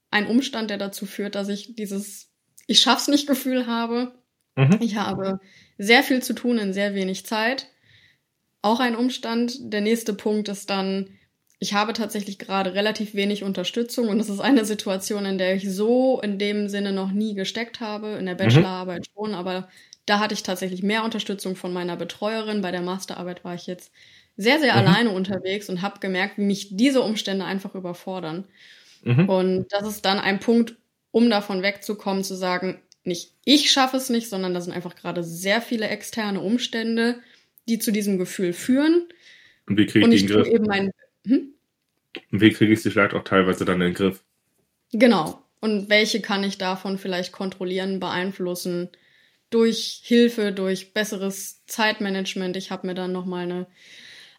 ein 0.10 0.28
Umstand, 0.28 0.70
der 0.70 0.78
dazu 0.78 1.06
führt, 1.06 1.36
dass 1.36 1.50
ich 1.50 1.76
dieses 1.76 2.30
Ich 2.68 2.82
schaff's 2.82 3.08
nicht 3.08 3.28
Gefühl 3.28 3.68
habe. 3.68 4.14
Mhm. 4.56 4.78
Ich 4.82 4.98
habe 4.98 5.40
sehr 5.78 6.04
viel 6.04 6.22
zu 6.22 6.34
tun 6.34 6.58
in 6.58 6.74
sehr 6.74 6.94
wenig 6.94 7.26
Zeit. 7.26 7.68
Auch 8.62 8.80
ein 8.80 8.96
Umstand. 8.96 9.74
Der 9.74 9.82
nächste 9.82 10.14
Punkt 10.14 10.50
ist 10.50 10.70
dann, 10.70 11.10
ich 11.60 11.74
habe 11.74 11.94
tatsächlich 11.94 12.38
gerade 12.38 12.74
relativ 12.74 13.14
wenig 13.14 13.44
Unterstützung 13.44 14.10
und 14.10 14.18
das 14.18 14.30
ist 14.30 14.40
eine 14.40 14.66
Situation, 14.66 15.26
in 15.26 15.38
der 15.38 15.56
ich 15.56 15.72
so 15.72 16.20
in 16.22 16.38
dem 16.38 16.70
Sinne 16.70 16.92
noch 16.92 17.12
nie 17.12 17.34
gesteckt 17.34 17.80
habe, 17.80 18.10
in 18.20 18.26
der 18.26 18.36
mhm. 18.36 18.40
Bachelorarbeit 18.40 19.08
schon, 19.14 19.34
aber 19.34 19.70
da 20.06 20.20
hatte 20.20 20.34
ich 20.34 20.44
tatsächlich 20.44 20.84
mehr 20.84 21.04
Unterstützung 21.04 21.56
von 21.56 21.72
meiner 21.72 21.96
Betreuerin. 21.96 22.62
Bei 22.62 22.72
der 22.72 22.82
Masterarbeit 22.82 23.44
war 23.44 23.54
ich 23.54 23.68
jetzt 23.68 23.92
sehr, 24.38 24.60
sehr 24.60 24.74
mhm. 24.74 24.80
alleine 24.80 25.10
unterwegs 25.12 25.70
und 25.70 25.82
habe 25.82 26.00
gemerkt, 26.00 26.38
wie 26.38 26.44
mich 26.44 26.76
diese 26.76 27.02
Umstände 27.02 27.46
einfach 27.46 27.76
überfordern. 27.76 28.46
Mhm. 29.04 29.30
Und 29.30 29.68
das 29.70 29.88
ist 29.88 30.06
dann 30.06 30.20
ein 30.20 30.40
Punkt, 30.40 30.76
um 31.12 31.30
davon 31.30 31.62
wegzukommen, 31.62 32.24
zu 32.24 32.36
sagen, 32.36 32.82
nicht 33.04 33.34
ich 33.46 33.72
schaffe 33.72 33.98
es 33.98 34.10
nicht, 34.10 34.30
sondern 34.30 34.54
da 34.54 34.62
sind 34.62 34.74
einfach 34.74 34.96
gerade 34.96 35.24
sehr 35.24 35.62
viele 35.62 35.88
externe 35.88 36.42
Umstände, 36.42 37.20
die 37.68 37.80
zu 37.80 37.92
diesem 37.92 38.18
Gefühl 38.18 38.54
führen. 38.54 39.08
Und 39.68 39.78
wie 39.78 39.86
kriege 39.86 40.08
ich, 40.14 40.26
den 40.26 40.36
Griff? 40.36 40.48
Eben 40.48 40.66
mein, 40.66 40.92
hm? 41.26 41.54
Und 42.32 42.42
wie 42.42 42.52
kriege 42.52 42.74
ich 42.74 42.82
sie 42.82 42.92
vielleicht 42.92 43.14
auch 43.14 43.24
teilweise 43.24 43.66
dann 43.66 43.82
in 43.82 43.88
den 43.88 43.94
Griff? 43.94 44.24
Genau. 44.92 45.42
Und 45.60 45.90
welche 45.90 46.22
kann 46.22 46.44
ich 46.44 46.58
davon 46.58 46.98
vielleicht 46.98 47.32
kontrollieren, 47.32 48.00
beeinflussen? 48.00 48.90
Durch 49.50 50.02
Hilfe, 50.04 50.54
durch 50.54 50.94
besseres 50.94 51.66
Zeitmanagement. 51.66 52.56
Ich 52.56 52.72
habe 52.72 52.88
mir 52.88 52.94
dann 52.94 53.12
nochmal 53.12 53.44
eine 53.44 53.68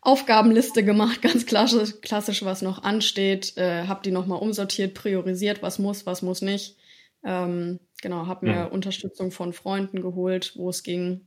Aufgabenliste 0.03 0.85
gemacht, 0.85 1.23
ganz 1.23 1.47
klassisch, 1.47 2.01
klassisch 2.03 2.45
was 2.45 2.61
noch 2.61 2.83
ansteht, 2.83 3.57
äh, 3.57 3.87
habe 3.87 4.03
die 4.05 4.11
nochmal 4.11 4.41
umsortiert, 4.41 4.95
priorisiert, 4.95 5.63
was 5.63 5.79
muss, 5.79 6.05
was 6.05 6.21
muss 6.21 6.43
nicht. 6.43 6.77
Ähm, 7.25 7.79
genau, 8.03 8.27
habe 8.27 8.47
mir 8.47 8.53
ja. 8.53 8.65
Unterstützung 8.67 9.31
von 9.31 9.53
Freunden 9.53 10.03
geholt, 10.03 10.53
wo 10.57 10.69
es 10.69 10.83
ging. 10.83 11.23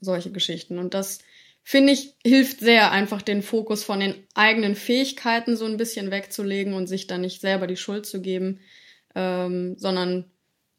Solche 0.00 0.32
Geschichten. 0.32 0.78
Und 0.78 0.94
das, 0.94 1.18
finde 1.62 1.92
ich, 1.92 2.14
hilft 2.24 2.60
sehr, 2.60 2.90
einfach 2.90 3.20
den 3.20 3.42
Fokus 3.42 3.84
von 3.84 4.00
den 4.00 4.14
eigenen 4.34 4.74
Fähigkeiten 4.74 5.56
so 5.56 5.66
ein 5.66 5.76
bisschen 5.76 6.10
wegzulegen 6.10 6.72
und 6.72 6.86
sich 6.86 7.06
dann 7.06 7.20
nicht 7.20 7.40
selber 7.40 7.66
die 7.66 7.76
Schuld 7.76 8.06
zu 8.06 8.22
geben, 8.22 8.60
ähm, 9.14 9.76
sondern 9.76 10.24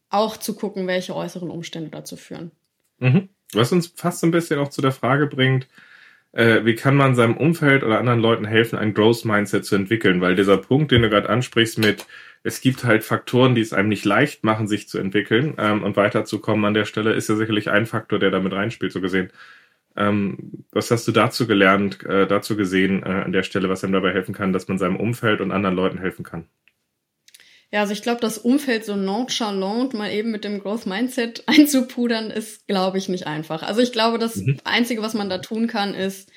auch 0.10 0.38
zu 0.38 0.56
gucken, 0.56 0.88
welche 0.88 1.16
äußeren 1.16 1.52
Umstände 1.52 1.92
dazu 1.92 2.16
führen. 2.16 2.52
Mhm. 2.98 3.30
Was 3.54 3.72
uns 3.72 3.88
fast 3.88 4.24
ein 4.24 4.32
bisschen 4.32 4.60
auch 4.60 4.70
zu 4.70 4.82
der 4.82 4.92
Frage 4.92 5.28
bringt, 5.28 5.68
äh, 6.32 6.64
wie 6.66 6.76
kann 6.76 6.96
man 6.96 7.16
seinem 7.16 7.38
Umfeld 7.38 7.84
oder 7.84 8.00
anderen 8.00 8.20
Leuten 8.20 8.46
helfen, 8.46 8.78
ein 8.78 8.94
Growth 8.94 9.26
Mindset 9.26 9.66
zu 9.66 9.76
entwickeln? 9.76 10.22
Weil 10.22 10.36
dieser 10.36 10.58
Punkt, 10.58 10.92
den 10.92 11.02
du 11.02 11.10
gerade 11.10 11.30
ansprichst 11.30 11.80
mit, 11.80 12.06
es 12.44 12.62
gibt 12.62 12.84
halt 12.84 13.04
Faktoren, 13.04 13.56
die 13.56 13.62
es 13.62 13.74
einem 13.74 13.90
nicht 13.90 14.06
leicht 14.06 14.44
machen, 14.44 14.68
sich 14.68 14.88
zu 14.88 14.98
entwickeln 15.00 15.56
ähm, 15.58 15.84
und 15.84 15.98
weiterzukommen 15.98 16.66
an 16.66 16.74
der 16.74 16.86
Stelle, 16.86 17.14
ist 17.14 17.30
ja 17.30 17.36
sicherlich 17.36 17.70
ein 17.70 17.86
Faktor, 17.86 18.20
der 18.20 18.32
damit 18.32 18.54
reinspielt, 18.54 18.92
so 18.92 19.02
gesehen. 19.02 19.32
Ähm, 19.96 20.66
was 20.72 20.92
hast 20.92 21.08
du 21.08 21.12
dazu 21.12 21.48
gelernt, 21.48 22.04
äh, 22.06 22.28
dazu 22.28 22.56
gesehen 22.56 23.04
äh, 23.04 23.08
an 23.08 23.32
der 23.34 23.44
Stelle, 23.44 23.70
was 23.70 23.84
einem 23.84 23.94
dabei 23.94 24.14
helfen 24.14 24.34
kann, 24.34 24.54
dass 24.54 24.68
man 24.68 24.78
seinem 24.78 24.96
Umfeld 24.96 25.42
und 25.42 25.52
anderen 25.52 25.76
Leuten 25.76 25.98
helfen 25.98 26.24
kann? 26.24 26.46
Ja, 27.72 27.82
also 27.82 27.94
ich 27.94 28.02
glaube, 28.02 28.20
das 28.20 28.40
Umfeld 28.40 28.84
so 28.84 28.96
nonchalant 28.96 29.94
mal 29.94 30.12
eben 30.12 30.32
mit 30.32 30.44
dem 30.44 30.60
Growth 30.60 30.88
Mindset 30.88 31.44
einzupudern, 31.48 32.32
ist, 32.32 32.68
glaube 32.68 32.98
ich, 32.98 33.10
nicht 33.10 33.28
einfach. 33.28 33.64
Also 33.64 33.82
ich 33.82 33.92
glaube, 33.92 34.18
das 34.18 34.38
mhm. 34.38 34.58
Einzige, 34.64 35.02
was 35.02 35.14
man 35.14 35.30
da 35.30 35.38
tun 35.38 35.68
kann, 35.68 35.94
ist 35.94 36.32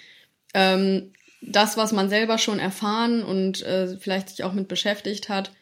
ähm, 0.55 1.12
das, 1.40 1.77
was 1.77 1.92
man 1.92 2.09
selber 2.09 2.38
schon 2.38 2.59
erfahren 2.59 3.23
und 3.23 3.62
äh, 3.62 3.97
vielleicht 3.99 4.29
sich 4.29 4.45
auch 4.45 4.53
mit 4.53 4.68
beschäftigt 4.68 5.29
hat, 5.29 5.53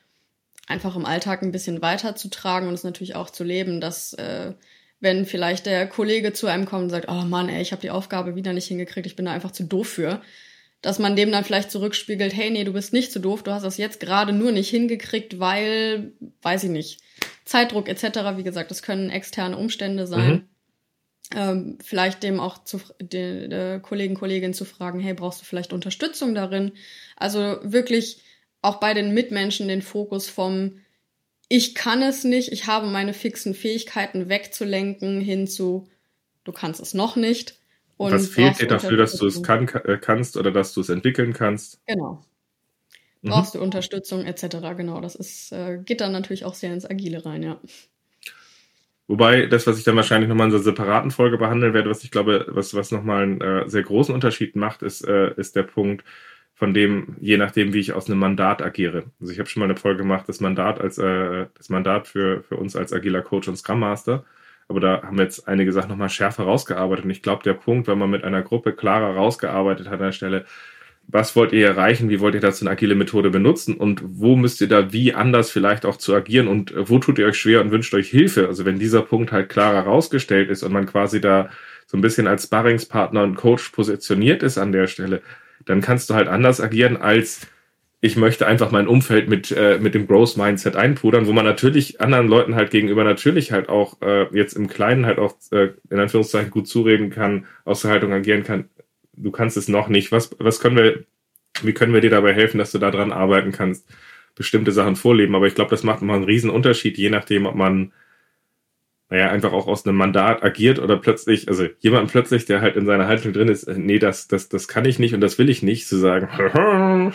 einfach 0.66 0.96
im 0.96 1.06
Alltag 1.06 1.42
ein 1.42 1.52
bisschen 1.52 1.82
weiterzutragen 1.82 2.68
und 2.68 2.74
es 2.74 2.84
natürlich 2.84 3.16
auch 3.16 3.30
zu 3.30 3.44
leben, 3.44 3.80
dass 3.80 4.12
äh, 4.14 4.52
wenn 5.00 5.24
vielleicht 5.24 5.66
der 5.66 5.88
Kollege 5.88 6.32
zu 6.32 6.46
einem 6.46 6.66
kommt 6.66 6.84
und 6.84 6.90
sagt, 6.90 7.08
oh 7.08 7.22
Mann, 7.22 7.48
ey, 7.48 7.62
ich 7.62 7.72
habe 7.72 7.82
die 7.82 7.90
Aufgabe 7.90 8.36
wieder 8.36 8.52
nicht 8.52 8.66
hingekriegt, 8.66 9.06
ich 9.06 9.16
bin 9.16 9.24
da 9.24 9.32
einfach 9.32 9.50
zu 9.52 9.64
doof 9.64 9.88
für, 9.88 10.20
dass 10.82 10.98
man 10.98 11.16
dem 11.16 11.30
dann 11.30 11.44
vielleicht 11.44 11.70
zurückspiegelt, 11.70 12.34
hey, 12.34 12.50
nee, 12.50 12.64
du 12.64 12.72
bist 12.72 12.92
nicht 12.92 13.12
zu 13.12 13.20
doof, 13.20 13.42
du 13.42 13.52
hast 13.52 13.64
das 13.64 13.76
jetzt 13.76 14.00
gerade 14.00 14.32
nur 14.32 14.52
nicht 14.52 14.70
hingekriegt, 14.70 15.38
weil, 15.38 16.12
weiß 16.42 16.64
ich 16.64 16.70
nicht, 16.70 17.00
Zeitdruck 17.44 17.88
etc., 17.88 18.36
wie 18.36 18.42
gesagt, 18.42 18.70
das 18.70 18.82
können 18.82 19.10
externe 19.10 19.56
Umstände 19.56 20.06
sein. 20.06 20.30
Mhm. 20.30 20.48
Ähm, 21.32 21.78
vielleicht 21.82 22.22
dem 22.22 22.40
auch 22.40 22.64
zu 22.64 22.80
den 23.00 23.52
äh, 23.52 23.80
Kollegen, 23.80 24.14
Kolleginnen 24.14 24.54
zu 24.54 24.64
fragen, 24.64 25.00
hey, 25.00 25.14
brauchst 25.14 25.40
du 25.40 25.44
vielleicht 25.44 25.72
Unterstützung 25.72 26.34
darin? 26.34 26.72
Also 27.16 27.58
wirklich 27.62 28.22
auch 28.62 28.80
bei 28.80 28.94
den 28.94 29.14
Mitmenschen 29.14 29.68
den 29.68 29.82
Fokus 29.82 30.28
vom 30.28 30.80
ich 31.52 31.74
kann 31.74 32.00
es 32.00 32.22
nicht, 32.22 32.52
ich 32.52 32.68
habe 32.68 32.86
meine 32.86 33.12
fixen 33.12 33.54
Fähigkeiten 33.54 34.28
wegzulenken 34.28 35.20
hin 35.20 35.48
zu 35.48 35.88
du 36.44 36.52
kannst 36.52 36.80
es 36.80 36.94
noch 36.94 37.16
nicht 37.16 37.59
und 38.00 38.12
Was 38.12 38.28
fehlt 38.28 38.58
dir 38.58 38.66
dafür, 38.66 38.96
dass 38.96 39.14
du 39.18 39.26
es 39.26 39.42
kann, 39.42 39.68
äh, 39.68 39.98
kannst 40.00 40.38
oder 40.38 40.50
dass 40.50 40.72
du 40.72 40.80
es 40.80 40.88
entwickeln 40.88 41.34
kannst? 41.34 41.82
Genau. 41.86 42.24
Mhm. 43.20 43.28
Brauchst 43.28 43.54
mhm. 43.54 43.58
du 43.58 43.64
Unterstützung 43.64 44.24
etc. 44.24 44.56
Genau, 44.74 45.02
das 45.02 45.14
ist, 45.14 45.52
äh, 45.52 45.80
geht 45.84 46.00
dann 46.00 46.12
natürlich 46.12 46.46
auch 46.46 46.54
sehr 46.54 46.72
ins 46.72 46.88
Agile 46.88 47.26
rein, 47.26 47.42
ja. 47.42 47.60
Wobei 49.06 49.44
das, 49.44 49.66
was 49.66 49.76
ich 49.76 49.84
dann 49.84 49.96
wahrscheinlich 49.96 50.30
nochmal 50.30 50.48
in 50.48 50.54
einer 50.54 50.62
separaten 50.62 51.10
Folge 51.10 51.36
behandeln 51.36 51.74
werde, 51.74 51.90
was 51.90 52.02
ich 52.02 52.10
glaube, 52.10 52.46
was, 52.48 52.72
was 52.72 52.90
nochmal 52.90 53.22
einen 53.22 53.40
äh, 53.42 53.68
sehr 53.68 53.82
großen 53.82 54.14
Unterschied 54.14 54.56
macht, 54.56 54.80
ist, 54.80 55.06
äh, 55.06 55.34
ist 55.34 55.54
der 55.54 55.64
Punkt, 55.64 56.02
von 56.54 56.72
dem, 56.72 57.16
je 57.20 57.36
nachdem, 57.36 57.74
wie 57.74 57.80
ich 57.80 57.92
aus 57.92 58.08
einem 58.08 58.18
Mandat 58.18 58.62
agiere. 58.62 59.10
Also 59.20 59.30
ich 59.30 59.38
habe 59.38 59.48
schon 59.50 59.60
mal 59.60 59.66
eine 59.66 59.76
Folge 59.76 59.98
gemacht, 59.98 60.26
das 60.26 60.40
Mandat 60.40 60.80
als 60.80 60.96
äh, 60.96 61.48
das 61.54 61.68
Mandat 61.68 62.08
für, 62.08 62.42
für 62.44 62.56
uns 62.56 62.76
als 62.76 62.94
agiler 62.94 63.20
Coach 63.20 63.48
und 63.48 63.56
Scrum 63.56 63.80
Master. 63.80 64.24
Aber 64.70 64.78
da 64.78 65.02
haben 65.02 65.18
wir 65.18 65.24
jetzt 65.24 65.48
einige 65.48 65.72
Sachen 65.72 65.88
nochmal 65.88 66.08
schärfer 66.08 66.44
rausgearbeitet. 66.44 67.04
Und 67.04 67.10
ich 67.10 67.22
glaube, 67.22 67.42
der 67.42 67.54
Punkt, 67.54 67.88
wenn 67.88 67.98
man 67.98 68.08
mit 68.08 68.22
einer 68.22 68.40
Gruppe 68.40 68.72
klarer 68.72 69.16
rausgearbeitet 69.16 69.88
hat 69.88 69.94
an 69.94 70.06
der 70.06 70.12
Stelle, 70.12 70.44
was 71.08 71.34
wollt 71.34 71.52
ihr 71.52 71.66
erreichen, 71.66 72.08
wie 72.08 72.20
wollt 72.20 72.36
ihr 72.36 72.40
dazu 72.40 72.64
eine 72.64 72.70
agile 72.70 72.94
Methode 72.94 73.30
benutzen 73.30 73.74
und 73.74 74.00
wo 74.04 74.36
müsst 74.36 74.60
ihr 74.60 74.68
da 74.68 74.92
wie 74.92 75.12
anders 75.12 75.50
vielleicht 75.50 75.84
auch 75.84 75.96
zu 75.96 76.14
agieren 76.14 76.46
und 76.46 76.72
wo 76.76 77.00
tut 77.00 77.18
ihr 77.18 77.26
euch 77.26 77.36
schwer 77.36 77.60
und 77.60 77.72
wünscht 77.72 77.92
euch 77.94 78.10
Hilfe? 78.10 78.46
Also 78.46 78.64
wenn 78.64 78.78
dieser 78.78 79.02
Punkt 79.02 79.32
halt 79.32 79.48
klarer 79.48 79.80
rausgestellt 79.80 80.50
ist 80.50 80.62
und 80.62 80.72
man 80.72 80.86
quasi 80.86 81.20
da 81.20 81.50
so 81.88 81.98
ein 81.98 82.00
bisschen 82.00 82.28
als 82.28 82.44
Sparringspartner 82.44 83.24
und 83.24 83.34
Coach 83.34 83.70
positioniert 83.70 84.44
ist 84.44 84.56
an 84.56 84.70
der 84.70 84.86
Stelle, 84.86 85.20
dann 85.64 85.80
kannst 85.80 86.10
du 86.10 86.14
halt 86.14 86.28
anders 86.28 86.60
agieren 86.60 86.96
als 86.96 87.48
ich 88.02 88.16
möchte 88.16 88.46
einfach 88.46 88.70
mein 88.70 88.88
Umfeld 88.88 89.28
mit, 89.28 89.50
äh, 89.50 89.78
mit 89.78 89.94
dem 89.94 90.06
Growth 90.06 90.36
Mindset 90.36 90.74
einpudern, 90.74 91.26
wo 91.26 91.32
man 91.32 91.44
natürlich 91.44 92.00
anderen 92.00 92.28
Leuten 92.28 92.54
halt 92.54 92.70
gegenüber 92.70 93.04
natürlich 93.04 93.52
halt 93.52 93.68
auch 93.68 94.00
äh, 94.00 94.26
jetzt 94.34 94.54
im 94.54 94.68
Kleinen 94.68 95.04
halt 95.04 95.18
auch 95.18 95.34
äh, 95.50 95.70
in 95.90 96.00
Anführungszeichen 96.00 96.50
gut 96.50 96.66
zureden 96.66 97.10
kann, 97.10 97.46
aus 97.64 97.82
der 97.82 97.90
Haltung 97.90 98.12
agieren 98.12 98.42
kann. 98.42 98.70
Du 99.12 99.30
kannst 99.30 99.58
es 99.58 99.68
noch 99.68 99.88
nicht. 99.88 100.12
Was, 100.12 100.30
was 100.38 100.60
können 100.60 100.76
wir, 100.76 101.04
wie 101.62 101.74
können 101.74 101.92
wir 101.92 102.00
dir 102.00 102.10
dabei 102.10 102.32
helfen, 102.32 102.56
dass 102.56 102.72
du 102.72 102.78
da 102.78 102.90
dran 102.90 103.12
arbeiten 103.12 103.52
kannst, 103.52 103.86
bestimmte 104.34 104.72
Sachen 104.72 104.96
vorleben? 104.96 105.34
Aber 105.34 105.46
ich 105.46 105.54
glaube, 105.54 105.70
das 105.70 105.82
macht 105.82 106.00
immer 106.00 106.14
einen 106.14 106.24
riesen 106.24 106.48
Unterschied, 106.48 106.96
je 106.96 107.10
nachdem, 107.10 107.44
ob 107.44 107.54
man 107.54 107.92
naja, 109.10 109.28
einfach 109.28 109.52
auch 109.52 109.66
aus 109.66 109.84
einem 109.84 109.96
Mandat 109.96 110.44
agiert 110.44 110.78
oder 110.78 110.96
plötzlich, 110.96 111.48
also 111.48 111.66
jemand 111.80 112.12
plötzlich, 112.12 112.44
der 112.44 112.60
halt 112.60 112.76
in 112.76 112.86
seiner 112.86 113.08
Haltung 113.08 113.32
drin 113.32 113.48
ist, 113.48 113.64
äh, 113.64 113.74
nee, 113.76 113.98
das, 113.98 114.28
das, 114.28 114.48
das 114.48 114.68
kann 114.68 114.84
ich 114.84 115.00
nicht 115.00 115.14
und 115.14 115.20
das 115.20 115.36
will 115.36 115.50
ich 115.50 115.64
nicht, 115.64 115.88
zu 115.88 115.96
sagen, 115.96 116.28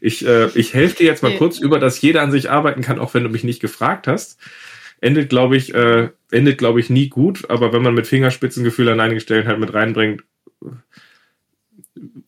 Ich, 0.00 0.26
äh, 0.26 0.48
ich 0.54 0.74
helfe 0.74 0.96
dir 0.96 1.06
jetzt 1.06 1.22
mal 1.22 1.36
kurz 1.36 1.58
über, 1.58 1.78
dass 1.78 2.00
jeder 2.00 2.22
an 2.22 2.30
sich 2.30 2.50
arbeiten 2.50 2.82
kann, 2.82 2.98
auch 2.98 3.14
wenn 3.14 3.24
du 3.24 3.30
mich 3.30 3.44
nicht 3.44 3.60
gefragt 3.60 4.06
hast. 4.06 4.38
Endet, 5.00 5.28
glaube 5.28 5.56
ich, 5.56 5.74
äh, 5.74 6.10
endet, 6.30 6.58
glaube 6.58 6.80
ich, 6.80 6.90
nie 6.90 7.08
gut. 7.08 7.50
Aber 7.50 7.72
wenn 7.72 7.82
man 7.82 7.94
mit 7.94 8.06
Fingerspitzengefühl 8.06 8.88
an 8.88 9.00
einigen 9.00 9.20
Stellen 9.20 9.46
halt 9.46 9.58
mit 9.58 9.74
reinbringt, 9.74 10.22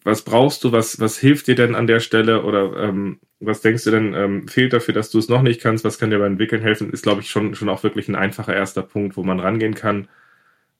was 0.05 0.23
brauchst 0.23 0.62
du, 0.62 0.73
was, 0.73 1.01
was 1.01 1.19
hilft 1.19 1.49
dir 1.49 1.57
denn 1.57 1.75
an 1.75 1.87
der 1.87 2.01
Stelle 2.01 2.45
oder 2.45 2.77
ähm, 2.77 3.19
was 3.40 3.61
denkst 3.61 3.85
du 3.85 3.91
denn, 3.91 4.14
ähm, 4.14 4.49
fehlt 4.49 4.72
dafür, 4.72 4.95
dass 4.95 5.11
du 5.11 5.18
es 5.18 5.28
noch 5.28 5.43
nicht 5.43 5.61
kannst, 5.61 5.85
was 5.85 5.99
kann 5.99 6.11
dir 6.11 6.18
beim 6.18 6.33
Entwickeln 6.33 6.62
helfen, 6.62 6.93
ist, 6.93 7.03
glaube 7.03 7.20
ich, 7.20 7.28
schon, 7.28 7.55
schon 7.55 7.68
auch 7.68 7.83
wirklich 7.83 8.09
ein 8.09 8.14
einfacher 8.14 8.55
erster 8.55 8.83
Punkt, 8.83 9.16
wo 9.16 9.24
man 9.24 9.41
rangehen 9.41 9.74
kann. 9.74 10.09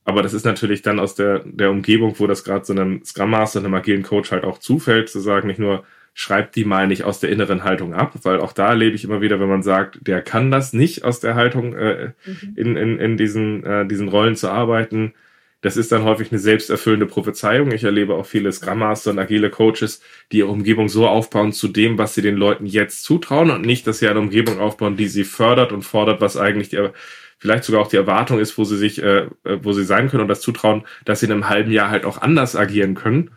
Aber 0.05 0.22
das 0.22 0.34
ist 0.34 0.44
natürlich 0.44 0.82
dann 0.82 1.00
aus 1.00 1.16
der, 1.16 1.40
der 1.44 1.70
Umgebung, 1.70 2.14
wo 2.18 2.28
das 2.28 2.44
gerade 2.44 2.64
so 2.64 2.72
einem 2.72 3.05
Scrum 3.05 3.30
Master, 3.30 3.59
einem 3.59 3.74
agilen 3.74 4.05
Coach 4.05 4.30
halt 4.30 4.44
auch 4.44 4.59
zufällt, 4.59 5.09
zu 5.09 5.18
sagen, 5.18 5.48
nicht 5.48 5.59
nur, 5.59 5.84
schreibt 6.18 6.56
die 6.56 6.64
mal 6.64 6.86
nicht 6.86 7.04
aus 7.04 7.20
der 7.20 7.28
inneren 7.28 7.62
Haltung 7.62 7.92
ab, 7.92 8.14
weil 8.22 8.40
auch 8.40 8.54
da 8.54 8.70
erlebe 8.70 8.96
ich 8.96 9.04
immer 9.04 9.20
wieder, 9.20 9.38
wenn 9.38 9.50
man 9.50 9.62
sagt, 9.62 9.98
der 10.00 10.22
kann 10.22 10.50
das 10.50 10.72
nicht 10.72 11.04
aus 11.04 11.20
der 11.20 11.34
Haltung 11.34 11.74
äh, 11.74 12.12
mhm. 12.24 12.52
in, 12.56 12.76
in, 12.76 12.98
in 12.98 13.16
diesen, 13.18 13.62
äh, 13.64 13.86
diesen 13.86 14.08
Rollen 14.08 14.34
zu 14.34 14.48
arbeiten. 14.48 15.12
Das 15.60 15.76
ist 15.76 15.92
dann 15.92 16.04
häufig 16.04 16.32
eine 16.32 16.38
selbsterfüllende 16.38 17.04
Prophezeiung. 17.04 17.70
Ich 17.70 17.84
erlebe 17.84 18.14
auch 18.14 18.24
viele 18.24 18.50
Scrum 18.50 18.78
Master 18.78 19.10
und 19.10 19.18
agile 19.18 19.50
Coaches, 19.50 20.00
die 20.32 20.38
ihre 20.38 20.48
Umgebung 20.48 20.88
so 20.88 21.06
aufbauen 21.06 21.52
zu 21.52 21.68
dem, 21.68 21.98
was 21.98 22.14
sie 22.14 22.22
den 22.22 22.36
Leuten 22.36 22.64
jetzt 22.64 23.04
zutrauen 23.04 23.50
und 23.50 23.66
nicht, 23.66 23.86
dass 23.86 23.98
sie 23.98 24.08
eine 24.08 24.20
Umgebung 24.20 24.58
aufbauen, 24.58 24.96
die 24.96 25.08
sie 25.08 25.24
fördert 25.24 25.70
und 25.70 25.82
fordert, 25.82 26.22
was 26.22 26.38
eigentlich 26.38 26.70
die, 26.70 26.88
vielleicht 27.36 27.64
sogar 27.64 27.82
auch 27.82 27.88
die 27.88 27.96
Erwartung 27.96 28.38
ist, 28.38 28.56
wo 28.56 28.64
sie 28.64 28.78
sich, 28.78 29.02
äh, 29.02 29.26
äh 29.44 29.58
wo 29.60 29.74
sie 29.74 29.84
sein 29.84 30.08
können 30.08 30.22
und 30.22 30.28
das 30.28 30.40
zutrauen, 30.40 30.84
dass 31.04 31.20
sie 31.20 31.26
in 31.26 31.32
einem 31.32 31.50
halben 31.50 31.72
Jahr 31.72 31.90
halt 31.90 32.06
auch 32.06 32.22
anders 32.22 32.56
agieren 32.56 32.94
können 32.94 33.32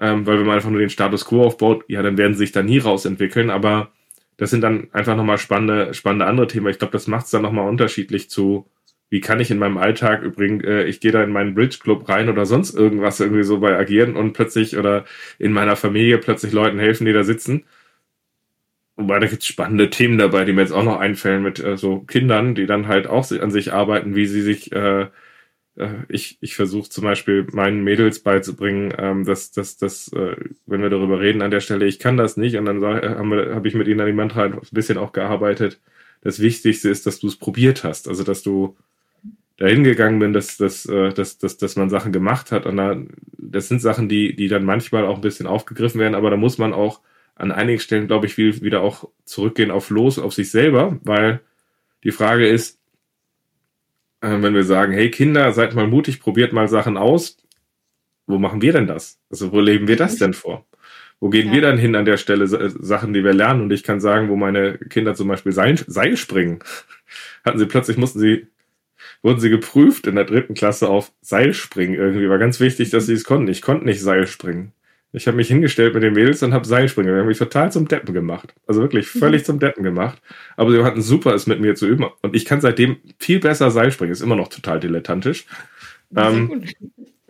ähm, 0.00 0.26
weil 0.26 0.38
wenn 0.38 0.46
man 0.46 0.56
einfach 0.56 0.70
nur 0.70 0.80
den 0.80 0.90
Status 0.90 1.24
quo 1.24 1.44
aufbaut, 1.44 1.84
ja, 1.88 2.02
dann 2.02 2.18
werden 2.18 2.34
sie 2.34 2.40
sich 2.40 2.52
da 2.52 2.62
nie 2.62 2.78
rausentwickeln, 2.78 3.50
aber 3.50 3.92
das 4.36 4.50
sind 4.50 4.62
dann 4.62 4.88
einfach 4.92 5.16
nochmal 5.16 5.38
spannende, 5.38 5.94
spannende 5.94 6.26
andere 6.26 6.46
Themen. 6.46 6.68
Ich 6.68 6.78
glaube, 6.78 6.92
das 6.92 7.08
macht 7.08 7.26
es 7.26 7.32
dann 7.32 7.42
nochmal 7.42 7.68
unterschiedlich 7.68 8.30
zu, 8.30 8.70
wie 9.10 9.20
kann 9.20 9.40
ich 9.40 9.50
in 9.50 9.58
meinem 9.58 9.78
Alltag 9.78 10.22
übrigens, 10.22 10.64
äh, 10.64 10.84
ich 10.84 11.00
gehe 11.00 11.12
da 11.12 11.22
in 11.22 11.32
meinen 11.32 11.54
Bridge 11.54 11.78
Club 11.82 12.08
rein 12.08 12.28
oder 12.28 12.46
sonst 12.46 12.74
irgendwas 12.74 13.20
irgendwie 13.20 13.42
so 13.42 13.58
bei 13.60 13.76
agieren 13.76 14.16
und 14.16 14.34
plötzlich 14.34 14.76
oder 14.76 15.04
in 15.38 15.52
meiner 15.52 15.76
Familie 15.76 16.18
plötzlich 16.18 16.52
Leuten 16.52 16.78
helfen, 16.78 17.04
die 17.06 17.12
da 17.12 17.24
sitzen. 17.24 17.64
Wobei 18.96 19.18
da 19.20 19.26
gibt's 19.26 19.46
spannende 19.46 19.90
Themen 19.90 20.18
dabei, 20.18 20.44
die 20.44 20.52
mir 20.52 20.62
jetzt 20.62 20.72
auch 20.72 20.82
noch 20.82 20.98
einfällen 20.98 21.42
mit 21.42 21.58
äh, 21.60 21.76
so 21.76 22.00
Kindern, 22.00 22.54
die 22.54 22.66
dann 22.66 22.88
halt 22.88 23.06
auch 23.06 23.30
an 23.30 23.50
sich 23.50 23.72
arbeiten, 23.72 24.14
wie 24.14 24.26
sie 24.26 24.42
sich 24.42 24.72
äh, 24.72 25.06
ich, 26.08 26.38
ich 26.40 26.56
versuche 26.56 26.88
zum 26.88 27.04
Beispiel 27.04 27.46
meinen 27.52 27.84
Mädels 27.84 28.20
beizubringen, 28.20 28.92
ähm, 28.98 29.24
dass, 29.24 29.52
dass, 29.52 29.76
dass 29.76 30.12
äh, 30.12 30.36
wenn 30.66 30.82
wir 30.82 30.90
darüber 30.90 31.20
reden 31.20 31.42
an 31.42 31.50
der 31.50 31.60
Stelle, 31.60 31.86
ich 31.86 31.98
kann 31.98 32.16
das 32.16 32.36
nicht 32.36 32.56
und 32.56 32.64
dann 32.64 32.82
äh, 32.82 33.08
habe 33.16 33.54
hab 33.54 33.64
ich 33.64 33.74
mit 33.74 33.86
ihnen 33.86 34.00
an 34.00 34.06
die 34.06 34.12
Mantra 34.12 34.44
ein 34.44 34.60
bisschen 34.72 34.98
auch 34.98 35.12
gearbeitet. 35.12 35.80
Das 36.20 36.40
Wichtigste 36.40 36.90
ist, 36.90 37.06
dass 37.06 37.20
du 37.20 37.28
es 37.28 37.36
probiert 37.36 37.84
hast, 37.84 38.08
also 38.08 38.24
dass 38.24 38.42
du 38.42 38.76
dahin 39.56 39.84
gegangen 39.84 40.18
bin, 40.18 40.32
dass, 40.32 40.56
dass, 40.56 40.86
äh, 40.86 41.12
dass, 41.12 41.38
dass, 41.38 41.58
dass 41.58 41.76
man 41.76 41.90
Sachen 41.90 42.12
gemacht 42.12 42.50
hat. 42.50 42.66
Und 42.66 42.76
da, 42.76 43.00
das 43.36 43.68
sind 43.68 43.80
Sachen, 43.80 44.08
die, 44.08 44.34
die 44.34 44.48
dann 44.48 44.64
manchmal 44.64 45.04
auch 45.04 45.16
ein 45.16 45.20
bisschen 45.20 45.46
aufgegriffen 45.46 46.00
werden, 46.00 46.14
aber 46.14 46.30
da 46.30 46.36
muss 46.36 46.58
man 46.58 46.72
auch 46.72 47.00
an 47.34 47.52
einigen 47.52 47.80
Stellen, 47.80 48.08
glaube 48.08 48.26
ich, 48.26 48.36
wieder 48.36 48.82
auch 48.82 49.08
zurückgehen 49.24 49.70
auf 49.70 49.90
los, 49.90 50.18
auf 50.18 50.34
sich 50.34 50.50
selber, 50.50 50.98
weil 51.04 51.40
die 52.02 52.10
Frage 52.10 52.48
ist, 52.48 52.77
äh, 52.77 52.77
wenn 54.20 54.54
wir 54.54 54.64
sagen, 54.64 54.92
hey 54.92 55.10
Kinder, 55.10 55.52
seid 55.52 55.74
mal 55.74 55.86
mutig, 55.86 56.20
probiert 56.20 56.52
mal 56.52 56.68
Sachen 56.68 56.96
aus. 56.96 57.36
Wo 58.26 58.38
machen 58.38 58.62
wir 58.62 58.72
denn 58.72 58.86
das? 58.86 59.18
Also 59.30 59.52
wo 59.52 59.60
leben 59.60 59.88
wir 59.88 59.96
das 59.96 60.16
denn 60.16 60.34
vor? 60.34 60.66
Wo 61.20 61.30
gehen 61.30 61.48
ja. 61.48 61.54
wir 61.54 61.62
dann 61.62 61.78
hin 61.78 61.96
an 61.96 62.04
der 62.04 62.16
Stelle, 62.16 62.46
Sachen, 62.46 63.12
die 63.12 63.24
wir 63.24 63.32
lernen? 63.32 63.62
Und 63.62 63.72
ich 63.72 63.82
kann 63.82 64.00
sagen, 64.00 64.28
wo 64.28 64.36
meine 64.36 64.78
Kinder 64.78 65.14
zum 65.14 65.28
Beispiel 65.28 65.52
Seil, 65.52 65.76
Seil 65.86 66.16
springen, 66.16 66.60
hatten 67.44 67.58
sie 67.58 67.66
plötzlich, 67.66 67.96
mussten 67.96 68.20
sie, 68.20 68.46
wurden 69.22 69.40
sie 69.40 69.50
geprüft 69.50 70.06
in 70.06 70.14
der 70.14 70.24
dritten 70.24 70.54
Klasse 70.54 70.88
auf 70.88 71.12
Seilspringen 71.22 71.96
irgendwie. 71.96 72.28
War 72.28 72.38
ganz 72.38 72.60
wichtig, 72.60 72.90
dass 72.90 73.06
sie 73.06 73.14
es 73.14 73.24
konnten. 73.24 73.48
Ich 73.48 73.62
konnte 73.62 73.84
nicht 73.84 74.00
Seil 74.00 74.26
springen. 74.26 74.72
Ich 75.12 75.26
habe 75.26 75.36
mich 75.38 75.48
hingestellt 75.48 75.94
mit 75.94 76.02
den 76.02 76.12
Mädels 76.12 76.42
und 76.42 76.52
habe 76.52 76.66
Seilspringen. 76.66 77.12
Wir 77.12 77.20
haben 77.20 77.28
mich 77.28 77.38
total 77.38 77.72
zum 77.72 77.88
Deppen 77.88 78.12
gemacht. 78.12 78.54
Also 78.66 78.82
wirklich 78.82 79.14
mhm. 79.14 79.18
völlig 79.18 79.44
zum 79.44 79.58
Deppen 79.58 79.82
gemacht. 79.82 80.20
Aber 80.56 80.70
sie 80.70 80.84
hatten 80.84 81.00
super, 81.00 81.34
es 81.34 81.46
mit 81.46 81.60
mir 81.60 81.74
zu 81.74 81.86
üben. 81.86 82.06
Und 82.20 82.36
ich 82.36 82.44
kann 82.44 82.60
seitdem 82.60 82.98
viel 83.18 83.40
besser 83.40 83.70
Seilspringen. 83.70 84.12
Ist 84.12 84.20
immer 84.20 84.36
noch 84.36 84.48
total 84.48 84.80
dilettantisch. 84.80 85.46
Ähm, 86.14 86.64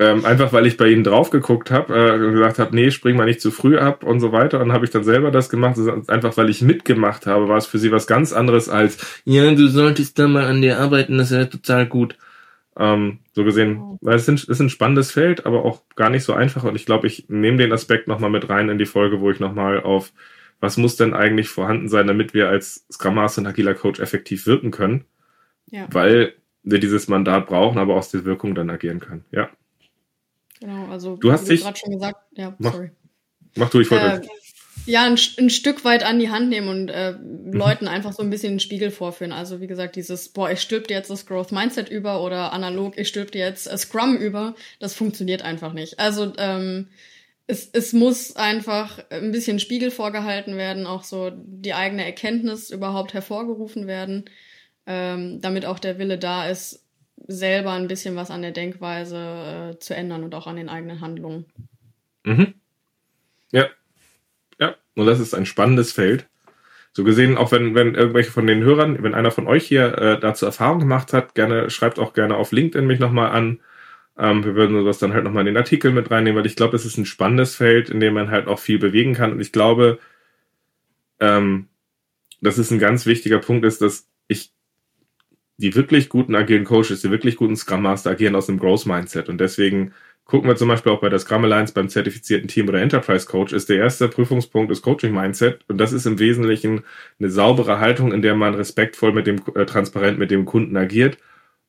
ähm, 0.01 0.25
einfach 0.25 0.53
weil 0.53 0.67
ich 0.67 0.77
bei 0.77 0.89
ihnen 0.89 1.03
drauf 1.03 1.31
geguckt 1.31 1.71
habe 1.71 1.95
äh, 1.95 2.25
und 2.25 2.33
gesagt 2.33 2.59
habe, 2.59 2.75
nee, 2.75 2.91
spring 2.91 3.17
mal 3.17 3.27
nicht 3.27 3.41
zu 3.41 3.51
früh 3.53 3.79
ab 3.79 4.03
und 4.03 4.19
so 4.19 4.33
weiter. 4.33 4.61
Und 4.61 4.73
habe 4.73 4.85
ich 4.85 4.91
dann 4.91 5.05
selber 5.05 5.31
das 5.31 5.49
gemacht. 5.49 5.77
Das 5.77 6.09
einfach 6.09 6.37
weil 6.37 6.51
ich 6.51 6.63
mitgemacht 6.63 7.27
habe, 7.27 7.49
war 7.49 7.59
es 7.59 7.67
für 7.67 7.79
sie 7.79 7.93
was 7.93 8.09
ganz 8.09 8.33
anderes 8.33 8.69
als, 8.69 8.99
ja, 9.25 9.53
du 9.55 9.69
solltest 9.69 10.19
da 10.19 10.27
mal 10.27 10.45
an 10.45 10.63
dir 10.63 10.79
arbeiten, 10.81 11.19
das 11.19 11.31
wäre 11.31 11.49
total 11.49 11.87
gut. 11.87 12.17
Ähm, 12.79 13.19
so 13.33 13.43
gesehen, 13.43 13.99
weil 14.01 14.15
es 14.15 14.29
ist 14.29 14.61
ein 14.61 14.71
spannendes 14.71 15.11
Feld, 15.11 15.47
aber 15.47 15.65
auch 15.65 15.83
gar 15.97 16.11
nicht 16.11 16.23
so 16.23 16.33
einfach. 16.33 16.63
Und 16.63 16.77
ich 16.77 16.87
glaube, 16.87 17.09
ich 17.09 17.29
nehme 17.29 17.59
den 17.59 17.73
Aspekt 17.73 18.07
nochmal 18.07 18.31
mit 18.31 18.49
rein 18.49 18.69
in 18.69 18.79
die 18.79 18.87
Folge, 18.87 19.21
wo 19.21 19.31
ich 19.31 19.41
nochmal 19.41 19.83
auf, 19.83 20.13
was 20.61 20.77
muss 20.77 20.97
denn 20.97 21.13
eigentlich 21.13 21.49
vorhanden 21.49 21.89
sein, 21.89 22.07
damit 22.07 22.35
wir 22.35 22.49
als 22.49 22.87
Scrum 22.93 23.17
Master 23.17 23.41
und 23.41 23.49
agiler 23.49 23.75
Coach 23.75 23.99
effektiv 23.99 24.47
wirken 24.47 24.71
können. 24.71 25.05
Ja. 25.71 25.89
Weil 25.91 26.35
wir 26.63 26.79
dieses 26.79 27.09
Mandat 27.09 27.47
brauchen, 27.47 27.79
aber 27.79 27.97
aus 27.97 28.11
der 28.11 28.25
Wirkung 28.25 28.55
dann 28.55 28.71
agieren 28.71 29.01
können. 29.01 29.25
Ja. 29.33 29.51
Genau, 30.61 30.87
also 30.87 31.17
du 31.17 31.33
hast 31.33 31.49
dich 31.49 31.63
gerade 31.63 31.79
schon 31.79 31.93
gesagt, 31.93 32.21
ja, 32.33 32.55
mach, 32.59 32.73
sorry. 32.73 32.91
Mach 33.57 33.71
du, 33.71 33.81
ich 33.81 33.91
wollte. 33.91 34.23
Äh, 34.23 34.29
ja, 34.87 35.05
ein, 35.05 35.19
ein, 35.39 35.51
Stück 35.51 35.85
weit 35.85 36.05
an 36.05 36.19
die 36.19 36.31
Hand 36.31 36.49
nehmen 36.49 36.69
und 36.69 36.89
äh, 36.89 37.13
mhm. 37.13 37.53
Leuten 37.53 37.89
einfach 37.89 38.13
so 38.13 38.23
ein 38.23 38.31
bisschen 38.31 38.55
den 38.55 38.61
Spiegel 38.61 38.91
vorführen. 38.91 39.33
Also 39.33 39.61
wie 39.61 39.67
gesagt, 39.67 39.97
dieses, 39.97 40.29
boah, 40.31 40.51
ich 40.51 40.61
stülp 40.61 40.89
dir 40.89 40.95
jetzt 40.95 41.11
das 41.11 41.27
Growth 41.27 41.53
Mindset 41.53 41.89
über 41.89 42.23
oder 42.23 42.53
analog, 42.53 42.97
ich 42.97 43.09
stülp 43.09 43.33
dir 43.33 43.45
jetzt 43.45 43.65
Scrum 43.79 44.17
über, 44.17 44.55
das 44.81 44.95
funktioniert 44.95 45.43
einfach 45.43 45.73
nicht. 45.73 45.99
Also 45.99 46.33
ähm, 46.39 46.89
es, 47.47 47.69
es 47.73 47.93
muss 47.93 48.37
einfach 48.37 48.99
ein 49.11 49.33
bisschen 49.33 49.59
Spiegel 49.59 49.91
vorgehalten 49.91 50.57
werden, 50.57 50.87
auch 50.87 51.03
so 51.03 51.31
die 51.35 51.75
eigene 51.75 52.05
Erkenntnis 52.05 52.71
überhaupt 52.71 53.15
hervorgerufen 53.15 53.87
werden, 53.87 54.27
ähm, 54.87 55.41
damit 55.41 55.65
auch 55.65 55.79
der 55.79 55.99
Wille 55.99 56.19
da 56.19 56.49
ist, 56.49 56.85
selber 57.27 57.73
ein 57.73 57.89
bisschen 57.89 58.17
was 58.17 58.31
an 58.31 58.43
der 58.43 58.53
Denkweise 58.53 59.73
äh, 59.75 59.79
zu 59.79 59.95
ändern 59.95 60.25
und 60.25 60.35
auch 60.35 60.47
an 60.47 60.57
den 60.57 60.69
eigenen 60.69 61.01
Handlungen. 61.01 61.47
Mhm. 62.25 62.55
Ja, 63.51 63.69
und 64.99 65.07
das 65.07 65.21
ist 65.21 65.35
ein 65.35 65.47
spannendes 65.47 65.93
Feld. 65.93 66.27
So 66.93 67.05
gesehen, 67.05 67.37
auch 67.37 67.53
wenn, 67.53 67.75
wenn 67.75 67.95
irgendwelche 67.95 68.33
von 68.33 68.47
den 68.47 68.63
Hörern, 68.63 69.03
wenn 69.03 69.15
einer 69.15 69.31
von 69.31 69.47
euch 69.47 69.67
hier 69.67 69.97
äh, 69.99 70.19
dazu 70.19 70.47
Erfahrung 70.47 70.81
gemacht 70.81 71.13
hat, 71.13 71.35
gerne, 71.35 71.71
schreibt 71.71 71.99
auch 71.99 72.13
gerne 72.13 72.37
auf 72.37 72.51
LinkedIn 72.51 72.87
mich 72.87 72.99
nochmal 72.99 73.31
an. 73.31 73.61
Ähm, 74.19 74.45
wir 74.45 74.57
würden 74.57 74.77
sowas 74.77 74.99
dann 74.99 75.13
halt 75.13 75.25
nochmal 75.25 75.43
in 75.43 75.55
den 75.55 75.57
Artikel 75.57 75.93
mit 75.93 76.11
reinnehmen, 76.11 76.39
weil 76.39 76.47
ich 76.47 76.57
glaube, 76.57 76.75
es 76.75 76.85
ist 76.85 76.99
ein 76.99 77.05
spannendes 77.05 77.55
Feld, 77.55 77.91
in 77.91 78.01
dem 78.01 78.15
man 78.15 78.31
halt 78.31 78.49
auch 78.49 78.59
viel 78.59 78.79
bewegen 78.79 79.15
kann. 79.15 79.33
Und 79.33 79.41
ich 79.41 79.53
glaube, 79.53 80.01
ähm, 81.21 81.69
das 82.41 82.59
ist 82.59 82.71
ein 82.71 82.79
ganz 82.79 83.07
wichtiger 83.07 83.39
Punkt, 83.39 83.65
ist, 83.65 83.81
dass 83.83 84.09
ich 84.27 84.53
die 85.59 85.75
wirklich 85.75 86.09
guten 86.09 86.35
agilen 86.35 86.65
Coaches, 86.65 87.03
die 87.03 87.11
wirklich 87.11 87.37
guten 87.37 87.57
Scrum 87.57 87.83
Master 87.83 88.11
agieren 88.11 88.35
aus 88.35 88.49
einem 88.49 88.59
Growth 88.59 88.87
Mindset. 88.87 89.29
Und 89.29 89.39
deswegen 89.39 89.93
Gucken 90.29 90.47
wir 90.47 90.57
zum 90.57 90.69
Beispiel 90.69 90.93
auch 90.93 91.01
bei 91.01 91.09
der 91.09 91.19
Scrum 91.19 91.45
Alliance 91.45 91.73
beim 91.73 91.89
zertifizierten 91.89 92.49
Team 92.49 92.69
oder 92.69 92.83
Enterprise 92.83 93.27
Coach, 93.27 93.55
ist 93.55 93.71
der 93.71 93.79
erste 93.79 94.09
Prüfungspunkt 94.09 94.71
das 94.71 94.83
Coaching 94.83 95.15
Mindset. 95.15 95.61
Und 95.69 95.79
das 95.79 95.95
ist 95.95 96.05
im 96.05 96.19
Wesentlichen 96.19 96.83
eine 97.19 97.31
saubere 97.31 97.81
Haltung, 97.81 98.13
in 98.13 98.21
der 98.21 98.35
man 98.35 98.55
respektvoll 98.55 99.15
mit 99.15 99.27
dem, 99.27 99.41
äh, 99.55 99.65
transparent 99.65 100.19
mit 100.19 100.31
dem 100.31 100.45
Kunden 100.45 100.77
agiert 100.77 101.17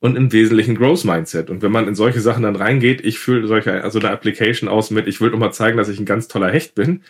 und 0.02 0.18
im 0.18 0.34
Wesentlichen 0.34 0.76
Growth 0.76 1.06
Mindset. 1.06 1.50
Und 1.50 1.62
wenn 1.62 1.72
man 1.72 1.88
in 1.88 1.96
solche 1.96 2.20
Sachen 2.20 2.44
dann 2.44 2.58
reingeht, 2.58 3.00
ich 3.06 3.18
fühle 3.18 3.48
solche, 3.48 3.82
also 3.82 3.98
eine 3.98 4.12
Application 4.12 4.68
aus 4.68 4.92
mit, 4.92 5.08
ich 5.08 5.22
will 5.22 5.32
doch 5.32 5.40
mal 5.40 5.54
zeigen, 5.54 5.78
dass 5.78 5.88
ich 5.88 5.98
ein 5.98 6.06
ganz 6.06 6.28
toller 6.28 6.52
Hecht 6.52 6.76
bin, 6.76 7.04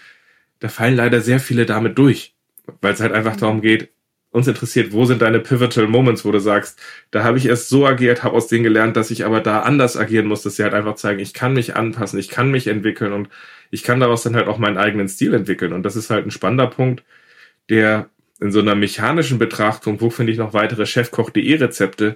da 0.60 0.68
fallen 0.68 0.96
leider 0.96 1.20
sehr 1.20 1.40
viele 1.40 1.66
damit 1.66 1.98
durch. 1.98 2.36
Weil 2.80 2.94
es 2.94 3.02
halt 3.02 3.14
einfach 3.14 3.38
darum 3.38 3.62
geht, 3.62 3.90
uns 4.32 4.48
interessiert, 4.48 4.92
wo 4.92 5.06
sind 5.06 5.22
deine 5.22 5.40
pivotal 5.40 5.88
Moments, 5.88 6.24
wo 6.24 6.32
du 6.32 6.40
sagst, 6.40 6.80
da 7.12 7.24
habe 7.24 7.38
ich 7.38 7.48
erst 7.48 7.70
so 7.70 7.86
agiert, 7.88 8.24
habe 8.24 8.36
aus 8.36 8.48
denen 8.48 8.64
gelernt, 8.64 8.96
dass 8.96 9.12
ich 9.12 9.26
aber 9.26 9.42
da 9.42 9.62
anders 9.62 9.98
agieren 9.98 10.28
muss, 10.28 10.44
dass 10.44 10.56
sie 10.56 10.64
halt 10.64 10.74
einfach 10.74 10.96
zeigen, 10.96 11.20
ich 11.20 11.34
kann 11.34 11.54
mich 11.54 11.76
anpassen, 11.76 12.20
ich 12.20 12.30
kann 12.30 12.52
mich 12.52 12.68
entwickeln 12.68 13.14
und 13.14 13.30
ich 13.72 13.84
kann 13.84 14.00
daraus 14.00 14.24
dann 14.24 14.36
halt 14.36 14.48
auch 14.48 14.60
meinen 14.60 14.78
eigenen 14.78 15.08
Stil 15.08 15.34
entwickeln. 15.34 15.74
Und 15.74 15.84
das 15.84 15.96
ist 15.96 16.10
halt 16.10 16.26
ein 16.26 16.32
spannender 16.32 16.68
Punkt, 16.68 17.04
der 17.70 18.10
in 18.40 18.52
so 18.52 18.60
einer 18.60 18.76
mechanischen 18.76 19.40
Betrachtung, 19.40 20.00
wo 20.02 20.10
finde 20.10 20.32
ich 20.32 20.38
noch 20.38 20.54
weitere 20.54 20.86
Chefkoch.de 20.86 21.56
Rezepte, 21.56 22.16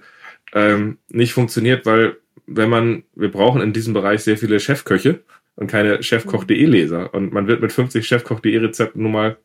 ähm, 0.54 1.00
nicht 1.10 1.34
funktioniert, 1.34 1.86
weil 1.86 2.18
wenn 2.46 2.70
man, 2.70 3.04
wir 3.16 3.32
brauchen 3.32 3.62
in 3.62 3.74
diesem 3.74 3.94
Bereich 3.94 4.22
sehr 4.24 4.38
viele 4.38 4.60
Chefköche 4.60 5.22
und 5.56 5.68
keine 5.68 6.04
Chefkoch.de 6.04 6.66
Leser. 6.66 7.14
Und 7.14 7.34
man 7.34 7.48
wird 7.48 7.62
mit 7.62 7.72
50 7.72 8.06
Chefkoch.de 8.06 8.58
Rezepten 8.58 9.04
nun 9.04 9.12
mal 9.12 9.38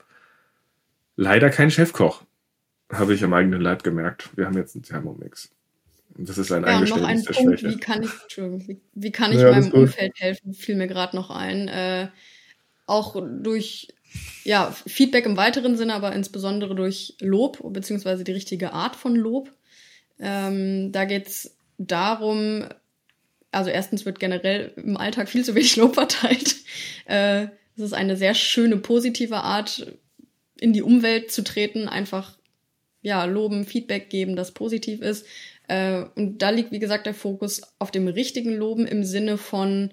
leider 1.16 1.50
kein 1.50 1.70
Chefkoch 1.70 2.24
habe 2.90 3.14
ich 3.14 3.22
am 3.24 3.34
eigenen 3.34 3.60
Leib 3.60 3.82
gemerkt. 3.82 4.30
Wir 4.36 4.46
haben 4.46 4.56
jetzt 4.56 4.74
einen 4.74 4.82
Thermomix. 4.82 5.50
Und 6.16 6.28
das 6.28 6.38
ist 6.38 6.50
ein 6.50 6.64
ja, 6.64 6.80
noch 6.80 7.02
ein 7.02 7.22
Punkt, 7.22 7.62
wie 7.62 7.76
kann 7.76 8.02
ich, 8.02 8.10
wie, 8.36 8.80
wie 8.94 9.12
kann 9.12 9.30
ich 9.30 9.38
ja, 9.38 9.50
meinem 9.52 9.70
Umfeld 9.70 10.12
helfen, 10.16 10.54
fiel 10.54 10.74
mir 10.74 10.88
gerade 10.88 11.14
noch 11.14 11.30
ein. 11.30 11.68
Äh, 11.68 12.08
auch 12.86 13.22
durch 13.42 13.88
ja, 14.42 14.74
Feedback 14.86 15.26
im 15.26 15.36
weiteren 15.36 15.76
Sinne, 15.76 15.94
aber 15.94 16.12
insbesondere 16.12 16.74
durch 16.74 17.14
Lob, 17.20 17.60
beziehungsweise 17.72 18.24
die 18.24 18.32
richtige 18.32 18.72
Art 18.72 18.96
von 18.96 19.14
Lob. 19.14 19.52
Ähm, 20.18 20.90
da 20.90 21.04
geht's 21.04 21.56
darum, 21.76 22.64
also 23.52 23.70
erstens 23.70 24.04
wird 24.06 24.18
generell 24.18 24.72
im 24.76 24.96
Alltag 24.96 25.28
viel 25.28 25.44
zu 25.44 25.54
wenig 25.54 25.76
Lob 25.76 25.94
verteilt. 25.94 26.56
Äh, 27.04 27.48
es 27.76 27.82
ist 27.82 27.92
eine 27.92 28.16
sehr 28.16 28.34
schöne, 28.34 28.78
positive 28.78 29.36
Art, 29.36 29.92
in 30.58 30.72
die 30.72 30.82
Umwelt 30.82 31.30
zu 31.30 31.44
treten, 31.44 31.88
einfach 31.88 32.37
ja, 33.02 33.24
loben, 33.24 33.64
Feedback 33.64 34.10
geben, 34.10 34.36
das 34.36 34.52
positiv 34.52 35.00
ist. 35.00 35.26
Äh, 35.68 36.04
und 36.14 36.38
da 36.38 36.50
liegt, 36.50 36.72
wie 36.72 36.78
gesagt, 36.78 37.06
der 37.06 37.14
Fokus 37.14 37.62
auf 37.78 37.90
dem 37.90 38.08
richtigen 38.08 38.54
Loben 38.54 38.86
im 38.86 39.04
Sinne 39.04 39.38
von, 39.38 39.90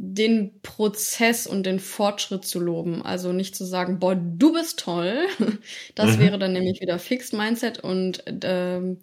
den 0.00 0.60
Prozess 0.62 1.48
und 1.48 1.66
den 1.66 1.80
Fortschritt 1.80 2.44
zu 2.44 2.60
loben. 2.60 3.02
Also 3.02 3.32
nicht 3.32 3.56
zu 3.56 3.64
sagen, 3.64 3.98
boah, 3.98 4.14
du 4.14 4.52
bist 4.52 4.78
toll. 4.78 5.26
Das 5.96 6.16
mhm. 6.16 6.20
wäre 6.20 6.38
dann 6.38 6.52
nämlich 6.52 6.80
wieder 6.80 7.00
Fixed 7.00 7.32
Mindset 7.32 7.80
und 7.80 8.22
ähm, 8.42 8.98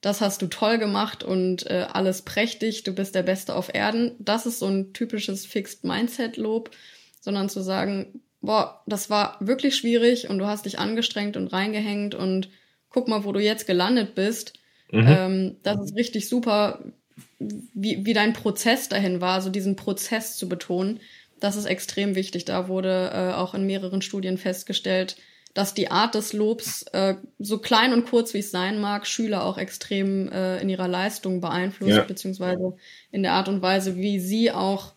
das 0.00 0.22
hast 0.22 0.40
du 0.40 0.46
toll 0.46 0.78
gemacht 0.78 1.22
und 1.22 1.66
äh, 1.66 1.86
alles 1.92 2.22
prächtig, 2.22 2.84
du 2.84 2.94
bist 2.94 3.14
der 3.14 3.22
Beste 3.22 3.54
auf 3.54 3.74
Erden. 3.74 4.12
Das 4.18 4.46
ist 4.46 4.58
so 4.58 4.66
ein 4.66 4.94
typisches 4.94 5.44
Fixed 5.44 5.84
Mindset 5.84 6.38
Lob, 6.38 6.70
sondern 7.20 7.50
zu 7.50 7.60
sagen, 7.60 8.22
boah, 8.40 8.82
das 8.86 9.10
war 9.10 9.36
wirklich 9.40 9.76
schwierig 9.76 10.30
und 10.30 10.38
du 10.38 10.46
hast 10.46 10.64
dich 10.64 10.78
angestrengt 10.78 11.36
und 11.36 11.48
reingehängt 11.48 12.14
und 12.14 12.48
guck 12.90 13.08
mal, 13.08 13.24
wo 13.24 13.32
du 13.32 13.40
jetzt 13.40 13.66
gelandet 13.66 14.14
bist. 14.14 14.54
Mhm. 14.90 15.06
Ähm, 15.06 15.56
das 15.62 15.80
ist 15.80 15.96
richtig 15.96 16.28
super, 16.28 16.80
wie, 17.38 18.04
wie 18.04 18.12
dein 18.12 18.32
Prozess 18.32 18.88
dahin 18.88 19.20
war, 19.20 19.40
so 19.40 19.50
diesen 19.50 19.76
Prozess 19.76 20.36
zu 20.36 20.48
betonen. 20.48 21.00
Das 21.38 21.56
ist 21.56 21.64
extrem 21.64 22.14
wichtig. 22.14 22.44
Da 22.44 22.68
wurde 22.68 23.10
äh, 23.14 23.34
auch 23.34 23.54
in 23.54 23.66
mehreren 23.66 24.02
Studien 24.02 24.36
festgestellt, 24.36 25.16
dass 25.54 25.74
die 25.74 25.90
Art 25.90 26.14
des 26.14 26.32
Lobs, 26.32 26.82
äh, 26.92 27.14
so 27.38 27.58
klein 27.58 27.92
und 27.92 28.06
kurz 28.06 28.34
wie 28.34 28.38
es 28.38 28.50
sein 28.50 28.80
mag, 28.80 29.06
Schüler 29.06 29.44
auch 29.44 29.58
extrem 29.58 30.30
äh, 30.30 30.60
in 30.60 30.68
ihrer 30.68 30.86
Leistung 30.86 31.40
beeinflusst, 31.40 31.96
ja. 31.96 32.02
beziehungsweise 32.04 32.76
in 33.10 33.22
der 33.22 33.32
Art 33.32 33.48
und 33.48 33.62
Weise, 33.62 33.96
wie 33.96 34.20
sie 34.20 34.52
auch 34.52 34.92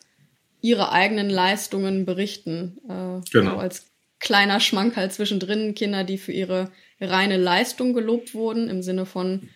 ihre 0.61 0.91
eigenen 0.91 1.29
Leistungen 1.29 2.05
berichten. 2.05 2.77
Äh, 2.87 3.21
genau. 3.31 3.51
So 3.51 3.57
als 3.57 3.85
kleiner 4.19 4.59
Schmankerl 4.59 5.09
zwischendrin 5.11 5.75
Kinder, 5.75 6.03
die 6.03 6.17
für 6.17 6.31
ihre 6.31 6.71
reine 6.99 7.37
Leistung 7.37 7.93
gelobt 7.93 8.33
wurden, 8.33 8.69
im 8.69 8.81
Sinne 8.81 9.05
von, 9.05 9.49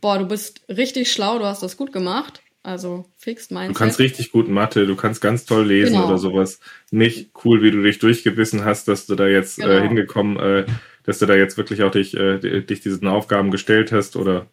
boah, 0.00 0.18
du 0.18 0.26
bist 0.26 0.62
richtig 0.68 1.12
schlau, 1.12 1.38
du 1.38 1.44
hast 1.44 1.62
das 1.62 1.76
gut 1.76 1.92
gemacht. 1.92 2.42
Also 2.62 3.06
fixed 3.16 3.52
Mindset. 3.52 3.74
Du 3.74 3.78
kannst 3.78 3.98
richtig 3.98 4.32
gut 4.32 4.48
Mathe, 4.48 4.86
du 4.86 4.94
kannst 4.94 5.22
ganz 5.22 5.46
toll 5.46 5.66
lesen 5.66 5.94
genau. 5.94 6.08
oder 6.08 6.18
sowas. 6.18 6.60
Nicht 6.90 7.30
cool, 7.44 7.62
wie 7.62 7.70
du 7.70 7.82
dich 7.82 7.98
durchgebissen 8.00 8.66
hast, 8.66 8.86
dass 8.86 9.06
du 9.06 9.14
da 9.14 9.26
jetzt 9.26 9.58
äh, 9.58 9.62
genau. 9.62 9.74
äh, 9.74 9.80
hingekommen, 9.88 10.38
äh, 10.38 10.66
dass 11.04 11.18
du 11.20 11.26
da 11.26 11.34
jetzt 11.34 11.56
wirklich 11.56 11.82
auch 11.82 11.90
dich, 11.90 12.14
äh, 12.14 12.60
dich 12.60 12.80
diesen 12.80 13.08
Aufgaben 13.08 13.50
gestellt 13.50 13.92
hast 13.92 14.14
oder 14.14 14.46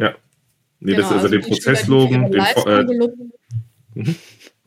ja. 0.00 0.14
Nee, 0.80 0.94
genau, 0.94 0.96
das 0.96 1.06
ist 1.06 1.12
also, 1.12 1.26
also 1.26 1.28
den 1.28 1.42
Prozess 1.42 1.86
loben, 1.86 2.32
den 2.32 2.40
äh, 2.40 2.84
mhm. 3.94 4.16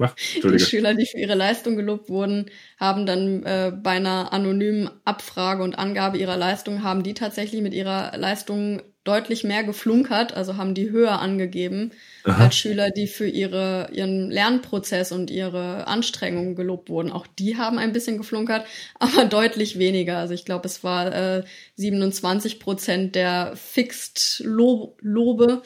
Mach. 0.01 0.15
Die 0.15 0.59
Schüler, 0.59 0.95
die 0.95 1.05
für 1.05 1.19
ihre 1.19 1.35
Leistung 1.35 1.75
gelobt 1.75 2.09
wurden, 2.09 2.47
haben 2.79 3.05
dann 3.05 3.43
äh, 3.43 3.71
bei 3.71 3.91
einer 3.91 4.33
anonymen 4.33 4.89
Abfrage 5.05 5.61
und 5.61 5.77
Angabe 5.77 6.17
ihrer 6.17 6.37
Leistung, 6.37 6.81
haben 6.81 7.03
die 7.03 7.13
tatsächlich 7.13 7.61
mit 7.61 7.75
ihrer 7.75 8.17
Leistung 8.17 8.81
deutlich 9.03 9.43
mehr 9.43 9.63
geflunkert, 9.63 10.33
also 10.33 10.57
haben 10.57 10.73
die 10.73 10.89
höher 10.89 11.19
angegeben 11.19 11.91
Aha. 12.23 12.45
als 12.45 12.55
Schüler, 12.55 12.89
die 12.89 13.05
für 13.05 13.27
ihre, 13.27 13.89
ihren 13.91 14.31
Lernprozess 14.31 15.11
und 15.11 15.29
ihre 15.29 15.85
Anstrengungen 15.85 16.55
gelobt 16.55 16.89
wurden. 16.89 17.11
Auch 17.11 17.27
die 17.27 17.57
haben 17.57 17.77
ein 17.77 17.93
bisschen 17.93 18.17
geflunkert, 18.17 18.65
aber 18.99 19.25
deutlich 19.25 19.77
weniger. 19.77 20.17
Also 20.17 20.33
ich 20.33 20.45
glaube, 20.45 20.67
es 20.67 20.83
war 20.83 21.13
äh, 21.13 21.43
27 21.75 22.59
Prozent 22.59 23.13
der 23.13 23.53
Fixed 23.55 24.41
Lobe 24.45 25.61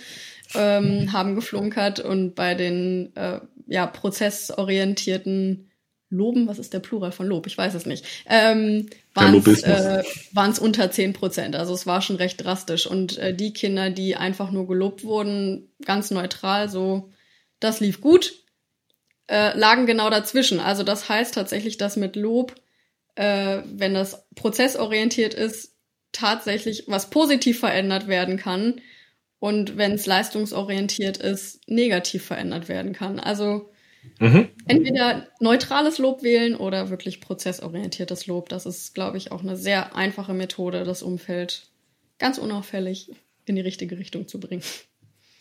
ähm, 0.54 1.10
haben 1.14 1.36
geflunkert 1.36 2.00
und 2.00 2.36
bei 2.36 2.54
den 2.56 3.16
äh, 3.16 3.40
ja, 3.68 3.88
prozessorientierten 3.88 5.72
Loben, 6.10 6.48
was 6.48 6.60
ist 6.60 6.74
der 6.74 6.80
Plural 6.80 7.12
von 7.12 7.28
Lob? 7.28 7.48
Ich 7.48 7.58
weiß 7.58 7.74
es 7.74 7.86
nicht. 7.86 8.06
Ähm, 8.28 8.90
waren 9.14 9.36
es 9.36 9.64
äh, 9.64 10.62
unter 10.62 10.92
zehn 10.92 11.14
Prozent. 11.14 11.56
Also 11.56 11.74
es 11.74 11.88
war 11.88 12.02
schon 12.02 12.16
recht 12.18 12.44
drastisch. 12.44 12.86
Und 12.86 13.18
äh, 13.18 13.34
die 13.34 13.54
Kinder, 13.54 13.90
die 13.90 14.16
einfach 14.16 14.52
nur 14.52 14.68
gelobt 14.68 15.04
wurden, 15.04 15.74
ganz 15.84 16.12
neutral, 16.12 16.70
so, 16.70 17.12
das 17.60 17.80
lief 17.80 18.02
gut, 18.02 18.34
äh, 19.28 19.58
lagen 19.58 19.88
genau 19.88 20.10
dazwischen. 20.10 20.60
Also 20.60 20.84
das 20.84 21.10
heißt 21.10 21.34
tatsächlich, 21.34 21.78
dass 21.78 21.98
mit 21.98 22.16
Lob, 22.16 22.56
äh, 23.16 23.62
wenn 23.66 23.94
das 23.94 24.28
prozessorientiert 24.36 25.34
ist, 25.34 25.76
tatsächlich 26.12 26.86
was 26.88 27.10
positiv 27.10 27.60
verändert 27.60 28.08
werden 28.08 28.38
kann 28.38 28.80
und 29.46 29.78
wenn 29.78 29.94
es 29.94 30.06
leistungsorientiert 30.06 31.18
ist, 31.18 31.68
negativ 31.70 32.26
verändert 32.26 32.68
werden 32.68 32.94
kann. 32.94 33.20
Also 33.20 33.70
Mhm. 34.20 34.50
Entweder 34.68 35.28
neutrales 35.40 35.98
Lob 35.98 36.24
wählen 36.24 36.56
oder 36.56 36.90
wirklich 36.90 37.22
prozessorientiertes 37.22 38.28
Lob. 38.28 38.50
Das 38.50 38.66
ist, 38.66 38.94
glaube 38.94 39.18
ich, 39.18 39.32
auch 39.32 39.42
eine 39.42 39.58
sehr 39.58 39.96
einfache 39.96 40.34
Methode, 40.34 40.84
das 40.84 41.04
Umfeld 41.04 41.70
ganz 42.20 42.38
unauffällig 42.38 43.12
in 43.46 43.56
die 43.56 43.62
richtige 43.62 43.98
Richtung 43.98 44.28
zu 44.28 44.40
bringen. 44.40 44.64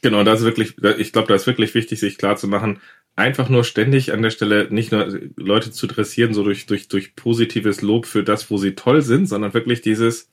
Genau, 0.02 0.24
das 0.24 0.40
ist 0.40 0.46
wirklich, 0.46 0.76
ich 0.98 1.12
glaube, 1.12 1.28
da 1.28 1.34
ist 1.34 1.46
wirklich 1.46 1.74
wichtig, 1.74 2.00
sich 2.00 2.18
klar 2.18 2.36
zu 2.36 2.48
machen, 2.48 2.80
einfach 3.16 3.48
nur 3.48 3.64
ständig 3.64 4.12
an 4.12 4.22
der 4.22 4.30
Stelle 4.30 4.68
nicht 4.70 4.92
nur 4.92 5.06
Leute 5.36 5.70
zu 5.70 5.86
dressieren, 5.86 6.34
so 6.34 6.42
durch, 6.42 6.66
durch, 6.66 6.88
durch 6.88 7.16
positives 7.16 7.80
Lob 7.80 8.06
für 8.06 8.24
das, 8.24 8.50
wo 8.50 8.58
sie 8.58 8.74
toll 8.74 9.02
sind, 9.02 9.26
sondern 9.26 9.54
wirklich 9.54 9.80
dieses, 9.82 10.30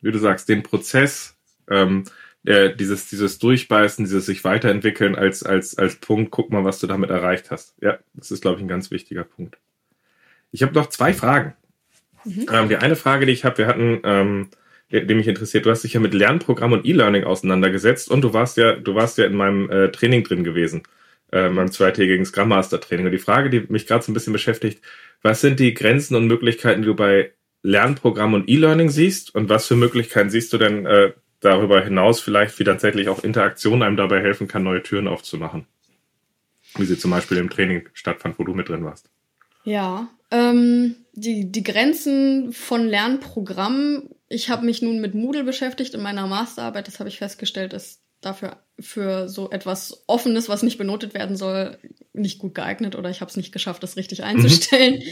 wie 0.00 0.12
du 0.12 0.18
sagst, 0.18 0.48
den 0.48 0.62
Prozess, 0.62 1.36
ähm, 1.68 2.04
äh, 2.46 2.74
dieses, 2.74 3.08
dieses 3.08 3.38
Durchbeißen, 3.38 4.04
dieses 4.04 4.26
sich 4.26 4.44
weiterentwickeln 4.44 5.16
als, 5.16 5.42
als, 5.42 5.76
als 5.76 5.96
Punkt, 5.96 6.30
guck 6.30 6.50
mal, 6.50 6.64
was 6.64 6.78
du 6.78 6.86
damit 6.86 7.10
erreicht 7.10 7.50
hast. 7.50 7.74
Ja, 7.80 7.98
das 8.14 8.30
ist, 8.30 8.42
glaube 8.42 8.58
ich, 8.58 8.64
ein 8.64 8.68
ganz 8.68 8.90
wichtiger 8.90 9.24
Punkt. 9.24 9.58
Ich 10.52 10.62
habe 10.62 10.72
noch 10.72 10.88
zwei 10.88 11.12
Fragen. 11.12 11.54
Mhm. 12.24 12.46
Ähm, 12.52 12.68
die 12.68 12.76
eine 12.76 12.96
Frage, 12.96 13.26
die 13.26 13.32
ich 13.32 13.44
habe, 13.44 13.58
wir 13.58 13.66
hatten, 13.66 14.00
ähm, 14.04 14.48
die 14.90 15.14
mich 15.14 15.26
interessiert, 15.26 15.66
du 15.66 15.70
hast 15.70 15.82
dich 15.82 15.94
ja 15.94 16.00
mit 16.00 16.14
Lernprogramm 16.14 16.72
und 16.72 16.86
E-Learning 16.86 17.24
auseinandergesetzt 17.24 18.08
und 18.08 18.22
du 18.22 18.32
warst 18.32 18.56
ja, 18.56 18.76
du 18.76 18.94
warst 18.94 19.18
ja 19.18 19.26
in 19.26 19.34
meinem 19.34 19.68
äh, 19.68 19.90
Training 19.90 20.22
drin 20.22 20.44
gewesen, 20.44 20.84
äh, 21.32 21.48
meinem 21.48 21.72
zweitägigen 21.72 22.24
Scrum 22.24 22.48
Master 22.48 22.80
Training. 22.80 23.06
Und 23.06 23.12
die 23.12 23.18
Frage, 23.18 23.50
die 23.50 23.66
mich 23.68 23.88
gerade 23.88 24.04
so 24.04 24.12
ein 24.12 24.14
bisschen 24.14 24.32
beschäftigt, 24.32 24.80
was 25.22 25.40
sind 25.40 25.58
die 25.58 25.74
Grenzen 25.74 26.14
und 26.14 26.28
Möglichkeiten, 26.28 26.82
die 26.82 26.86
du 26.86 26.94
bei 26.94 27.32
Lernprogramm 27.62 28.34
und 28.34 28.48
E-Learning 28.48 28.90
siehst 28.90 29.34
und 29.34 29.48
was 29.48 29.66
für 29.66 29.74
Möglichkeiten 29.74 30.30
siehst 30.30 30.52
du 30.52 30.58
denn 30.58 30.86
äh, 30.86 31.12
darüber 31.40 31.82
hinaus 31.82 32.20
vielleicht, 32.20 32.58
wie 32.58 32.64
tatsächlich 32.64 33.08
auch 33.08 33.22
Interaktion 33.22 33.82
einem 33.82 33.96
dabei 33.96 34.20
helfen 34.20 34.48
kann, 34.48 34.62
neue 34.62 34.82
Türen 34.82 35.08
aufzumachen. 35.08 35.66
Wie 36.76 36.84
sie 36.84 36.98
zum 36.98 37.10
Beispiel 37.10 37.38
im 37.38 37.50
Training 37.50 37.88
stattfand, 37.94 38.38
wo 38.38 38.44
du 38.44 38.54
mit 38.54 38.68
drin 38.68 38.84
warst. 38.84 39.08
Ja, 39.64 40.08
ähm, 40.30 40.96
die, 41.12 41.50
die 41.50 41.62
Grenzen 41.62 42.52
von 42.52 42.86
Lernprogrammen. 42.86 44.10
Ich 44.28 44.50
habe 44.50 44.66
mich 44.66 44.82
nun 44.82 45.00
mit 45.00 45.14
Moodle 45.14 45.44
beschäftigt 45.44 45.94
in 45.94 46.02
meiner 46.02 46.26
Masterarbeit. 46.26 46.88
Das 46.88 46.98
habe 46.98 47.08
ich 47.08 47.18
festgestellt, 47.18 47.72
ist 47.72 48.02
dafür 48.20 48.58
für 48.78 49.28
so 49.28 49.50
etwas 49.50 50.04
Offenes, 50.06 50.48
was 50.48 50.62
nicht 50.62 50.78
benotet 50.78 51.14
werden 51.14 51.36
soll, 51.36 51.78
nicht 52.12 52.38
gut 52.38 52.54
geeignet 52.54 52.96
oder 52.96 53.10
ich 53.10 53.20
habe 53.20 53.30
es 53.30 53.36
nicht 53.36 53.52
geschafft, 53.52 53.82
das 53.82 53.96
richtig 53.96 54.22
einzustellen. 54.24 55.02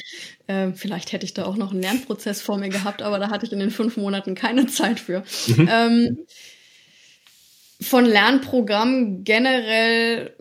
Ähm, 0.46 0.74
vielleicht 0.74 1.12
hätte 1.12 1.24
ich 1.24 1.34
da 1.34 1.44
auch 1.44 1.56
noch 1.56 1.72
einen 1.72 1.82
Lernprozess 1.82 2.42
vor 2.42 2.58
mir 2.58 2.68
gehabt, 2.68 3.02
aber 3.02 3.18
da 3.18 3.30
hatte 3.30 3.46
ich 3.46 3.52
in 3.52 3.60
den 3.60 3.70
fünf 3.70 3.96
Monaten 3.96 4.34
keine 4.34 4.66
Zeit 4.68 5.00
für. 5.00 5.24
Mhm. 5.46 5.68
Ähm, 5.70 6.18
von 7.80 8.04
Lernprogrammen 8.04 9.24
generell, 9.24 10.36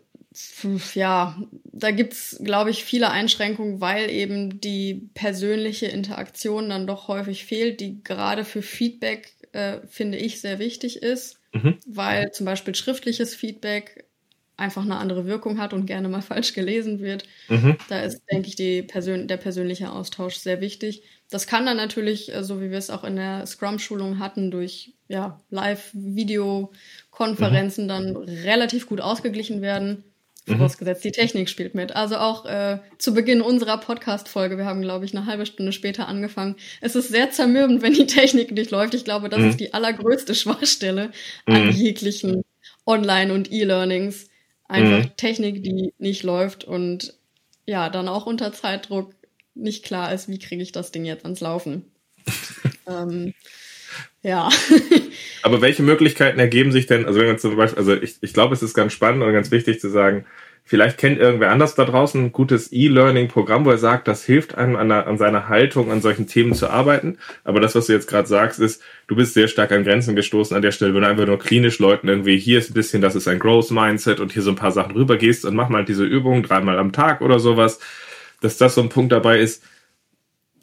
ja, 0.96 1.38
da 1.66 1.92
gibt's, 1.92 2.40
glaube 2.44 2.70
ich, 2.70 2.84
viele 2.84 3.12
Einschränkungen, 3.12 3.82
weil 3.82 4.10
eben 4.10 4.62
die 4.62 5.10
persönliche 5.14 5.88
Interaktion 5.88 6.70
dann 6.70 6.88
doch 6.88 7.08
häufig 7.08 7.46
fehlt, 7.46 7.80
die 7.80 8.04
gerade 8.04 8.46
für 8.46 8.62
Feedback, 8.62 9.34
äh, 9.52 9.80
finde 9.88 10.18
ich, 10.18 10.42
sehr 10.42 10.60
wichtig 10.60 11.04
ist 11.04 11.40
mhm. 11.54 11.78
weil 11.86 12.32
zum 12.32 12.46
Beispiel 12.46 12.76
schriftliches 12.76 13.36
Feedback 13.36 14.06
einfach 14.58 14.84
eine 14.84 14.98
andere 14.98 15.26
Wirkung 15.26 15.58
hat 15.60 15.74
und 15.74 15.86
gerne 15.86 16.10
mal 16.10 16.22
falsch 16.22 16.54
gelesen 16.54 17.00
wird. 17.00 17.24
Mhm. 17.50 17.78
Da 17.90 18.02
ist, 18.02 18.22
denke 18.32 18.48
ich, 18.48 18.56
die 18.56 18.84
Persön 18.84 19.28
der 19.28 19.38
persönliche 19.38 19.92
Austausch 19.92 20.36
sehr 20.36 20.62
wichtig. 20.62 21.02
Das 21.30 21.48
kann 21.48 21.66
dann 21.66 21.78
natürlich, 21.78 22.32
äh, 22.34 22.44
so 22.44 22.62
wie 22.62 22.70
wir 22.70 22.78
es 22.78 22.90
auch 22.90 23.04
in 23.04 23.16
der 23.16 23.46
Scrum-Schulung 23.46 24.20
hatten, 24.20 24.52
durch 24.52 24.94
ja, 25.08 25.40
Live-Video-Konferenzen 25.50 27.86
mhm. 27.86 27.90
dann 27.90 28.18
relativ 28.18 28.88
gut 28.88 29.02
ausgeglichen 29.02 29.62
werden. 29.62 30.04
Mhm. 30.46 30.58
Vorausgesetzt, 30.58 31.06
die 31.06 31.12
Technik 31.12 31.50
spielt 31.50 31.74
mit. 31.74 31.96
Also 31.96 32.18
auch 32.18 32.46
äh, 32.46 32.80
zu 32.98 33.14
Beginn 33.14 33.42
unserer 33.42 33.78
Podcast-Folge, 33.78 34.58
wir 34.58 34.66
haben, 34.66 34.82
glaube 34.82 35.06
ich, 35.06 35.16
eine 35.16 35.26
halbe 35.26 35.46
Stunde 35.46 35.72
später 35.72 36.08
angefangen. 36.08 36.56
Es 36.82 36.96
ist 36.96 37.10
sehr 37.10 37.32
zermürbend, 37.32 37.82
wenn 37.82 37.94
die 37.94 38.08
Technik 38.08 38.52
nicht 38.52 38.72
läuft. 38.72 38.94
Ich 38.94 39.06
glaube, 39.06 39.30
das 39.30 39.40
mhm. 39.40 39.50
ist 39.50 39.60
die 39.60 39.74
allergrößte 39.74 40.36
Schwachstelle 40.36 41.12
mhm. 41.48 41.56
an 41.56 41.72
jeglichen 41.72 42.44
Online- 42.86 43.34
und 43.34 43.52
E-Learnings. 43.52 44.30
Einfach 44.74 45.06
mhm. 45.06 45.16
Technik, 45.18 45.64
die 45.64 45.94
nicht 46.00 46.24
läuft 46.24 46.64
und 46.64 47.14
ja, 47.66 47.90
dann 47.90 48.08
auch 48.08 48.26
unter 48.26 48.52
Zeitdruck 48.52 49.14
nicht 49.54 49.86
klar 49.86 50.12
ist, 50.12 50.28
wie 50.28 50.40
kriege 50.40 50.64
ich 50.64 50.72
das 50.72 50.92
Ding 50.92 51.06
jetzt 51.06 51.26
ans 51.26 51.42
Laufen. 51.42 51.86
ähm, 52.88 53.36
ja. 54.24 54.50
Aber 55.44 55.62
welche 55.62 55.84
Möglichkeiten 55.84 56.40
ergeben 56.40 56.72
sich 56.72 56.88
denn, 56.88 57.06
also 57.06 57.20
wenn 57.20 57.28
man 57.28 57.38
zum 57.38 57.56
Beispiel, 57.56 57.78
also 57.78 57.94
ich, 57.94 58.16
ich 58.22 58.34
glaube, 58.34 58.56
es 58.56 58.64
ist 58.64 58.74
ganz 58.74 58.94
spannend 58.94 59.22
und 59.22 59.32
ganz 59.32 59.52
wichtig 59.52 59.80
zu 59.80 59.92
sagen, 59.92 60.26
Vielleicht 60.66 60.98
kennt 60.98 61.20
irgendwer 61.20 61.52
anders 61.52 61.76
da 61.76 61.84
draußen 61.84 62.24
ein 62.24 62.32
gutes 62.32 62.72
E-Learning-Programm, 62.72 63.66
wo 63.66 63.72
er 63.72 63.78
sagt, 63.78 64.08
das 64.08 64.24
hilft 64.24 64.56
einem 64.56 64.78
an, 64.78 64.92
an, 64.92 65.18
seiner 65.18 65.50
Haltung, 65.50 65.92
an 65.92 66.02
solchen 66.02 66.26
Themen 66.26 66.54
zu 66.54 66.70
arbeiten. 66.70 67.18
Aber 67.44 67.60
das, 67.60 67.76
was 67.76 67.88
du 67.88 67.94
jetzt 67.94 68.08
gerade 68.08 68.30
sagst, 68.30 68.62
ist, 68.62 68.82
du 69.08 69.16
bist 69.18 69.34
sehr 69.34 69.50
stark 69.50 69.74
an 69.74 69.84
Grenzen 69.84 70.16
gestoßen 70.16 70.56
an 70.56 70.62
der 70.62 70.72
Stelle, 70.72 70.94
wenn 70.94 71.02
du 71.02 71.08
einfach 71.08 71.26
nur 71.26 71.38
klinisch 71.38 71.80
Leuten 71.80 72.08
irgendwie, 72.08 72.38
hier 72.38 72.60
ist 72.60 72.72
ein 72.72 72.76
bisschen, 72.76 73.02
das 73.02 73.14
ist 73.14 73.28
ein 73.28 73.40
Growth-Mindset 73.40 74.22
und 74.22 74.32
hier 74.32 74.42
so 74.42 74.52
ein 74.52 74.56
paar 74.56 74.72
Sachen 74.72 74.94
rübergehst 74.94 75.44
und 75.44 75.54
mach 75.54 75.68
mal 75.68 75.84
diese 75.84 76.06
Übung 76.06 76.44
dreimal 76.44 76.80
am 76.80 76.94
Tag 76.94 77.20
oder 77.20 77.40
sowas, 77.40 77.80
dass 78.40 78.58
das 78.58 78.76
so 78.76 78.82
ein 78.82 78.90
Punkt 78.90 79.12
dabei 79.12 79.40
ist. 79.40 79.64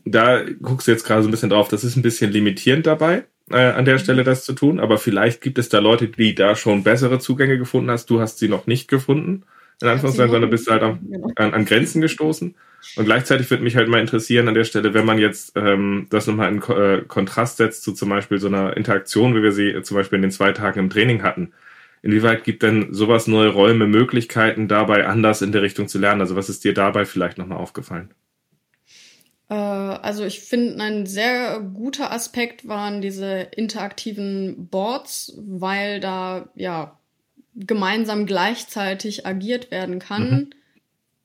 Da 0.07 0.43
guckst 0.63 0.89
du 0.89 0.93
jetzt 0.93 1.05
gerade 1.05 1.23
so 1.23 1.29
ein 1.29 1.31
bisschen 1.31 1.51
drauf, 1.51 1.69
das 1.69 1.85
ist 1.85 1.97
ein 1.97 2.03
bisschen 2.03 2.33
limitierend 2.33 2.87
dabei 2.87 3.25
äh, 3.51 3.59
an 3.59 3.85
der 3.85 3.99
Stelle 3.99 4.25
das 4.25 4.47
zu 4.47 4.55
tun, 4.55 4.81
aber 4.81 4.97
vielleicht 4.97 5.43
gibt 5.43 5.59
es 5.59 5.69
da 5.69 5.79
Leute, 5.79 6.09
die 6.09 6.35
da 6.35 6.57
schon 6.57 6.85
bessere 6.85 7.19
Zugänge 7.19 7.59
gefunden 7.59 7.91
hast. 7.91 8.09
Du 8.09 8.19
hast 8.19 8.39
sie 8.39 8.49
noch 8.49 8.67
nicht 8.67 8.89
gefunden 8.89 9.45
in 9.81 9.89
Anführungszeichen, 9.89 10.31
sondern 10.31 10.51
bist 10.51 10.71
halt 10.71 10.83
an, 10.83 11.33
an, 11.37 11.55
an 11.55 11.65
Grenzen 11.65 12.01
gestoßen. 12.01 12.55
Und 12.97 13.05
gleichzeitig 13.05 13.51
würde 13.51 13.63
mich 13.63 13.77
halt 13.77 13.89
mal 13.89 14.01
interessieren 14.01 14.49
an 14.49 14.55
der 14.55 14.65
Stelle, 14.65 14.95
wenn 14.95 15.05
man 15.05 15.19
jetzt 15.19 15.53
ähm, 15.57 16.07
das 16.11 16.27
nochmal 16.27 16.53
in 16.53 16.63
äh, 16.63 17.03
Kontrast 17.07 17.59
setzt 17.59 17.83
zu 17.83 17.93
zum 17.93 18.09
Beispiel 18.09 18.39
so 18.39 18.49
einer 18.49 18.77
Interaktion, 18.77 19.35
wie 19.35 19.43
wir 19.43 19.53
sie 19.53 19.69
äh, 19.69 19.83
zum 19.83 19.97
Beispiel 19.97 20.17
in 20.17 20.23
den 20.23 20.31
zwei 20.31 20.53
Tagen 20.53 20.79
im 20.79 20.91
Training 20.91 21.23
hatten. 21.23 21.53
Inwieweit 22.03 22.45
gibt 22.45 22.63
denn 22.63 22.95
sowas 22.95 23.27
neue 23.27 23.51
Räume, 23.51 23.87
Möglichkeiten, 23.87 24.69
dabei 24.69 25.07
anders 25.07 25.43
in 25.43 25.53
der 25.53 25.63
Richtung 25.63 25.89
zu 25.89 25.99
lernen? 25.99 26.23
Also 26.23 26.37
was 26.37 26.49
ist 26.49 26.65
dir 26.65 26.73
dabei 26.73 27.05
vielleicht 27.05 27.37
nochmal 27.37 27.59
aufgefallen? 27.59 28.15
Äh, 29.51 29.55
also 29.55 30.25
ich 30.25 30.41
finde, 30.41 30.83
ein 30.83 31.05
sehr 31.05 31.61
guter 31.61 32.13
Aspekt 32.13 32.67
waren 32.67 33.03
diese 33.03 33.49
interaktiven 33.55 34.69
Boards, 34.69 35.37
weil 35.37 36.01
da 36.01 36.49
ja 36.55 37.00
gemeinsam 37.67 38.27
gleichzeitig 38.27 39.27
agiert 39.27 39.71
werden 39.71 39.99
kann. 39.99 40.31
Mhm. 40.31 40.51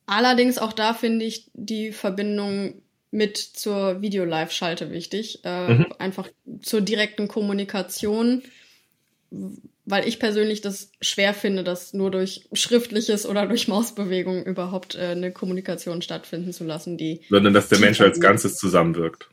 Allerdings 0.06 0.58
auch 0.58 0.74
da 0.74 0.94
finde 0.94 1.26
ich 1.26 1.50
die 1.54 1.92
Verbindung 1.92 2.82
mit 3.12 3.38
zur 3.38 4.02
Video-Live-Schalte 4.02 4.92
wichtig. 4.92 5.40
Äh, 5.44 5.74
mhm. 5.74 5.86
Einfach 5.98 6.30
zur 6.62 6.82
direkten 6.82 7.28
Kommunikation, 7.28 8.44
weil 9.86 10.08
ich 10.08 10.20
persönlich 10.20 10.62
das 10.62 10.92
schwer 11.02 11.34
finde, 11.34 11.64
dass 11.64 11.94
nur 11.94 12.12
durch 12.12 12.48
schriftliches 12.54 13.26
oder 13.26 13.48
durch 13.48 13.68
Mausbewegungen 13.68 14.44
überhaupt 14.44 14.96
äh, 14.96 15.08
eine 15.08 15.32
Kommunikation 15.32 16.02
stattfinden 16.02 16.52
zu 16.54 16.66
lassen, 16.66 16.98
die. 16.98 17.22
Sondern 17.30 17.54
dass 17.54 17.70
der 17.70 17.80
Mensch 17.80 18.02
als 18.02 18.20
Ganzes 18.20 18.58
zusammenwirkt. 18.58 19.30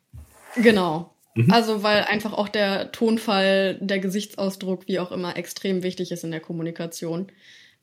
Genau. 0.56 1.11
Mhm. 1.34 1.50
Also, 1.50 1.82
weil 1.82 2.04
einfach 2.04 2.32
auch 2.32 2.48
der 2.48 2.92
Tonfall, 2.92 3.78
der 3.80 3.98
Gesichtsausdruck, 3.98 4.86
wie 4.86 4.98
auch 4.98 5.12
immer, 5.12 5.36
extrem 5.36 5.82
wichtig 5.82 6.12
ist 6.12 6.24
in 6.24 6.30
der 6.30 6.40
Kommunikation. 6.40 7.28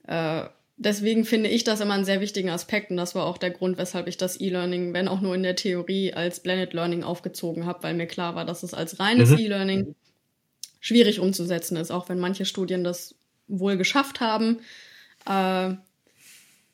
Äh, 0.06 0.44
deswegen 0.76 1.24
finde 1.24 1.50
ich 1.50 1.64
das 1.64 1.80
immer 1.80 1.94
einen 1.94 2.04
sehr 2.04 2.20
wichtigen 2.20 2.50
Aspekt 2.50 2.90
und 2.90 2.96
das 2.96 3.14
war 3.14 3.26
auch 3.26 3.38
der 3.38 3.50
Grund, 3.50 3.76
weshalb 3.78 4.08
ich 4.08 4.16
das 4.16 4.40
E-Learning, 4.40 4.94
wenn 4.94 5.08
auch 5.08 5.20
nur 5.20 5.34
in 5.34 5.42
der 5.42 5.56
Theorie, 5.56 6.14
als 6.14 6.40
Blended 6.40 6.72
Learning 6.72 7.02
aufgezogen 7.02 7.66
habe, 7.66 7.82
weil 7.82 7.94
mir 7.94 8.06
klar 8.06 8.34
war, 8.34 8.44
dass 8.44 8.62
es 8.62 8.72
als 8.72 8.98
reines 8.98 9.30
mhm. 9.30 9.38
E-Learning 9.38 9.94
schwierig 10.80 11.20
umzusetzen 11.20 11.76
ist, 11.76 11.90
auch 11.90 12.08
wenn 12.08 12.18
manche 12.18 12.46
Studien 12.46 12.82
das 12.82 13.14
wohl 13.46 13.76
geschafft 13.76 14.20
haben. 14.20 14.60
Äh, 15.28 15.74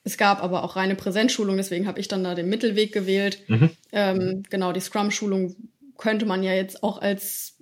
es 0.05 0.17
gab 0.17 0.41
aber 0.41 0.63
auch 0.63 0.77
reine 0.77 0.95
Präsenzschulung, 0.95 1.57
deswegen 1.57 1.89
habe 1.89 1.99
ich 1.99 2.07
dann 2.07 2.23
da 2.23 2.37
den 2.37 2.49
Mittelweg 2.49 2.93
gewählt. 2.93 3.41
Mhm. 3.49 3.71
Ähm, 3.91 4.43
genau, 4.49 4.73
die 4.73 4.79
Scrum-Schulung 4.79 5.57
könnte 5.99 6.27
man 6.27 6.43
ja 6.43 6.53
jetzt 6.53 6.83
auch 6.83 6.99
als 7.01 7.57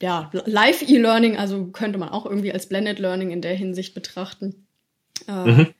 ja, 0.00 0.30
Live-E-Learning, 0.32 1.36
also 1.36 1.66
könnte 1.66 1.98
man 1.98 2.08
auch 2.08 2.26
irgendwie 2.26 2.52
als 2.52 2.68
Blended 2.68 2.98
Learning 2.98 3.30
in 3.30 3.40
der 3.40 3.54
Hinsicht 3.54 3.94
betrachten. 3.94 4.66
Äh, 5.28 5.44
mhm. 5.44 5.74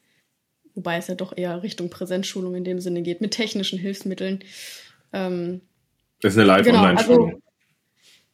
Wobei 0.74 0.96
es 0.96 1.08
ja 1.08 1.16
doch 1.16 1.36
eher 1.36 1.62
Richtung 1.62 1.90
Präsenzschulung 1.90 2.54
in 2.54 2.64
dem 2.64 2.80
Sinne 2.80 3.02
geht, 3.02 3.20
mit 3.20 3.32
technischen 3.32 3.78
Hilfsmitteln. 3.78 4.44
Ähm, 5.12 5.60
das 6.20 6.34
ist 6.34 6.38
eine 6.38 6.46
Live-Online-Schulung. 6.46 7.18
Genau, 7.18 7.34
also, 7.34 7.42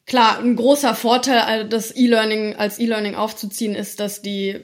klar, 0.05 0.39
ein 0.41 0.57
großer 0.57 0.95
Vorteil, 0.95 1.63
äh, 1.63 1.69
das 1.69 1.97
E-Learning 1.97 2.57
als 2.57 2.79
E-Learning 2.79 3.15
aufzuziehen, 3.15 3.75
ist, 3.75 3.99
dass 3.99 4.21
die 4.21 4.61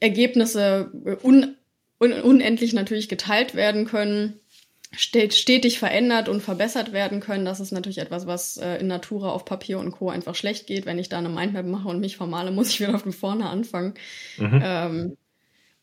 Ergebnisse 0.00 0.90
un 1.22 1.54
un 2.00 2.12
unendlich 2.12 2.72
natürlich 2.72 3.08
geteilt 3.08 3.54
werden 3.54 3.86
können 3.86 4.40
stetig 4.96 5.78
verändert 5.78 6.28
und 6.28 6.42
verbessert 6.42 6.92
werden 6.92 7.20
können. 7.20 7.44
Das 7.44 7.60
ist 7.60 7.72
natürlich 7.72 7.98
etwas, 7.98 8.26
was 8.26 8.56
äh, 8.56 8.76
in 8.76 8.86
Natura 8.86 9.30
auf 9.30 9.44
Papier 9.44 9.78
und 9.78 9.92
Co. 9.92 10.10
einfach 10.10 10.34
schlecht 10.34 10.66
geht. 10.66 10.86
Wenn 10.86 10.98
ich 10.98 11.08
da 11.08 11.18
eine 11.18 11.28
Mindmap 11.28 11.66
mache 11.66 11.88
und 11.88 12.00
mich 12.00 12.16
formale, 12.16 12.50
muss 12.50 12.70
ich 12.70 12.80
wieder 12.80 12.98
von 12.98 13.12
vorne 13.12 13.48
anfangen. 13.48 13.94
Mhm. 14.38 14.60
Ähm, 14.62 15.16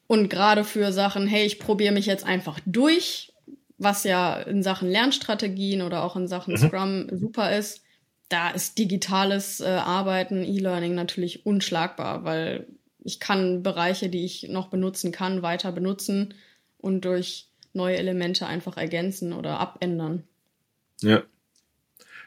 und 0.08 0.30
gerade 0.30 0.64
für 0.64 0.92
Sachen, 0.92 1.28
hey, 1.28 1.46
ich 1.46 1.60
probiere 1.60 1.94
mich 1.94 2.06
jetzt 2.06 2.26
einfach 2.26 2.60
durch, 2.66 3.34
was 3.78 4.04
ja 4.04 4.36
in 4.36 4.62
Sachen 4.62 4.90
Lernstrategien 4.90 5.82
oder 5.82 6.04
auch 6.04 6.16
in 6.16 6.28
Sachen 6.28 6.54
mhm. 6.54 6.58
Scrum 6.58 7.08
super 7.12 7.56
ist, 7.56 7.82
da 8.30 8.50
ist 8.50 8.78
digitales 8.78 9.60
äh, 9.60 9.68
Arbeiten, 9.68 10.44
E-Learning 10.44 10.96
natürlich 10.96 11.46
unschlagbar, 11.46 12.24
weil 12.24 12.68
ich 13.04 13.20
kann 13.20 13.64
Bereiche, 13.64 14.10
die 14.10 14.26
ich 14.26 14.48
noch 14.50 14.68
benutzen 14.68 15.12
kann, 15.12 15.42
weiter 15.42 15.72
benutzen 15.72 16.34
und 16.78 17.06
durch 17.06 17.51
neue 17.74 17.98
Elemente 17.98 18.46
einfach 18.46 18.78
ergänzen 18.78 19.34
oder 19.34 19.60
abändern. 19.60 20.24
Ja. 21.02 21.24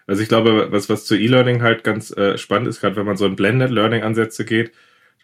Also 0.07 0.23
ich 0.23 0.29
glaube, 0.29 0.69
was, 0.71 0.89
was 0.89 1.07
zu 1.07 1.17
E-Learning 1.17 1.63
halt 1.63 1.83
ganz 1.85 2.11
äh, 2.17 2.37
spannend 2.37 2.69
ist, 2.69 2.81
gerade 2.81 2.97
wenn 2.97 3.07
man 3.07 3.17
so 3.17 3.27
in 3.27 3.37
Blended 3.37 3.71
Learning-Ansätze 3.71 4.45
geht, 4.45 4.73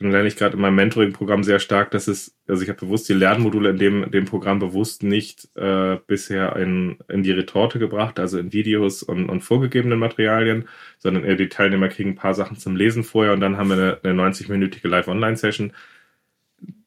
dann 0.01 0.13
lerne 0.13 0.29
ich 0.29 0.37
gerade 0.37 0.55
in 0.55 0.63
meinem 0.63 0.77
Mentoring-Programm 0.77 1.45
sehr 1.45 1.59
stark, 1.59 1.91
dass 1.91 2.09
es, 2.09 2.35
also 2.49 2.63
ich 2.63 2.71
habe 2.71 2.81
bewusst 2.81 3.07
die 3.11 3.15
Lernmodule 3.15 3.69
in 3.69 3.77
dem, 3.77 4.11
dem 4.11 4.25
Programm 4.25 4.59
bewusst 4.59 5.03
nicht 5.03 5.55
äh, 5.57 5.99
bisher 6.07 6.57
in, 6.57 6.99
in 7.09 7.23
die 7.23 7.33
Retorte 7.33 7.79
gebracht, 7.79 8.19
also 8.19 8.39
in 8.39 8.55
Videos 8.55 9.03
und, 9.03 9.29
und 9.29 9.43
vorgegebenen 9.43 9.99
Materialien, 9.99 10.67
sondern 10.97 11.25
eher 11.25 11.37
die 11.37 11.51
Teilnehmer 11.51 11.89
kriegen 11.89 12.11
ein 12.11 12.15
paar 12.15 12.33
Sachen 12.33 12.57
zum 12.57 12.77
Lesen 12.77 13.05
vorher 13.05 13.35
und 13.35 13.41
dann 13.41 13.59
haben 13.59 13.69
wir 13.69 13.77
eine, 13.77 13.99
eine 14.03 14.31
90-minütige 14.31 14.89
Live-Online-Session, 14.89 15.75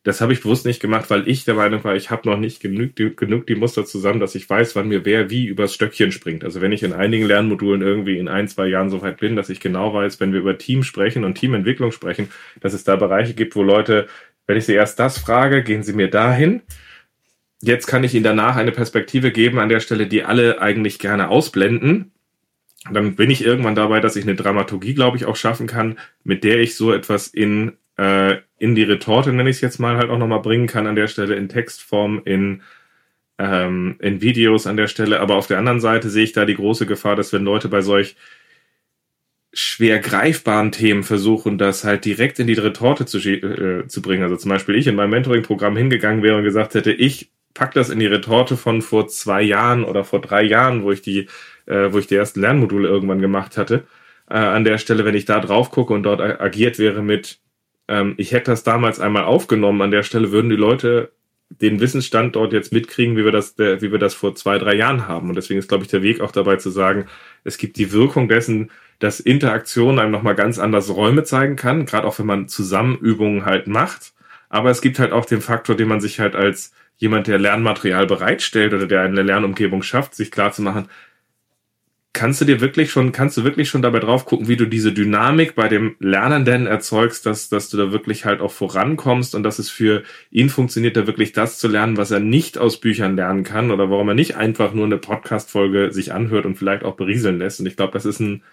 das 0.03 0.19
habe 0.19 0.33
ich 0.33 0.41
bewusst 0.41 0.65
nicht 0.65 0.81
gemacht, 0.81 1.09
weil 1.09 1.27
ich 1.29 1.45
der 1.45 1.53
Meinung 1.53 1.81
war, 1.85 1.95
ich 1.95 2.09
habe 2.09 2.27
noch 2.29 2.37
nicht 2.37 2.61
genug 2.61 2.95
die, 2.97 3.15
genug 3.15 3.47
die 3.47 3.55
Muster 3.55 3.85
zusammen, 3.85 4.19
dass 4.19 4.35
ich 4.35 4.49
weiß, 4.49 4.75
wann 4.75 4.89
mir 4.89 5.05
wer 5.05 5.29
wie 5.29 5.45
übers 5.45 5.73
Stöckchen 5.73 6.11
springt. 6.11 6.43
Also 6.43 6.59
wenn 6.59 6.73
ich 6.73 6.83
in 6.83 6.91
einigen 6.91 7.25
Lernmodulen 7.25 7.81
irgendwie 7.81 8.17
in 8.17 8.27
ein, 8.27 8.49
zwei 8.49 8.67
Jahren 8.67 8.89
so 8.89 9.01
weit 9.01 9.21
bin, 9.21 9.37
dass 9.37 9.49
ich 9.49 9.61
genau 9.61 9.93
weiß, 9.93 10.19
wenn 10.19 10.33
wir 10.33 10.41
über 10.41 10.57
Team 10.57 10.83
sprechen 10.83 11.23
und 11.23 11.35
Teamentwicklung 11.35 11.93
sprechen, 11.93 12.29
dass 12.59 12.73
es 12.73 12.83
da 12.83 12.97
Bereiche 12.97 13.33
gibt, 13.33 13.55
wo 13.55 13.63
Leute, 13.63 14.07
wenn 14.45 14.57
ich 14.57 14.65
sie 14.65 14.73
erst 14.73 14.99
das 14.99 15.17
frage, 15.17 15.63
gehen 15.63 15.83
sie 15.83 15.93
mir 15.93 16.09
dahin. 16.09 16.61
Jetzt 17.61 17.87
kann 17.87 18.03
ich 18.03 18.13
ihnen 18.13 18.25
danach 18.25 18.57
eine 18.57 18.73
Perspektive 18.73 19.31
geben 19.31 19.57
an 19.57 19.69
der 19.69 19.79
Stelle, 19.79 20.07
die 20.07 20.23
alle 20.23 20.61
eigentlich 20.61 20.99
gerne 20.99 21.29
ausblenden. 21.29 22.11
Dann 22.91 23.15
bin 23.15 23.29
ich 23.29 23.45
irgendwann 23.45 23.75
dabei, 23.75 24.01
dass 24.01 24.17
ich 24.17 24.23
eine 24.25 24.35
Dramaturgie, 24.35 24.95
glaube 24.95 25.15
ich, 25.15 25.23
auch 25.23 25.37
schaffen 25.37 25.65
kann, 25.65 25.97
mit 26.25 26.43
der 26.43 26.59
ich 26.59 26.75
so 26.75 26.91
etwas 26.91 27.27
in 27.27 27.77
äh, 27.97 28.37
in 28.57 28.75
die 28.75 28.83
Retorte, 28.83 29.33
nenne 29.33 29.49
ich 29.49 29.57
es 29.57 29.61
jetzt 29.61 29.79
mal, 29.79 29.97
halt 29.97 30.09
auch 30.09 30.17
nochmal 30.17 30.41
bringen 30.41 30.67
kann 30.67 30.87
an 30.87 30.95
der 30.95 31.07
Stelle 31.07 31.35
in 31.35 31.49
Textform, 31.49 32.21
in, 32.25 32.61
ähm, 33.37 33.97
in 33.99 34.21
Videos 34.21 34.67
an 34.67 34.77
der 34.77 34.87
Stelle. 34.87 35.19
Aber 35.19 35.35
auf 35.35 35.47
der 35.47 35.57
anderen 35.57 35.79
Seite 35.79 36.09
sehe 36.09 36.23
ich 36.23 36.33
da 36.33 36.45
die 36.45 36.55
große 36.55 36.85
Gefahr, 36.85 37.15
dass 37.15 37.33
wenn 37.33 37.43
Leute 37.43 37.69
bei 37.69 37.81
solch 37.81 38.15
schwer 39.53 39.99
greifbaren 39.99 40.71
Themen 40.71 41.03
versuchen, 41.03 41.59
das 41.59 41.83
halt 41.83 42.05
direkt 42.05 42.39
in 42.39 42.47
die 42.47 42.53
Retorte 42.53 43.05
zu, 43.05 43.19
äh, 43.19 43.87
zu 43.87 44.01
bringen. 44.01 44.23
Also 44.23 44.35
zum 44.35 44.49
Beispiel 44.49 44.75
ich 44.75 44.87
in 44.87 44.95
meinem 44.95 45.11
Mentoring-Programm 45.11 45.77
hingegangen 45.77 46.23
wäre 46.23 46.37
und 46.37 46.43
gesagt 46.43 46.73
hätte, 46.73 46.91
ich 46.91 47.31
pack 47.53 47.73
das 47.73 47.89
in 47.89 47.99
die 47.99 48.07
Retorte 48.07 48.57
von 48.57 48.81
vor 48.81 49.07
zwei 49.07 49.43
Jahren 49.43 49.83
oder 49.83 50.03
vor 50.03 50.21
drei 50.21 50.43
Jahren, 50.43 50.83
wo 50.83 50.91
ich 50.91 51.03
die, 51.03 51.27
äh, 51.67 51.91
wo 51.91 51.99
ich 51.99 52.07
die 52.07 52.15
ersten 52.15 52.41
Lernmodule 52.41 52.87
irgendwann 52.87 53.21
gemacht 53.21 53.57
hatte. 53.57 53.85
Äh, 54.27 54.37
an 54.37 54.63
der 54.63 54.79
Stelle, 54.79 55.05
wenn 55.05 55.15
ich 55.15 55.25
da 55.25 55.39
drauf 55.39 55.69
gucke 55.69 55.93
und 55.93 56.03
dort 56.03 56.19
agiert 56.19 56.79
wäre 56.79 57.03
mit 57.03 57.39
ähm, 57.87 58.15
ich 58.17 58.31
hätte 58.31 58.51
das 58.51 58.63
damals 58.63 58.99
einmal 58.99 59.23
aufgenommen. 59.23 59.81
An 59.81 59.91
der 59.91 60.03
Stelle 60.03 60.31
würden 60.31 60.49
die 60.49 60.55
Leute 60.55 61.11
den 61.49 61.79
Wissensstand 61.79 62.35
dort 62.35 62.53
jetzt 62.53 62.73
mitkriegen, 62.73 63.15
wie 63.15 63.25
wir 63.25 63.31
das, 63.31 63.55
der, 63.55 63.81
wie 63.81 63.91
wir 63.91 63.99
das 63.99 64.13
vor 64.13 64.35
zwei, 64.35 64.57
drei 64.57 64.73
Jahren 64.75 65.07
haben. 65.07 65.29
Und 65.29 65.35
deswegen 65.35 65.59
ist, 65.59 65.67
glaube 65.67 65.83
ich, 65.83 65.89
der 65.89 66.01
Weg 66.01 66.21
auch 66.21 66.31
dabei 66.31 66.55
zu 66.55 66.69
sagen, 66.69 67.05
es 67.43 67.57
gibt 67.57 67.77
die 67.77 67.91
Wirkung 67.91 68.27
dessen, 68.27 68.71
dass 68.99 69.19
Interaktion 69.19 69.99
einem 69.99 70.11
nochmal 70.11 70.35
ganz 70.35 70.59
anders 70.59 70.89
Räume 70.95 71.23
zeigen 71.23 71.55
kann, 71.55 71.85
gerade 71.85 72.07
auch 72.07 72.17
wenn 72.19 72.25
man 72.25 72.47
Zusammenübungen 72.47 73.45
halt 73.45 73.67
macht. 73.67 74.13
Aber 74.49 74.69
es 74.69 74.81
gibt 74.81 74.99
halt 74.99 75.11
auch 75.11 75.25
den 75.25 75.41
Faktor, 75.41 75.75
den 75.75 75.87
man 75.87 76.01
sich 76.01 76.19
halt 76.19 76.35
als 76.35 76.73
jemand, 76.97 77.27
der 77.27 77.39
Lernmaterial 77.39 78.07
bereitstellt 78.07 78.73
oder 78.73 78.87
der 78.87 79.01
eine 79.01 79.23
Lernumgebung 79.23 79.83
schafft, 79.83 80.15
sich 80.15 80.31
klar 80.31 80.51
zu 80.51 80.61
machen, 80.61 80.87
kannst 82.13 82.39
du 82.41 82.45
dir 82.45 82.61
wirklich 82.61 82.91
schon, 82.91 83.11
kannst 83.11 83.37
du 83.37 83.43
wirklich 83.43 83.69
schon 83.69 83.81
dabei 83.81 83.99
drauf 83.99 84.25
gucken, 84.25 84.47
wie 84.47 84.55
du 84.55 84.67
diese 84.67 84.93
Dynamik 84.93 85.55
bei 85.55 85.67
dem 85.67 85.95
Lernenden 85.99 86.67
erzeugst, 86.67 87.25
dass, 87.25 87.49
dass 87.49 87.69
du 87.69 87.77
da 87.77 87.91
wirklich 87.91 88.23
halt 88.23 88.39
auch 88.39 88.51
vorankommst 88.51 89.33
und 89.33 89.41
dass 89.41 89.57
es 89.57 89.71
für 89.71 90.03
ihn 90.29 90.49
funktioniert, 90.49 90.95
da 90.95 91.07
wirklich 91.07 91.33
das 91.33 91.57
zu 91.57 91.67
lernen, 91.67 91.97
was 91.97 92.11
er 92.11 92.19
nicht 92.19 92.59
aus 92.59 92.79
Büchern 92.79 93.15
lernen 93.15 93.43
kann 93.43 93.71
oder 93.71 93.89
warum 93.89 94.09
er 94.09 94.13
nicht 94.13 94.35
einfach 94.35 94.73
nur 94.73 94.85
eine 94.85 94.99
Podcast-Folge 94.99 95.91
sich 95.91 96.13
anhört 96.13 96.45
und 96.45 96.55
vielleicht 96.55 96.83
auch 96.83 96.95
berieseln 96.95 97.39
lässt. 97.39 97.59
Und 97.59 97.65
ich 97.65 97.75
glaube, 97.75 97.93
das 97.93 98.05
ist 98.05 98.19
ein, 98.19 98.43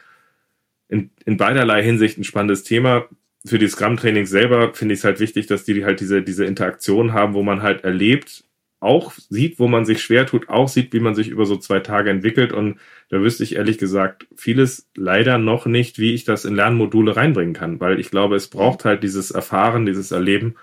in, 0.89 1.11
in 1.27 1.37
beiderlei 1.37 1.83
Hinsicht 1.83 2.19
ein 2.19 2.25
spannendes 2.25 2.65
Thema. 2.65 3.09
für 3.45 3.59
die 3.59 3.69
Scrum-Training 3.69 4.27
selber 4.27 4.73
finde 4.75 4.95
ich 4.95 5.01
es 5.01 5.05
halt 5.05 5.21
wichtig, 5.21 5.47
dass 5.47 5.65
die 5.65 5.85
halt 5.85 6.01
diese, 6.01 6.23
diese 6.23 6.47
Interaktion 6.47 7.13
haben, 7.13 7.35
wo 7.35 7.43
man 7.43 7.63
halt 7.63 7.85
erlebt, 7.85 8.45
auch 8.81 9.13
sieht, 9.13 9.59
wo 9.59 9.69
man 9.69 9.85
sich 9.85 10.03
schwer 10.03 10.27
tut, 10.27 10.49
auch 10.49 10.69
sieht, 10.69 10.93
wie 10.95 11.01
man 11.01 11.15
sich 11.15 11.29
über 11.29 11.45
so 11.45 11.57
zwei 11.57 11.81
Tage 11.81 12.11
entwickelt. 12.11 12.53
Und 12.53 12.79
da 13.11 13.21
wüsste 13.21 13.45
ich 13.45 13.57
ehrlich 13.57 13.79
gesagt 13.79 14.27
vieles 14.35 14.89
leider 14.97 15.39
noch 15.39 15.67
nicht, 15.67 15.99
wie 15.99 16.15
ich 16.15 16.25
das 16.25 16.47
in 16.47 16.57
Lernmodule 16.57 17.15
reinbringen 17.15 17.55
kann, 17.55 17.79
weil 17.79 18.01
ich 18.01 18.11
glaube, 18.11 18.37
es 18.37 18.49
braucht 18.49 18.87
halt 18.87 19.03
dieses 19.03 19.31
Erfahren, 19.31 19.85
dieses 19.85 20.11
Erleben. 20.11 20.57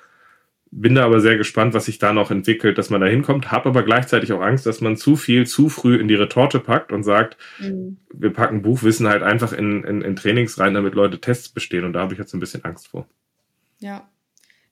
Bin 0.70 0.95
da 0.95 1.05
aber 1.05 1.22
sehr 1.22 1.38
gespannt, 1.38 1.74
was 1.74 1.86
sich 1.86 1.97
da 1.97 2.11
noch 2.11 2.30
entwickelt, 2.30 2.78
dass 2.78 2.89
man 2.89 2.99
da 2.99 3.07
hinkommt. 3.07 3.51
Hab 3.51 3.65
aber 3.65 3.84
gleichzeitig 3.84 4.34
auch 4.34 4.41
Angst, 4.41 4.65
dass 4.65 4.82
man 4.82 4.97
zu 4.97 5.15
viel 5.15 5.45
zu 5.45 5.70
früh 5.70 5.95
in 5.95 6.09
die 6.09 6.15
Retorte 6.15 6.59
packt 6.59 6.91
und 6.91 7.03
sagt, 7.03 7.38
mhm. 7.59 7.97
wir 8.13 8.34
packen 8.34 8.63
Buchwissen 8.63 9.07
halt 9.07 9.24
einfach 9.24 9.53
in, 9.53 9.84
in, 9.84 10.01
in 10.01 10.15
Trainings 10.18 10.59
rein, 10.59 10.74
damit 10.74 10.95
Leute 10.95 11.22
Tests 11.22 11.49
bestehen. 11.49 11.86
Und 11.86 11.93
da 11.93 12.01
habe 12.01 12.13
ich 12.13 12.20
jetzt 12.20 12.34
ein 12.34 12.41
bisschen 12.41 12.65
Angst 12.65 12.89
vor. 12.89 13.07
Ja, 13.80 14.09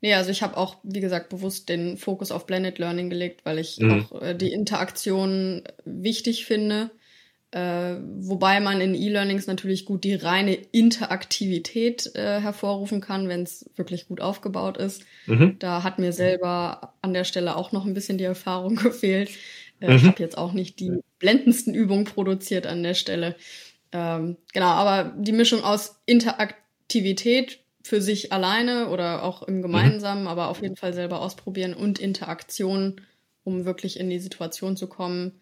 Nee, 0.05 0.13
also 0.13 0.29
ich 0.29 0.43
habe 0.43 0.55
auch, 0.55 0.77
wie 0.83 0.99
gesagt, 0.99 1.29
bewusst 1.29 1.67
den 1.67 1.97
Fokus 1.97 2.29
auf 2.29 2.45
Blended 2.45 2.77
Learning 2.77 3.09
gelegt, 3.09 3.43
weil 3.43 3.57
ich 3.57 3.79
mhm. 3.79 4.05
auch 4.11 4.21
äh, 4.21 4.35
die 4.35 4.53
Interaktion 4.53 5.63
wichtig 5.83 6.45
finde. 6.45 6.91
Äh, 7.49 7.95
wobei 8.19 8.59
man 8.59 8.81
in 8.81 8.93
E-Learnings 8.93 9.47
natürlich 9.47 9.83
gut 9.83 10.03
die 10.03 10.13
reine 10.13 10.53
Interaktivität 10.53 12.11
äh, 12.13 12.39
hervorrufen 12.39 13.01
kann, 13.01 13.29
wenn 13.29 13.41
es 13.41 13.67
wirklich 13.77 14.07
gut 14.07 14.21
aufgebaut 14.21 14.77
ist. 14.77 15.01
Mhm. 15.25 15.55
Da 15.57 15.81
hat 15.81 15.97
mir 15.97 16.13
selber 16.13 16.93
an 17.01 17.15
der 17.15 17.23
Stelle 17.23 17.55
auch 17.55 17.71
noch 17.71 17.87
ein 17.87 17.95
bisschen 17.95 18.19
die 18.19 18.25
Erfahrung 18.25 18.75
gefehlt. 18.83 19.31
Äh, 19.79 19.89
mhm. 19.89 19.95
Ich 19.95 20.03
habe 20.03 20.21
jetzt 20.21 20.37
auch 20.37 20.53
nicht 20.53 20.79
die 20.79 20.99
blendendsten 21.17 21.73
Übungen 21.73 22.05
produziert 22.05 22.67
an 22.67 22.83
der 22.83 22.93
Stelle. 22.93 23.35
Ähm, 23.91 24.37
genau, 24.53 24.67
aber 24.67 25.15
die 25.17 25.31
Mischung 25.31 25.63
aus 25.63 25.99
Interaktivität 26.05 27.64
für 27.85 28.01
sich 28.01 28.33
alleine 28.33 28.89
oder 28.89 29.21
auch 29.21 29.43
im 29.43 29.61
Gemeinsamen, 29.61 30.23
mhm. 30.23 30.27
aber 30.27 30.47
auf 30.47 30.59
jeden 30.59 30.75
Fall 30.75 30.95
selber 30.95 31.21
ausprobieren 31.21 31.75
und 31.75 31.99
Interaktion, 31.99 32.99
um 33.43 33.63
wirklich 33.63 33.99
in 33.99 34.09
die 34.09 34.17
Situation 34.17 34.75
zu 34.75 34.87
kommen, 34.87 35.39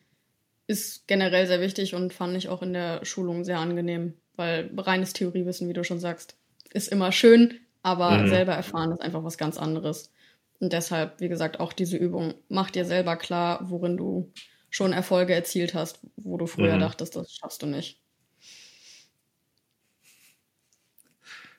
ist 0.68 1.08
generell 1.08 1.48
sehr 1.48 1.62
wichtig 1.62 1.96
und 1.96 2.12
fand 2.12 2.36
ich 2.36 2.50
auch 2.50 2.62
in 2.62 2.74
der 2.74 3.06
Schulung 3.06 3.46
sehr 3.46 3.60
angenehm, 3.60 4.16
weil 4.36 4.70
reines 4.76 5.14
Theoriewissen, 5.14 5.70
wie 5.70 5.74
du 5.74 5.86
schon 5.86 6.02
sagst, 6.02 6.36
ist 6.74 6.90
immer 6.90 7.14
schön, 7.14 7.62
aber 7.82 8.18
mhm. 8.18 8.28
selber 8.28 8.52
erfahren 8.52 8.92
ist 8.92 9.00
einfach 9.02 9.24
was 9.24 9.38
ganz 9.38 9.58
anderes. 9.58 10.12
Und 10.60 10.74
deshalb, 10.74 11.22
wie 11.22 11.30
gesagt, 11.30 11.62
auch 11.62 11.72
diese 11.72 11.96
Übung, 11.96 12.34
mach 12.50 12.72
dir 12.72 12.84
selber 12.84 13.16
klar, 13.16 13.70
worin 13.70 13.96
du 13.96 14.34
schon 14.70 14.92
Erfolge 14.92 15.34
erzielt 15.34 15.74
hast, 15.74 16.02
wo 16.18 16.36
du 16.36 16.46
früher 16.46 16.76
mhm. 16.76 16.82
dachtest, 16.82 17.16
das 17.16 17.34
schaffst 17.34 17.62
du 17.62 17.68
nicht. 17.68 18.03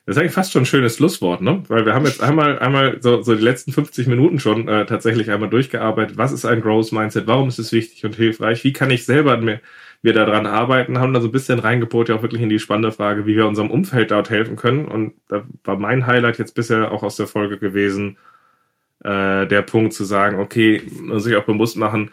Das 0.05 0.15
ist 0.15 0.21
eigentlich 0.21 0.33
fast 0.33 0.51
schon 0.51 0.63
ein 0.63 0.67
schönes 0.67 0.97
Schlusswort, 0.97 1.41
ne? 1.41 1.63
Weil 1.67 1.85
wir 1.85 1.95
haben 1.95 2.05
jetzt 2.05 2.21
einmal, 2.21 2.59
einmal 2.59 3.01
so, 3.01 3.23
so 3.23 3.33
die 3.33 3.41
letzten 3.41 3.71
50 3.71 4.05
Minuten 4.05 4.39
schon 4.39 4.67
äh, 4.67 4.85
tatsächlich 4.85 5.31
einmal 5.31 5.49
durchgearbeitet. 5.49 6.15
Was 6.15 6.31
ist 6.31 6.45
ein 6.45 6.61
Growth 6.61 6.91
Mindset? 6.91 7.25
Warum 7.25 7.47
ist 7.47 7.57
es 7.57 7.71
wichtig 7.71 8.05
und 8.05 8.15
hilfreich? 8.15 8.63
Wie 8.63 8.73
kann 8.73 8.91
ich 8.91 9.05
selber 9.05 9.37
mir, 9.37 9.61
mir 10.03 10.13
daran 10.13 10.45
arbeiten? 10.45 10.99
Haben 10.99 11.13
da 11.13 11.21
so 11.21 11.29
ein 11.29 11.31
bisschen 11.31 11.57
reingebohrt, 11.57 12.09
ja 12.09 12.15
auch 12.15 12.21
wirklich 12.21 12.43
in 12.43 12.49
die 12.49 12.59
spannende 12.59 12.91
Frage, 12.91 13.25
wie 13.25 13.35
wir 13.35 13.47
unserem 13.47 13.71
Umfeld 13.71 14.11
dort 14.11 14.29
helfen 14.29 14.57
können. 14.57 14.85
Und 14.85 15.15
da 15.27 15.43
war 15.63 15.77
mein 15.77 16.05
Highlight 16.05 16.37
jetzt 16.37 16.53
bisher 16.53 16.91
auch 16.91 17.01
aus 17.01 17.15
der 17.15 17.25
Folge 17.25 17.57
gewesen, 17.57 18.17
äh, 19.03 19.47
der 19.47 19.63
Punkt 19.63 19.93
zu 19.93 20.03
sagen, 20.03 20.39
okay, 20.39 20.83
muss 21.01 21.23
sich 21.23 21.35
auch 21.35 21.45
bewusst 21.45 21.77
machen, 21.77 22.11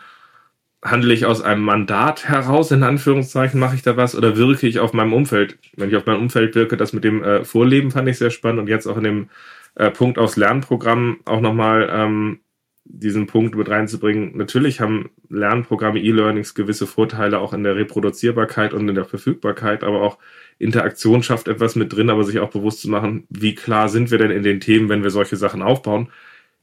handle 0.83 1.14
ich 1.14 1.26
aus 1.26 1.41
einem 1.41 1.62
Mandat 1.62 2.28
heraus, 2.28 2.72
in 2.72 2.83
Anführungszeichen, 2.83 3.59
mache 3.59 3.76
ich 3.76 3.83
da 3.83 3.97
was 3.97 4.16
oder 4.16 4.37
wirke 4.37 4.66
ich 4.66 4.80
auf 4.80 4.93
meinem 4.93 5.12
Umfeld? 5.12 5.59
Wenn 5.76 5.91
ich 5.91 5.97
auf 5.97 6.07
meinem 6.07 6.22
Umfeld 6.22 6.55
wirke, 6.55 6.76
das 6.76 6.93
mit 6.93 7.05
dem 7.05 7.22
äh, 7.22 7.45
Vorleben 7.45 7.93
fand 7.93 8.09
ich 8.09 8.18
sehr 8.18 8.30
spannend 8.30 8.61
und 8.61 8.68
jetzt 8.68 8.87
auch 8.87 8.97
in 8.97 9.05
dem 9.05 9.28
äh, 9.76 9.91
Punkt 9.91 10.18
aufs 10.18 10.37
Lernprogramm 10.37 11.20
auch 11.24 11.41
nochmal 11.41 11.89
ähm, 11.93 12.41
diesen 12.85 13.28
Punkt 13.28 13.55
mit 13.55 13.68
reinzubringen. 13.68 14.37
Natürlich 14.37 14.80
haben 14.80 15.11
Lernprogramme, 15.28 16.01
E-Learnings 16.01 16.55
gewisse 16.55 16.89
Vorteile 16.89 17.39
auch 17.39 17.53
in 17.53 17.62
der 17.62 17.76
Reproduzierbarkeit 17.76 18.74
und 18.74 18.89
in 18.89 18.97
der 18.97 19.05
Verfügbarkeit, 19.05 19.85
aber 19.85 20.03
auch 20.03 20.18
Interaktion 20.59 21.22
schafft 21.22 21.47
etwas 21.47 21.76
mit 21.76 21.93
drin, 21.93 22.11
aber 22.11 22.24
sich 22.24 22.41
auch 22.41 22.51
bewusst 22.51 22.80
zu 22.80 22.91
machen, 22.91 23.24
wie 23.30 23.55
klar 23.55 23.89
sind 23.89 24.11
wir 24.11 24.18
denn 24.18 24.33
in 24.33 24.43
den 24.43 24.59
Themen, 24.59 24.89
wenn 24.89 25.05
wir 25.05 25.11
solche 25.11 25.37
Sachen 25.37 25.62
aufbauen, 25.62 26.09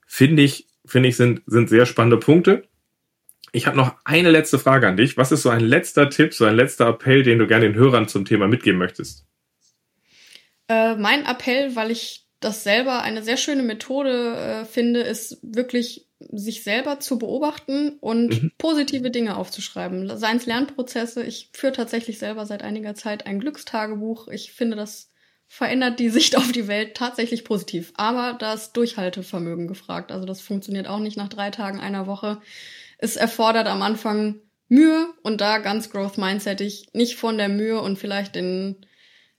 finde 0.06 0.44
ich, 0.44 0.68
finde 0.86 1.08
ich, 1.10 1.16
sind, 1.16 1.42
sind 1.46 1.70
sehr 1.70 1.86
spannende 1.86 2.18
Punkte 2.18 2.69
ich 3.52 3.68
habe 3.68 3.78
noch 3.78 3.96
eine 4.06 4.32
letzte 4.32 4.60
Frage 4.60 4.88
an 4.88 4.98
dich. 4.98 5.18
Was 5.18 5.32
ist 5.32 5.44
so 5.44 5.50
ein 5.50 5.62
letzter 5.62 6.10
Tipp, 6.10 6.34
so 6.34 6.46
ein 6.46 6.56
letzter 6.56 6.88
Appell, 6.88 7.24
den 7.24 7.40
du 7.40 7.48
gerne 7.48 7.66
den 7.66 7.76
Hörern 7.76 8.08
zum 8.08 8.26
Thema 8.26 8.48
mitgeben 8.48 8.80
möchtest? 8.80 9.26
Äh, 10.68 10.96
mein 10.96 11.26
Appell, 11.26 11.76
weil 11.76 11.92
ich 11.92 12.28
das 12.40 12.64
selber 12.64 13.02
eine 13.02 13.24
sehr 13.24 13.38
schöne 13.38 13.64
Methode 13.64 14.36
äh, 14.36 14.66
finde, 14.66 15.02
ist 15.02 15.40
wirklich 15.42 16.08
sich 16.20 16.64
selber 16.64 17.00
zu 17.00 17.18
beobachten 17.18 17.98
und 18.00 18.44
mhm. 18.44 18.52
positive 18.58 19.10
Dinge 19.10 19.38
aufzuschreiben. 19.38 20.18
Seien 20.18 20.38
es 20.38 20.46
Lernprozesse. 20.46 21.24
Ich 21.24 21.50
führe 21.54 21.74
tatsächlich 21.74 22.20
selber 22.20 22.46
seit 22.46 22.62
einiger 22.62 22.94
Zeit 22.94 23.26
ein 23.26 23.40
Glückstagebuch. 23.40 24.28
Ich 24.28 24.52
finde, 24.52 24.76
das 24.76 25.12
verändert 25.48 26.00
die 26.00 26.10
Sicht 26.10 26.38
auf 26.38 26.52
die 26.52 26.68
Welt 26.68 26.96
tatsächlich 26.96 27.46
positiv. 27.46 27.94
Aber 27.96 28.38
das 28.38 28.74
Durchhaltevermögen 28.74 29.68
gefragt. 29.68 30.12
Also 30.12 30.26
das 30.26 30.42
funktioniert 30.42 30.88
auch 30.88 31.00
nicht 31.00 31.18
nach 31.18 31.30
drei 31.30 31.52
Tagen 31.52 31.80
einer 31.80 32.06
Woche. 32.06 32.42
Es 33.00 33.16
erfordert 33.16 33.68
am 33.68 33.82
Anfang 33.82 34.42
Mühe 34.68 35.08
und 35.24 35.42
da 35.42 35.58
ganz 35.58 35.90
Growth 35.90 36.18
Mindsetig 36.18 36.90
nicht 36.94 37.16
von 37.16 37.38
der 37.38 37.50
Mühe 37.50 37.82
und 37.82 37.98
vielleicht 37.98 38.36
den 38.36 38.86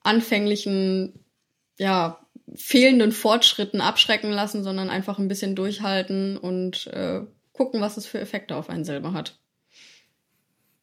anfänglichen, 0.03 1.25
ja, 1.79 2.27
fehlenden 2.57 3.13
Fortschritten 3.13 3.81
abschrecken 3.81 4.33
lassen, 4.33 4.65
sondern 4.65 4.91
einfach 4.91 5.19
ein 5.19 5.29
bisschen 5.29 5.55
durchhalten 5.55 6.37
und 6.37 6.89
äh, 6.89 7.21
gucken, 7.53 7.81
was 7.81 7.97
es 7.97 8.07
für 8.07 8.19
Effekte 8.19 8.57
auf 8.57 8.69
einen 8.69 8.85
selber 8.85 9.13
hat. 9.13 9.39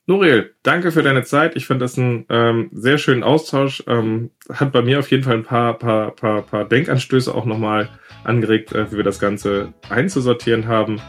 Nuriel, 0.06 0.56
danke 0.64 0.94
für 0.94 1.04
deine 1.04 1.24
Zeit. 1.24 1.58
Ich 1.58 1.68
fand 1.68 1.82
das 1.82 1.98
einen 1.98 2.26
ähm, 2.30 2.70
sehr 2.72 2.98
schönen 2.98 3.24
Austausch. 3.24 3.84
Ähm, 3.88 4.32
hat 4.50 4.72
bei 4.72 4.82
mir 4.82 5.00
auf 5.00 5.12
jeden 5.12 5.24
Fall 5.24 5.36
ein 5.36 5.44
paar, 5.44 5.78
paar, 5.78 6.16
paar, 6.16 6.44
paar 6.44 6.64
Denkanstöße 6.64 7.36
auch 7.36 7.44
nochmal 7.44 7.90
angeregt, 8.24 8.72
äh, 8.72 8.90
wie 8.90 8.96
wir 8.96 9.04
das 9.04 9.20
Ganze 9.20 9.74
einzusortieren 9.90 10.68
haben. 10.68 11.02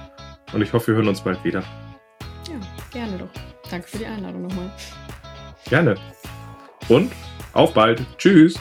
Und 0.52 0.62
ich 0.62 0.72
hoffe, 0.72 0.88
wir 0.88 0.94
hören 0.94 1.08
uns 1.08 1.20
bald 1.20 1.42
wieder. 1.44 1.62
Ja, 2.48 2.60
gerne 2.90 3.18
doch. 3.18 3.28
Danke 3.70 3.88
für 3.88 3.98
die 3.98 4.06
Einladung 4.06 4.42
nochmal. 4.42 4.70
Gerne. 5.68 5.96
Und 6.88 7.12
auf 7.52 7.74
bald. 7.74 8.02
Tschüss. 8.16 8.58